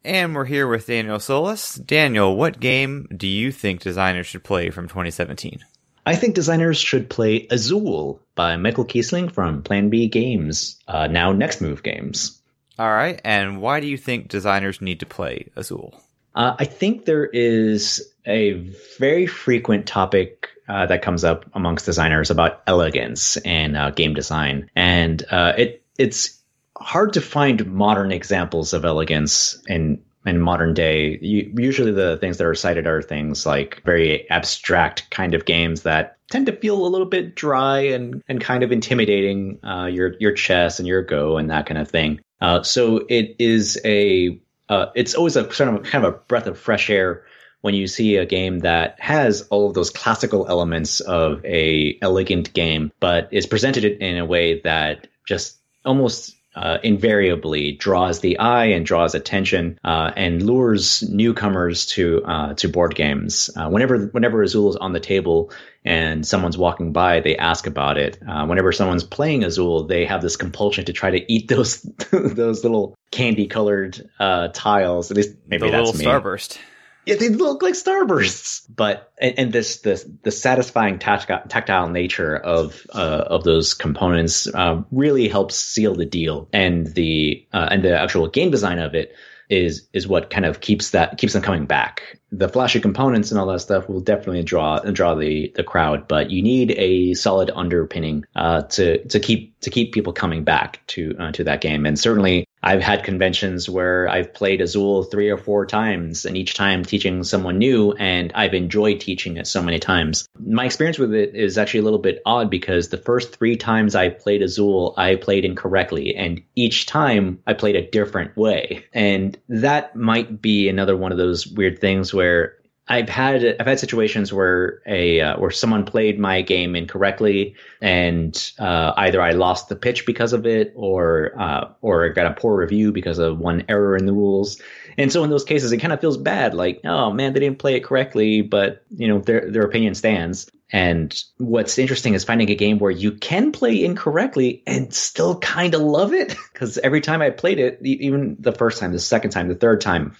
And 0.05 0.35
we're 0.35 0.45
here 0.45 0.67
with 0.67 0.85
Daniel 0.85 1.19
Solis. 1.19 1.73
Daniel, 1.73 2.35
what 2.35 2.59
game 2.59 3.07
do 3.17 3.25
you 3.25 3.51
think 3.51 3.81
designers 3.81 4.27
should 4.27 4.43
play 4.43 4.69
from 4.69 4.87
2017? 4.87 5.65
I 6.05 6.15
think 6.15 6.35
designers 6.35 6.77
should 6.77 7.09
play 7.09 7.47
Azul 7.49 8.21
by 8.35 8.55
Michael 8.55 8.85
Kiesling 8.85 9.31
from 9.31 9.63
Plan 9.63 9.89
B 9.89 10.07
Games, 10.07 10.79
uh, 10.87 11.07
now 11.07 11.31
Next 11.31 11.59
Move 11.59 11.81
Games. 11.81 12.39
All 12.77 12.87
right, 12.87 13.19
and 13.23 13.59
why 13.59 13.79
do 13.79 13.87
you 13.87 13.97
think 13.97 14.27
designers 14.27 14.79
need 14.79 14.99
to 14.99 15.07
play 15.07 15.49
Azul? 15.55 15.99
Uh, 16.35 16.55
I 16.59 16.65
think 16.65 17.05
there 17.05 17.25
is 17.25 18.07
a 18.27 18.53
very 18.99 19.25
frequent 19.25 19.87
topic 19.87 20.49
uh, 20.69 20.85
that 20.85 21.01
comes 21.01 21.23
up 21.23 21.45
amongst 21.55 21.87
designers 21.87 22.29
about 22.29 22.61
elegance 22.67 23.37
and 23.37 23.75
uh, 23.75 23.89
game 23.89 24.13
design, 24.13 24.69
and 24.75 25.25
uh, 25.31 25.53
it 25.57 25.81
it's 25.97 26.39
hard 26.77 27.13
to 27.13 27.21
find 27.21 27.65
modern 27.65 28.11
examples 28.11 28.73
of 28.73 28.85
elegance 28.85 29.61
in 29.67 30.01
in 30.25 30.39
modern 30.39 30.73
day. 30.73 31.17
You, 31.21 31.53
usually, 31.57 31.91
the 31.91 32.17
things 32.17 32.37
that 32.37 32.47
are 32.47 32.55
cited 32.55 32.87
are 32.87 33.01
things 33.01 33.45
like 33.45 33.81
very 33.85 34.29
abstract 34.29 35.09
kind 35.11 35.33
of 35.33 35.45
games 35.45 35.83
that 35.83 36.17
tend 36.29 36.47
to 36.47 36.55
feel 36.55 36.85
a 36.85 36.87
little 36.87 37.07
bit 37.07 37.35
dry 37.35 37.79
and 37.81 38.23
and 38.27 38.41
kind 38.41 38.63
of 38.63 38.71
intimidating 38.71 39.59
uh, 39.63 39.85
your 39.85 40.15
your 40.19 40.33
chess 40.33 40.79
and 40.79 40.87
your 40.87 41.03
go 41.03 41.37
and 41.37 41.49
that 41.49 41.65
kind 41.65 41.77
of 41.77 41.89
thing. 41.89 42.19
Uh, 42.41 42.63
so 42.63 43.05
it 43.09 43.35
is 43.39 43.79
a 43.85 44.39
uh, 44.69 44.87
it's 44.95 45.15
always 45.15 45.35
a 45.35 45.51
sort 45.53 45.73
of 45.73 45.83
kind 45.83 46.05
of 46.05 46.13
a 46.13 46.17
breath 46.17 46.47
of 46.47 46.57
fresh 46.57 46.89
air 46.89 47.23
when 47.61 47.73
you 47.73 47.87
see 47.87 48.17
a 48.17 48.25
game 48.25 48.59
that 48.59 48.99
has 48.99 49.41
all 49.49 49.67
of 49.67 49.73
those 49.73 49.89
classical 49.89 50.47
elements 50.47 50.99
of 50.99 51.43
a 51.45 51.97
elegant 52.01 52.53
game, 52.53 52.91
but 52.99 53.29
is 53.31 53.47
presented 53.47 53.83
in 53.83 54.17
a 54.17 54.25
way 54.25 54.61
that 54.61 55.07
just 55.27 55.57
almost 55.83 56.35
uh, 56.55 56.77
invariably 56.83 57.73
draws 57.73 58.19
the 58.21 58.39
eye 58.39 58.65
and 58.65 58.85
draws 58.85 59.15
attention 59.15 59.79
uh, 59.83 60.11
and 60.15 60.41
lures 60.41 61.03
newcomers 61.09 61.85
to 61.85 62.23
uh, 62.25 62.53
to 62.55 62.69
board 62.69 62.95
games. 62.95 63.49
Uh, 63.55 63.69
whenever 63.69 64.07
whenever 64.07 64.41
Azul 64.41 64.69
is 64.69 64.75
on 64.75 64.93
the 64.93 64.99
table 64.99 65.51
and 65.83 66.25
someone's 66.25 66.57
walking 66.57 66.93
by, 66.93 67.19
they 67.19 67.37
ask 67.37 67.67
about 67.67 67.97
it. 67.97 68.17
Uh, 68.27 68.45
whenever 68.45 68.71
someone's 68.71 69.03
playing 69.03 69.43
Azul, 69.43 69.85
they 69.85 70.05
have 70.05 70.21
this 70.21 70.37
compulsion 70.37 70.85
to 70.85 70.93
try 70.93 71.11
to 71.11 71.31
eat 71.31 71.47
those 71.49 71.81
those 72.11 72.63
little 72.63 72.95
candy 73.11 73.47
colored 73.47 74.09
uh, 74.19 74.49
tiles. 74.53 75.11
At 75.11 75.17
least 75.17 75.35
maybe 75.47 75.67
the 75.67 75.71
that's 75.71 75.93
little 75.93 75.99
me. 75.99 76.05
starburst. 76.05 76.57
Yeah, 77.05 77.15
they 77.15 77.29
look 77.29 77.61
like 77.61 77.75
starbursts, 77.75 78.65
but 78.73 79.11
and, 79.19 79.37
and 79.37 79.53
this 79.53 79.81
this 79.81 80.05
the 80.23 80.31
satisfying 80.31 80.97
tactile, 80.97 81.43
tactile 81.47 81.89
nature 81.89 82.35
of 82.35 82.85
uh, 82.93 83.23
of 83.27 83.43
those 83.43 83.75
components 83.75 84.47
uh, 84.47 84.81
really 84.91 85.27
helps 85.27 85.55
seal 85.55 85.93
the 85.95 86.05
deal, 86.05 86.49
and 86.51 86.87
the 86.87 87.45
uh, 87.53 87.67
and 87.69 87.83
the 87.83 87.99
actual 87.99 88.27
game 88.27 88.49
design 88.49 88.79
of 88.79 88.95
it 88.95 89.15
is 89.49 89.87
is 89.93 90.07
what 90.07 90.29
kind 90.29 90.45
of 90.45 90.59
keeps 90.59 90.91
that 90.91 91.17
keeps 91.17 91.33
them 91.33 91.41
coming 91.41 91.65
back. 91.65 92.19
The 92.31 92.49
flashy 92.49 92.79
components 92.79 93.31
and 93.31 93.39
all 93.39 93.47
that 93.47 93.59
stuff 93.59 93.87
will 93.87 94.01
definitely 94.01 94.43
draw 94.43 94.79
draw 94.79 95.15
the 95.15 95.51
the 95.55 95.63
crowd, 95.63 96.07
but 96.07 96.31
you 96.31 96.41
need 96.41 96.71
a 96.71 97.13
solid 97.13 97.51
underpinning 97.53 98.25
uh, 98.35 98.63
to 98.63 99.05
to 99.07 99.19
keep 99.19 99.59
to 99.61 99.69
keep 99.69 99.93
people 99.93 100.13
coming 100.13 100.43
back 100.43 100.81
to 100.87 101.15
uh, 101.19 101.31
to 101.33 101.43
that 101.43 101.61
game. 101.61 101.85
And 101.85 101.99
certainly, 101.99 102.47
I've 102.65 102.81
had 102.81 103.03
conventions 103.03 103.69
where 103.69 104.09
I've 104.09 104.33
played 104.33 104.59
Azul 104.59 105.03
three 105.03 105.29
or 105.29 105.37
four 105.37 105.67
times, 105.67 106.25
and 106.25 106.35
each 106.35 106.55
time 106.55 106.83
teaching 106.83 107.23
someone 107.23 107.59
new, 107.59 107.91
and 107.91 108.31
I've 108.33 108.55
enjoyed 108.55 108.99
teaching 108.99 109.37
it 109.37 109.45
so 109.45 109.61
many 109.61 109.77
times. 109.77 110.27
My 110.43 110.65
experience 110.65 110.97
with 110.97 111.13
it 111.13 111.35
is 111.35 111.59
actually 111.59 111.81
a 111.81 111.83
little 111.83 111.99
bit 111.99 112.23
odd 112.25 112.49
because 112.49 112.89
the 112.89 112.97
first 112.97 113.35
three 113.35 113.55
times 113.55 113.93
I 113.93 114.09
played 114.09 114.41
Azul, 114.41 114.95
I 114.97 115.15
played 115.15 115.45
incorrectly, 115.45 116.15
and 116.15 116.41
each 116.55 116.87
time 116.87 117.39
I 117.45 117.53
played 117.53 117.75
a 117.75 117.87
different 117.87 118.35
way. 118.35 118.85
And 118.93 119.37
that 119.47 119.95
might 119.95 120.41
be 120.41 120.67
another 120.67 120.97
one 120.97 121.11
of 121.11 121.19
those 121.19 121.45
weird 121.45 121.79
things 121.79 122.15
where 122.15 122.55
I've 122.87 123.09
had 123.09 123.43
I've 123.59 123.65
had 123.65 123.79
situations 123.79 124.31
where 124.31 124.81
a 124.85 125.19
uh, 125.19 125.39
where 125.39 125.49
someone 125.49 125.85
played 125.85 126.19
my 126.19 126.41
game 126.41 126.75
incorrectly, 126.75 127.55
and 127.81 128.51
uh, 128.59 128.93
either 128.95 129.21
I 129.21 129.31
lost 129.31 129.69
the 129.69 129.75
pitch 129.75 130.05
because 130.05 130.33
of 130.33 130.45
it, 130.45 130.73
or 130.75 131.33
uh, 131.39 131.69
or 131.81 132.09
got 132.09 132.27
a 132.27 132.39
poor 132.39 132.55
review 132.55 132.91
because 132.91 133.17
of 133.17 133.39
one 133.39 133.65
error 133.69 133.97
in 133.97 134.05
the 134.05 134.13
rules. 134.13 134.61
And 134.97 135.11
so 135.11 135.23
in 135.23 135.31
those 135.31 135.43
cases, 135.43 135.71
it 135.71 135.79
kind 135.79 135.93
of 135.93 135.99
feels 135.99 136.17
bad, 136.17 136.53
like 136.53 136.81
oh 136.83 137.11
man, 137.11 137.33
they 137.33 137.39
didn't 137.39 137.57
play 137.57 137.75
it 137.75 137.83
correctly, 137.83 138.41
but 138.41 138.83
you 138.95 139.07
know 139.07 139.19
their 139.19 139.49
their 139.49 139.63
opinion 139.63 139.95
stands. 139.95 140.51
And 140.71 141.15
what's 141.37 141.77
interesting 141.77 142.15
is 142.15 142.23
finding 142.23 142.49
a 142.49 142.55
game 142.55 142.79
where 142.79 142.91
you 142.91 143.13
can 143.13 143.51
play 143.51 143.83
incorrectly 143.83 144.63
and 144.65 144.93
still 144.93 145.39
kind 145.39 145.73
of 145.73 145.81
love 145.81 146.13
it. 146.13 146.35
Because 146.55 146.77
every 146.77 147.01
time 147.01 147.21
I 147.21 147.31
played 147.31 147.59
it, 147.59 147.79
even 147.81 148.37
the 148.39 148.53
first 148.53 148.79
time, 148.79 148.93
the 148.93 148.99
second 148.99 149.31
time, 149.31 149.49
the 149.49 149.55
third 149.55 149.81
time, 149.81 150.15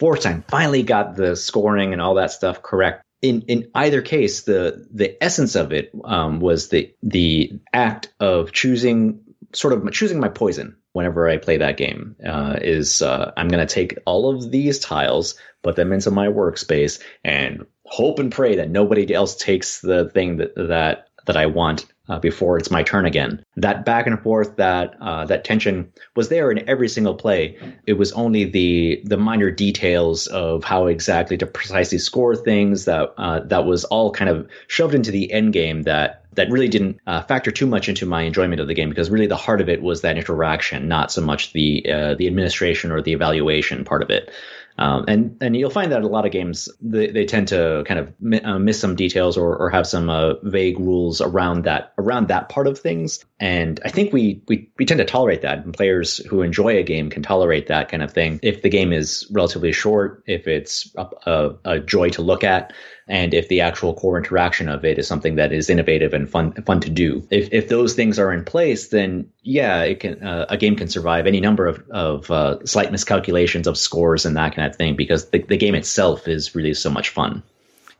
fourth 0.00 0.22
time, 0.22 0.42
finally 0.48 0.82
got 0.82 1.14
the 1.14 1.36
scoring 1.36 1.92
and 1.92 2.02
all 2.02 2.14
that 2.14 2.32
stuff 2.32 2.62
correct. 2.62 3.04
In 3.22 3.42
in 3.42 3.70
either 3.74 4.00
case, 4.00 4.42
the 4.42 4.86
the 4.90 5.22
essence 5.22 5.54
of 5.54 5.72
it 5.72 5.92
um, 6.04 6.40
was 6.40 6.70
the 6.70 6.92
the 7.02 7.60
act 7.72 8.12
of 8.18 8.50
choosing 8.50 9.20
sort 9.52 9.74
of 9.74 9.92
choosing 9.92 10.18
my 10.18 10.28
poison 10.28 10.76
whenever 10.92 11.28
I 11.28 11.36
play 11.36 11.58
that 11.58 11.76
game. 11.76 12.16
Uh, 12.26 12.58
is 12.60 13.02
uh, 13.02 13.32
I'm 13.36 13.48
going 13.48 13.64
to 13.64 13.72
take 13.72 13.98
all 14.06 14.34
of 14.34 14.50
these 14.50 14.78
tiles, 14.78 15.34
put 15.62 15.76
them 15.76 15.92
into 15.92 16.10
my 16.10 16.28
workspace, 16.28 17.00
and 17.22 17.66
hope 17.84 18.18
and 18.18 18.32
pray 18.32 18.56
that 18.56 18.70
nobody 18.70 19.12
else 19.12 19.36
takes 19.36 19.82
the 19.82 20.08
thing 20.08 20.38
that 20.38 20.54
that 20.54 21.08
that 21.30 21.36
I 21.36 21.46
want 21.46 21.86
uh, 22.08 22.18
before 22.18 22.58
it's 22.58 22.72
my 22.72 22.82
turn 22.82 23.06
again. 23.06 23.44
That 23.56 23.84
back 23.84 24.08
and 24.08 24.20
forth, 24.20 24.56
that 24.56 24.96
uh, 25.00 25.26
that 25.26 25.44
tension 25.44 25.92
was 26.16 26.28
there 26.28 26.50
in 26.50 26.68
every 26.68 26.88
single 26.88 27.14
play. 27.14 27.56
It 27.86 27.94
was 27.94 28.10
only 28.12 28.44
the 28.44 29.00
the 29.04 29.16
minor 29.16 29.52
details 29.52 30.26
of 30.26 30.64
how 30.64 30.86
exactly 30.86 31.36
to 31.38 31.46
precisely 31.46 31.98
score 31.98 32.34
things 32.34 32.84
that 32.86 33.14
uh, 33.16 33.40
that 33.46 33.64
was 33.64 33.84
all 33.84 34.10
kind 34.10 34.28
of 34.28 34.48
shoved 34.66 34.94
into 34.94 35.12
the 35.12 35.32
end 35.32 35.52
game 35.52 35.82
that 35.82 36.24
that 36.34 36.50
really 36.50 36.68
didn't 36.68 36.98
uh, 37.06 37.22
factor 37.22 37.50
too 37.50 37.66
much 37.66 37.88
into 37.88 38.06
my 38.06 38.22
enjoyment 38.22 38.60
of 38.60 38.66
the 38.66 38.74
game 38.74 38.88
because 38.88 39.10
really 39.10 39.26
the 39.26 39.36
heart 39.36 39.60
of 39.60 39.68
it 39.68 39.82
was 39.82 40.00
that 40.00 40.16
interaction, 40.16 40.88
not 40.88 41.12
so 41.12 41.20
much 41.20 41.52
the 41.52 41.84
uh, 41.88 42.14
the 42.14 42.26
administration 42.26 42.90
or 42.90 43.00
the 43.00 43.12
evaluation 43.12 43.84
part 43.84 44.02
of 44.02 44.10
it. 44.10 44.32
Um, 44.80 45.04
and 45.08 45.36
and 45.42 45.54
you'll 45.54 45.68
find 45.68 45.92
that 45.92 46.02
a 46.02 46.08
lot 46.08 46.24
of 46.24 46.32
games 46.32 46.70
they, 46.80 47.08
they 47.08 47.26
tend 47.26 47.48
to 47.48 47.84
kind 47.86 48.00
of 48.00 48.14
mi- 48.18 48.40
uh, 48.40 48.58
miss 48.58 48.80
some 48.80 48.96
details 48.96 49.36
or, 49.36 49.54
or 49.54 49.68
have 49.68 49.86
some 49.86 50.08
uh, 50.08 50.34
vague 50.42 50.80
rules 50.80 51.20
around 51.20 51.64
that 51.64 51.92
around 51.98 52.28
that 52.28 52.48
part 52.48 52.66
of 52.66 52.78
things. 52.78 53.22
And 53.38 53.78
I 53.84 53.90
think 53.90 54.12
we, 54.12 54.42
we 54.48 54.70
we 54.78 54.86
tend 54.86 54.98
to 54.98 55.04
tolerate 55.04 55.42
that. 55.42 55.58
And 55.58 55.74
players 55.74 56.16
who 56.26 56.40
enjoy 56.40 56.78
a 56.78 56.82
game 56.82 57.10
can 57.10 57.22
tolerate 57.22 57.66
that 57.66 57.90
kind 57.90 58.02
of 58.02 58.10
thing 58.10 58.40
if 58.42 58.62
the 58.62 58.70
game 58.70 58.94
is 58.94 59.30
relatively 59.30 59.72
short, 59.72 60.24
if 60.26 60.48
it's 60.48 60.90
a, 60.96 61.06
a, 61.26 61.50
a 61.64 61.80
joy 61.80 62.08
to 62.10 62.22
look 62.22 62.42
at, 62.42 62.72
and 63.10 63.34
if 63.34 63.48
the 63.48 63.60
actual 63.60 63.92
core 63.92 64.16
interaction 64.16 64.68
of 64.68 64.84
it 64.84 64.98
is 64.98 65.06
something 65.06 65.34
that 65.36 65.52
is 65.52 65.68
innovative 65.68 66.14
and 66.14 66.30
fun 66.30 66.52
fun 66.64 66.80
to 66.80 66.88
do. 66.88 67.26
If 67.30 67.52
if 67.52 67.68
those 67.68 67.94
things 67.94 68.18
are 68.18 68.32
in 68.32 68.44
place, 68.44 68.88
then 68.88 69.28
yeah, 69.42 69.82
it 69.82 70.00
can 70.00 70.22
uh, 70.22 70.46
a 70.48 70.56
game 70.56 70.76
can 70.76 70.88
survive 70.88 71.26
any 71.26 71.40
number 71.40 71.66
of 71.66 71.82
of 71.90 72.30
uh, 72.30 72.64
slight 72.64 72.90
miscalculations 72.92 73.66
of 73.66 73.76
scores 73.76 74.24
and 74.24 74.36
that 74.36 74.54
kind 74.54 74.66
of 74.70 74.76
thing 74.76 74.96
because 74.96 75.28
the, 75.30 75.40
the 75.42 75.56
game 75.58 75.74
itself 75.74 76.26
is 76.28 76.54
really 76.54 76.72
so 76.74 76.88
much 76.88 77.10
fun. 77.10 77.42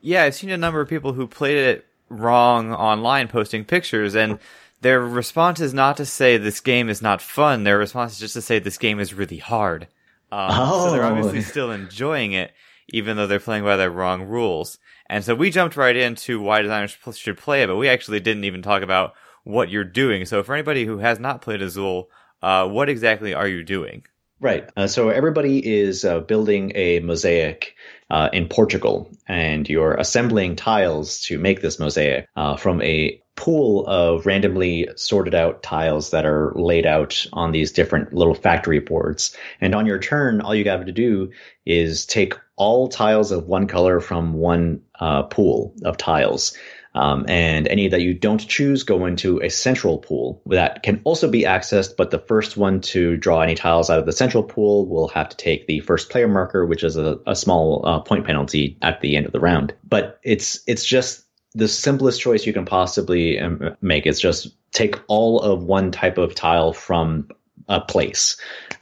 Yeah, 0.00 0.22
I've 0.22 0.34
seen 0.34 0.50
a 0.50 0.56
number 0.56 0.80
of 0.80 0.88
people 0.88 1.12
who 1.12 1.26
played 1.26 1.58
it 1.58 1.86
wrong 2.08 2.72
online 2.72 3.28
posting 3.28 3.64
pictures 3.64 4.14
and 4.16 4.38
their 4.80 5.00
response 5.00 5.60
is 5.60 5.74
not 5.74 5.98
to 5.98 6.06
say 6.06 6.38
this 6.38 6.60
game 6.60 6.88
is 6.88 7.02
not 7.02 7.20
fun. 7.20 7.64
Their 7.64 7.76
response 7.78 8.12
is 8.14 8.18
just 8.18 8.34
to 8.34 8.40
say 8.40 8.58
this 8.58 8.78
game 8.78 8.98
is 8.98 9.12
really 9.12 9.36
hard. 9.36 9.86
Um, 10.32 10.50
So 10.54 10.90
they're 10.92 11.04
Oh. 11.04 11.08
obviously 11.10 11.42
still 11.42 11.70
enjoying 11.70 12.32
it, 12.32 12.52
even 12.92 13.16
though 13.16 13.26
they're 13.26 13.40
playing 13.40 13.64
by 13.64 13.76
the 13.76 13.90
wrong 13.90 14.22
rules. 14.22 14.78
And 15.08 15.24
so 15.24 15.34
we 15.34 15.50
jumped 15.50 15.76
right 15.76 15.96
into 15.96 16.40
why 16.40 16.62
designers 16.62 16.96
should 17.14 17.38
play 17.38 17.62
it, 17.62 17.66
but 17.66 17.76
we 17.76 17.88
actually 17.88 18.20
didn't 18.20 18.44
even 18.44 18.62
talk 18.62 18.82
about 18.82 19.14
what 19.44 19.70
you're 19.70 19.84
doing. 19.84 20.24
So 20.24 20.42
for 20.42 20.54
anybody 20.54 20.84
who 20.84 20.98
has 20.98 21.18
not 21.18 21.42
played 21.42 21.62
Azul, 21.62 22.10
uh, 22.42 22.68
what 22.68 22.88
exactly 22.88 23.34
are 23.34 23.48
you 23.48 23.62
doing? 23.64 24.04
Right. 24.40 24.68
Uh, 24.76 24.86
so 24.86 25.10
everybody 25.10 25.58
is 25.58 26.04
uh, 26.04 26.20
building 26.20 26.72
a 26.74 27.00
mosaic 27.00 27.74
uh, 28.10 28.28
in 28.32 28.48
Portugal, 28.48 29.10
and 29.28 29.68
you're 29.68 29.94
assembling 29.94 30.56
tiles 30.56 31.22
to 31.22 31.38
make 31.38 31.62
this 31.62 31.78
mosaic 31.78 32.28
uh, 32.36 32.56
from 32.56 32.82
a 32.82 33.20
pool 33.36 33.86
of 33.86 34.26
randomly 34.26 34.86
sorted 34.96 35.34
out 35.34 35.62
tiles 35.62 36.10
that 36.10 36.26
are 36.26 36.52
laid 36.56 36.84
out 36.84 37.24
on 37.32 37.52
these 37.52 37.72
different 37.72 38.12
little 38.12 38.34
factory 38.34 38.80
boards. 38.80 39.34
And 39.62 39.74
on 39.74 39.86
your 39.86 39.98
turn, 39.98 40.42
all 40.42 40.54
you 40.54 40.62
got 40.62 40.84
to 40.84 40.92
do 40.92 41.30
is 41.64 42.04
take 42.04 42.34
all 42.56 42.88
tiles 42.88 43.32
of 43.32 43.46
one 43.46 43.66
color 43.66 44.00
from 44.00 44.34
one 44.34 44.82
uh, 44.98 45.22
pool 45.22 45.74
of 45.84 45.96
tiles. 45.96 46.54
Um, 46.94 47.24
and 47.28 47.68
any 47.68 47.88
that 47.88 48.00
you 48.00 48.14
don't 48.14 48.46
choose 48.48 48.82
go 48.82 49.06
into 49.06 49.40
a 49.40 49.48
central 49.48 49.98
pool 49.98 50.42
that 50.46 50.82
can 50.82 51.00
also 51.04 51.30
be 51.30 51.42
accessed, 51.42 51.96
but 51.96 52.10
the 52.10 52.18
first 52.18 52.56
one 52.56 52.80
to 52.80 53.16
draw 53.16 53.40
any 53.42 53.54
tiles 53.54 53.90
out 53.90 54.00
of 54.00 54.06
the 54.06 54.12
central 54.12 54.42
pool 54.42 54.86
will 54.86 55.08
have 55.08 55.28
to 55.28 55.36
take 55.36 55.66
the 55.66 55.80
first 55.80 56.10
player 56.10 56.26
marker, 56.26 56.66
which 56.66 56.82
is 56.82 56.96
a, 56.96 57.18
a 57.26 57.36
small 57.36 57.86
uh, 57.86 58.00
point 58.00 58.26
penalty 58.26 58.76
at 58.82 59.00
the 59.00 59.16
end 59.16 59.26
of 59.26 59.32
the 59.32 59.40
round. 59.40 59.72
But 59.88 60.18
it's 60.24 60.60
it's 60.66 60.84
just 60.84 61.24
the 61.54 61.68
simplest 61.68 62.20
choice 62.20 62.46
you 62.46 62.52
can 62.52 62.64
possibly 62.64 63.38
um, 63.38 63.76
make. 63.80 64.06
It's 64.06 64.20
just 64.20 64.48
take 64.72 64.96
all 65.08 65.40
of 65.40 65.62
one 65.62 65.90
type 65.90 66.18
of 66.18 66.34
tile 66.34 66.72
from 66.72 67.28
a 67.68 67.80
place 67.80 68.36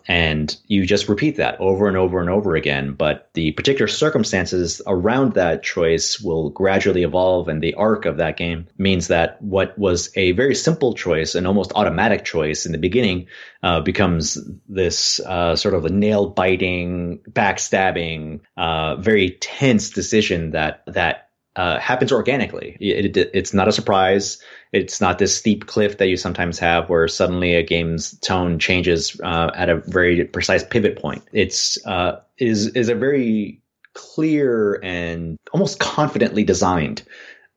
and 0.06 0.56
you 0.66 0.86
just 0.86 1.08
repeat 1.08 1.36
that 1.36 1.60
over 1.60 1.86
and 1.88 1.96
over 1.96 2.20
and 2.20 2.30
over 2.30 2.56
again 2.56 2.92
but 2.92 3.30
the 3.34 3.52
particular 3.52 3.88
circumstances 3.88 4.80
around 4.86 5.34
that 5.34 5.62
choice 5.62 6.20
will 6.20 6.50
gradually 6.50 7.02
evolve 7.02 7.48
and 7.48 7.62
the 7.62 7.74
arc 7.74 8.06
of 8.06 8.16
that 8.16 8.36
game 8.36 8.66
means 8.78 9.08
that 9.08 9.40
what 9.42 9.78
was 9.78 10.10
a 10.16 10.32
very 10.32 10.54
simple 10.54 10.94
choice 10.94 11.34
an 11.34 11.46
almost 11.46 11.72
automatic 11.74 12.24
choice 12.24 12.66
in 12.66 12.72
the 12.72 12.78
beginning 12.78 13.26
uh, 13.62 13.80
becomes 13.80 14.38
this 14.68 15.20
uh, 15.20 15.56
sort 15.56 15.74
of 15.74 15.84
a 15.84 15.90
nail 15.90 16.28
biting 16.28 17.18
backstabbing 17.30 18.40
uh, 18.56 18.96
very 18.96 19.30
tense 19.40 19.90
decision 19.90 20.52
that 20.52 20.82
that 20.86 21.28
uh, 21.58 21.80
happens 21.80 22.12
organically. 22.12 22.76
It, 22.78 23.16
it, 23.16 23.30
it's 23.34 23.52
not 23.52 23.66
a 23.66 23.72
surprise. 23.72 24.40
It's 24.72 25.00
not 25.00 25.18
this 25.18 25.36
steep 25.36 25.66
cliff 25.66 25.98
that 25.98 26.08
you 26.08 26.16
sometimes 26.16 26.58
have 26.58 26.88
where 26.88 27.08
suddenly 27.08 27.54
a 27.54 27.62
game's 27.62 28.18
tone 28.18 28.58
changes 28.58 29.18
uh, 29.22 29.50
at 29.54 29.68
a 29.68 29.76
very 29.76 30.24
precise 30.24 30.62
pivot 30.64 31.00
point. 31.00 31.22
It's 31.32 31.84
uh, 31.86 32.20
is 32.38 32.68
is 32.68 32.88
a 32.88 32.94
very 32.94 33.60
clear 33.94 34.78
and 34.82 35.38
almost 35.52 35.80
confidently 35.80 36.44
designed 36.44 37.02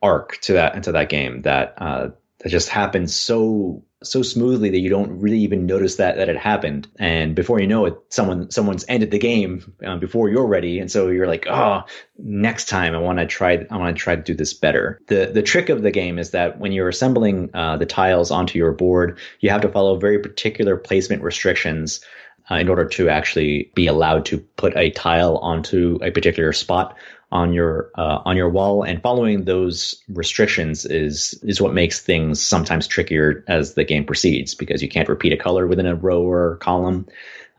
arc 0.02 0.40
to 0.42 0.54
that 0.54 0.76
into 0.76 0.92
that 0.92 1.10
game 1.10 1.42
that 1.44 1.74
uh, 1.78 2.10
that 2.42 2.50
just 2.50 2.70
happens 2.70 3.16
so 3.16 3.84
so 4.04 4.24
smoothly 4.24 4.72
that 4.72 4.80
you 4.80 4.90
don't 4.90 5.20
really 5.20 5.38
even 5.38 5.68
notice 5.68 5.98
that 5.98 6.18
that 6.18 6.28
it 6.28 6.38
happened. 6.38 6.88
And 6.98 7.36
before 7.36 7.62
you 7.62 7.68
know 7.68 7.86
it, 7.86 7.96
someone 8.10 8.50
someone's 8.50 8.86
ended 8.88 9.12
the 9.12 9.20
game 9.20 9.74
uh, 9.86 9.98
before 9.98 10.30
you're 10.30 10.48
ready, 10.48 10.80
and 10.80 10.92
so 10.92 11.10
you're 11.10 11.28
like, 11.28 11.46
oh, 11.48 11.84
next 12.18 12.68
time 12.68 12.96
I 12.96 13.00
want 13.00 13.20
to 13.20 13.28
try 13.28 13.66
I 13.70 13.78
want 13.78 13.96
to 13.96 14.02
try 14.02 14.16
to 14.16 14.22
do 14.22 14.34
this 14.34 14.54
better. 14.54 15.00
The 15.08 15.32
the 15.32 15.44
trick 15.44 15.70
of 15.70 15.84
the 15.84 15.92
game 15.92 16.18
is 16.18 16.32
that 16.32 16.60
when 16.60 16.72
you're 16.72 16.90
assembling 16.90 17.52
uh, 17.54 17.78
the 17.78 17.86
tiles 17.86 18.32
onto 18.32 18.58
your 18.58 18.72
board, 18.72 19.20
you 19.40 19.50
have 19.52 19.62
to 19.62 19.70
follow 19.70 19.98
very 19.98 20.20
particular 20.20 20.78
placement 20.78 21.24
restrictions. 21.24 22.04
Uh, 22.50 22.56
in 22.56 22.68
order 22.68 22.86
to 22.86 23.08
actually 23.08 23.72
be 23.76 23.86
allowed 23.86 24.26
to 24.26 24.40
put 24.58 24.76
a 24.76 24.90
tile 24.90 25.38
onto 25.38 26.00
a 26.02 26.10
particular 26.10 26.52
spot 26.52 26.98
on 27.32 27.54
your 27.54 27.90
uh, 27.96 28.20
on 28.26 28.36
your 28.36 28.50
wall 28.50 28.84
and 28.84 29.02
following 29.02 29.46
those 29.46 29.96
restrictions 30.10 30.86
is 30.86 31.40
is 31.44 31.62
what 31.62 31.74
makes 31.74 32.00
things 32.00 32.42
sometimes 32.42 32.88
trickier 32.88 33.44
as 33.48 33.76
the 33.76 33.84
game 33.84 34.06
proceeds 34.06 34.54
because 34.54 34.82
you 34.82 34.90
can't 34.90 35.08
repeat 35.08 35.32
a 35.32 35.38
color 35.38 35.68
within 35.68 35.86
a 35.86 35.96
row 35.96 36.22
or 36.22 36.58
column. 36.58 37.08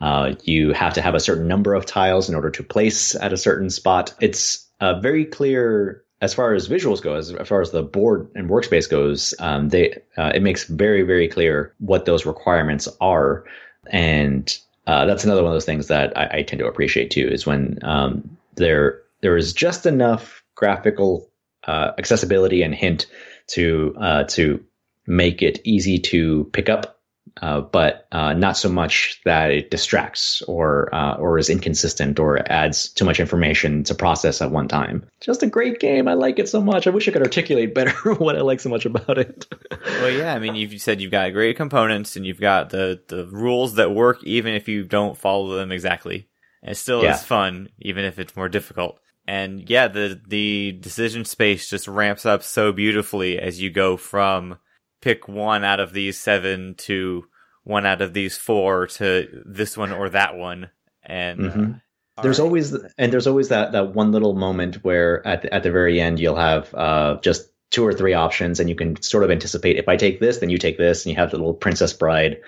Uh, 0.01 0.35
you 0.43 0.73
have 0.73 0.93
to 0.95 1.01
have 1.01 1.15
a 1.15 1.21
certain 1.21 1.47
number 1.47 1.75
of 1.75 1.87
tiles 1.87 2.29
in 2.29 2.35
order 2.35 2.51
to 2.51 2.63
place 2.63 3.15
at 3.15 3.33
a 3.33 3.37
certain 3.37 3.71
spot. 3.71 4.13
It's 4.21 4.67
uh, 4.81 4.99
very 5.01 5.25
clear 5.25 6.03
as 6.21 6.35
far 6.35 6.55
as 6.55 6.69
visuals 6.69 7.01
go 7.01 7.15
as, 7.15 7.33
as 7.33 7.49
far 7.49 7.61
as 7.61 7.71
the 7.71 7.83
board 7.83 8.29
and 8.35 8.51
workspace 8.51 8.89
goes 8.89 9.35
um, 9.39 9.71
they 9.71 9.93
uh, 10.19 10.33
it 10.35 10.43
makes 10.43 10.65
very 10.65 11.03
very 11.03 11.29
clear 11.29 11.73
what 11.79 12.05
those 12.05 12.27
requirements 12.27 12.89
are. 13.01 13.45
And 13.91 14.57
uh, 14.87 15.07
that's 15.07 15.25
another 15.25 15.43
one 15.43 15.53
of 15.53 15.55
those 15.55 15.65
things 15.65 15.87
that 15.87 16.17
I, 16.17 16.39
I 16.39 16.43
tend 16.43 16.61
to 16.61 16.67
appreciate 16.67 17.11
too 17.11 17.29
is 17.29 17.47
when 17.47 17.79
um, 17.83 18.37
they're 18.57 19.03
there 19.23 19.37
is 19.37 19.53
just 19.53 19.87
enough 19.87 20.43
graphical 20.55 21.31
uh, 21.67 21.93
accessibility 21.97 22.63
and 22.63 22.75
hint 22.75 23.07
to 23.47 23.95
uh, 23.99 24.25
to 24.25 24.63
make 25.07 25.43
it 25.43 25.61
easy 25.65 25.99
to 25.99 26.45
pick 26.53 26.69
up, 26.69 27.01
uh, 27.41 27.61
but 27.61 28.07
uh, 28.13 28.33
not 28.33 28.57
so 28.57 28.69
much 28.69 29.21
that 29.25 29.51
it 29.51 29.71
distracts 29.71 30.43
or 30.43 30.93
uh, 30.95 31.15
or 31.15 31.39
is 31.39 31.49
inconsistent 31.49 32.19
or 32.19 32.41
adds 32.51 32.89
too 32.89 33.05
much 33.05 33.21
information 33.21 33.85
to 33.85 33.95
process 33.95 34.43
at 34.43 34.51
one 34.51 34.69
time. 34.69 35.09
Just 35.21 35.43
a 35.43 35.47
great 35.47 35.79
game. 35.79 36.09
I 36.09 36.15
like 36.15 36.39
it 36.39 36.49
so 36.49 36.61
much. 36.61 36.87
I 36.87 36.91
wish 36.91 37.09
I 37.09 37.13
could 37.13 37.23
articulate 37.23 37.75
better 37.75 38.15
what 38.15 38.37
I 38.37 38.41
like 38.41 38.61
so 38.61 38.69
much 38.69 38.87
about 38.87 39.19
it. 39.19 39.47
well, 39.71 40.11
yeah. 40.11 40.35
I 40.35 40.39
mean, 40.39 40.57
you've 40.57 40.81
said 40.81 41.01
you've 41.01 41.13
got 41.13 41.33
great 41.33 41.57
components 41.57 42.17
and 42.17 42.27
you've 42.27 42.41
got 42.41 42.71
the 42.71 43.01
the 43.09 43.27
rules 43.27 43.75
that 43.77 43.95
work 43.95 44.23
even 44.25 44.55
if 44.55 44.69
you 44.69 44.85
don't 44.85 45.17
follow 45.17 45.57
them 45.57 45.73
exactly. 45.73 46.29
And 46.63 46.73
it 46.73 46.77
still 46.77 47.03
yeah. 47.03 47.15
is 47.15 47.23
fun, 47.23 47.71
even 47.81 48.05
if 48.05 48.21
it's 48.21 48.37
more 48.37 48.49
difficult 48.49 49.01
and 49.27 49.69
yeah, 49.69 49.89
the 49.89 50.21
the 50.27 50.73
decision 50.81 51.25
space 51.25 51.71
just 51.71 51.89
ramps 51.89 52.27
up 52.27 52.43
so 52.43 52.73
beautifully 52.73 53.39
as 53.39 53.61
you 53.61 53.71
go 53.71 53.97
from 53.97 54.59
pick 55.01 55.29
one 55.29 55.65
out 55.65 55.81
of 55.81 55.93
these 55.93 56.19
seven 56.19 56.75
to 56.77 57.25
one 57.65 57.87
out 57.87 58.03
of 58.03 58.15
these 58.15 58.37
four 58.37 58.87
to 58.87 59.43
this 59.47 59.77
one 59.77 59.93
or 59.93 60.09
that 60.11 60.37
one, 60.37 60.71
and. 61.03 61.41
Mm-hmm. 61.41 61.73
Uh, 62.15 62.23
there's 62.23 62.39
right. 62.39 62.45
always 62.45 62.75
and 62.99 63.11
there's 63.11 63.27
always 63.27 63.49
that 63.49 63.73
that 63.73 63.95
one 63.95 64.13
little 64.13 64.35
moment 64.35 64.85
where 64.85 65.27
at 65.27 65.41
the, 65.41 65.55
at 65.55 65.63
the 65.63 65.71
very 65.71 65.99
end 65.99 66.21
you'll 66.21 66.37
have 66.37 66.75
uh, 66.75 67.17
just 67.23 67.49
two 67.71 67.87
or 67.87 67.95
three 67.95 68.13
options 68.13 68.61
and 68.61 68.69
you 68.69 68.77
can 68.77 69.01
sort 69.01 69.25
of 69.25 69.31
anticipate 69.31 69.79
if 69.79 69.89
I 69.89 69.97
take 69.97 70.21
this 70.21 70.37
then 70.37 70.51
you 70.51 70.59
take 70.59 70.77
this 70.77 71.07
and 71.07 71.11
you 71.11 71.17
have 71.17 71.31
the 71.31 71.39
little 71.39 71.55
princess 71.55 71.95
bride 71.95 72.39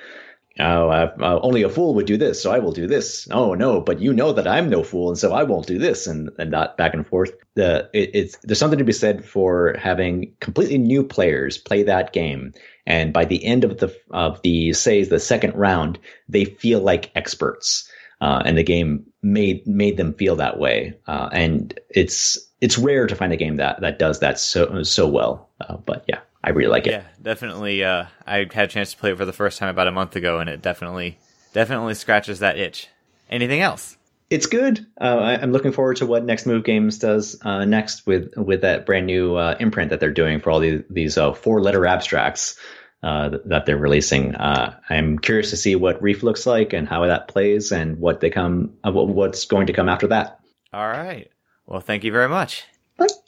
oh, 0.60 0.88
uh, 0.88 1.40
only 1.42 1.62
a 1.62 1.68
fool 1.68 1.94
would 1.94 2.06
do 2.06 2.16
this, 2.16 2.42
so 2.42 2.52
I 2.52 2.58
will 2.58 2.72
do 2.72 2.86
this. 2.86 3.28
Oh 3.30 3.54
no, 3.54 3.80
but 3.80 4.00
you 4.00 4.12
know 4.12 4.32
that 4.32 4.46
I'm 4.46 4.70
no 4.70 4.82
fool, 4.82 5.08
and 5.08 5.18
so 5.18 5.32
I 5.32 5.42
won't 5.42 5.66
do 5.66 5.78
this, 5.78 6.06
and 6.06 6.30
and 6.38 6.50
not 6.50 6.76
back 6.76 6.94
and 6.94 7.06
forth. 7.06 7.32
The 7.54 7.90
it, 7.92 8.10
it's 8.14 8.38
there's 8.42 8.58
something 8.58 8.78
to 8.78 8.84
be 8.84 8.92
said 8.92 9.24
for 9.24 9.76
having 9.78 10.34
completely 10.40 10.78
new 10.78 11.04
players 11.04 11.58
play 11.58 11.82
that 11.84 12.12
game, 12.12 12.52
and 12.86 13.12
by 13.12 13.24
the 13.24 13.44
end 13.44 13.64
of 13.64 13.78
the 13.78 13.94
of 14.10 14.40
the 14.42 14.72
say 14.72 15.04
the 15.04 15.20
second 15.20 15.54
round, 15.54 15.98
they 16.28 16.44
feel 16.44 16.80
like 16.80 17.10
experts, 17.14 17.90
uh, 18.20 18.42
and 18.44 18.56
the 18.56 18.62
game 18.64 19.06
made 19.22 19.66
made 19.66 19.96
them 19.96 20.14
feel 20.14 20.36
that 20.36 20.58
way, 20.58 20.94
uh, 21.06 21.28
and 21.32 21.78
it's 21.90 22.38
it's 22.60 22.78
rare 22.78 23.06
to 23.06 23.16
find 23.16 23.32
a 23.32 23.36
game 23.36 23.56
that 23.56 23.80
that 23.80 23.98
does 23.98 24.20
that 24.20 24.38
so 24.38 24.82
so 24.82 25.08
well. 25.08 25.50
Uh, 25.60 25.76
but 25.76 26.04
yeah. 26.08 26.20
I 26.44 26.50
really 26.50 26.68
like 26.68 26.86
it. 26.86 26.90
Yeah, 26.90 27.04
definitely. 27.22 27.82
Uh, 27.82 28.04
I 28.26 28.46
had 28.52 28.56
a 28.56 28.66
chance 28.66 28.92
to 28.92 28.98
play 28.98 29.12
it 29.12 29.16
for 29.16 29.24
the 29.24 29.32
first 29.32 29.58
time 29.58 29.70
about 29.70 29.88
a 29.88 29.92
month 29.92 30.14
ago, 30.14 30.40
and 30.40 30.50
it 30.50 30.60
definitely, 30.60 31.16
definitely 31.54 31.94
scratches 31.94 32.40
that 32.40 32.58
itch. 32.58 32.88
Anything 33.30 33.62
else? 33.62 33.96
It's 34.28 34.44
good. 34.44 34.86
Uh, 35.00 35.18
I, 35.20 35.42
am 35.42 35.52
looking 35.52 35.72
forward 35.72 35.96
to 35.98 36.06
what 36.06 36.22
Next 36.22 36.44
Move 36.44 36.62
Games 36.62 36.98
does 36.98 37.38
uh, 37.42 37.64
next 37.64 38.06
with 38.06 38.36
with 38.36 38.60
that 38.60 38.84
brand 38.84 39.06
new 39.06 39.36
uh, 39.36 39.56
imprint 39.58 39.88
that 39.88 40.00
they're 40.00 40.12
doing 40.12 40.40
for 40.40 40.50
all 40.50 40.60
these, 40.60 40.82
these 40.90 41.16
uh, 41.16 41.32
four 41.32 41.62
letter 41.62 41.86
abstracts 41.86 42.58
uh, 43.02 43.38
that 43.46 43.64
they're 43.64 43.78
releasing. 43.78 44.34
I'm 44.36 45.18
curious 45.18 45.48
to 45.50 45.56
see 45.56 45.76
what 45.76 46.02
Reef 46.02 46.22
looks 46.22 46.44
like 46.46 46.74
and 46.74 46.86
how 46.86 47.06
that 47.06 47.28
plays, 47.28 47.72
and 47.72 47.98
what 47.98 48.20
they 48.20 48.28
come, 48.28 48.74
what's 48.82 49.46
going 49.46 49.68
to 49.68 49.72
come 49.72 49.88
after 49.88 50.08
that. 50.08 50.40
All 50.74 50.86
right. 50.86 51.30
Well, 51.66 51.80
thank 51.80 52.04
you 52.04 52.12
very 52.12 52.28
much. 52.28 52.64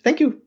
Thank 0.04 0.20
you. 0.20 0.42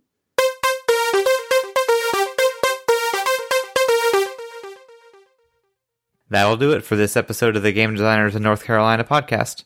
That'll 6.30 6.58
do 6.58 6.72
it 6.72 6.84
for 6.84 6.96
this 6.96 7.18
episode 7.18 7.56
of 7.56 7.64
the 7.64 7.72
Game 7.72 7.96
Designers 7.96 8.36
of 8.36 8.42
North 8.42 8.64
Carolina 8.64 9.04
podcast. 9.04 9.64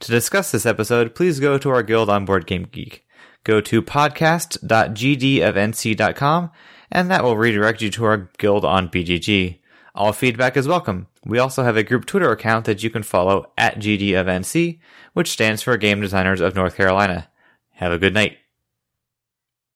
To 0.00 0.10
discuss 0.10 0.50
this 0.52 0.66
episode, 0.66 1.14
please 1.14 1.40
go 1.40 1.58
to 1.58 1.70
our 1.70 1.82
guild 1.82 2.10
on 2.10 2.24
Board 2.24 2.46
Game 2.46 2.66
Geek. 2.70 3.04
Go 3.42 3.60
to 3.60 3.82
podcast.gdofnc.com 3.82 6.50
and 6.90 7.10
that 7.10 7.24
will 7.24 7.36
redirect 7.36 7.82
you 7.82 7.90
to 7.90 8.04
our 8.04 8.30
guild 8.38 8.64
on 8.64 8.88
BGG. 8.88 9.58
All 9.94 10.12
feedback 10.12 10.56
is 10.56 10.68
welcome. 10.68 11.06
We 11.24 11.38
also 11.38 11.62
have 11.62 11.76
a 11.76 11.82
group 11.82 12.06
Twitter 12.06 12.30
account 12.30 12.66
that 12.66 12.82
you 12.82 12.90
can 12.90 13.02
follow 13.02 13.52
at 13.56 13.78
GD 13.78 14.18
of 14.18 14.26
NC, 14.26 14.80
which 15.12 15.30
stands 15.30 15.62
for 15.62 15.76
Game 15.76 16.00
Designers 16.00 16.40
of 16.40 16.54
North 16.54 16.76
Carolina. 16.76 17.28
Have 17.72 17.92
a 17.92 17.98
good 17.98 18.14
night. 18.14 18.38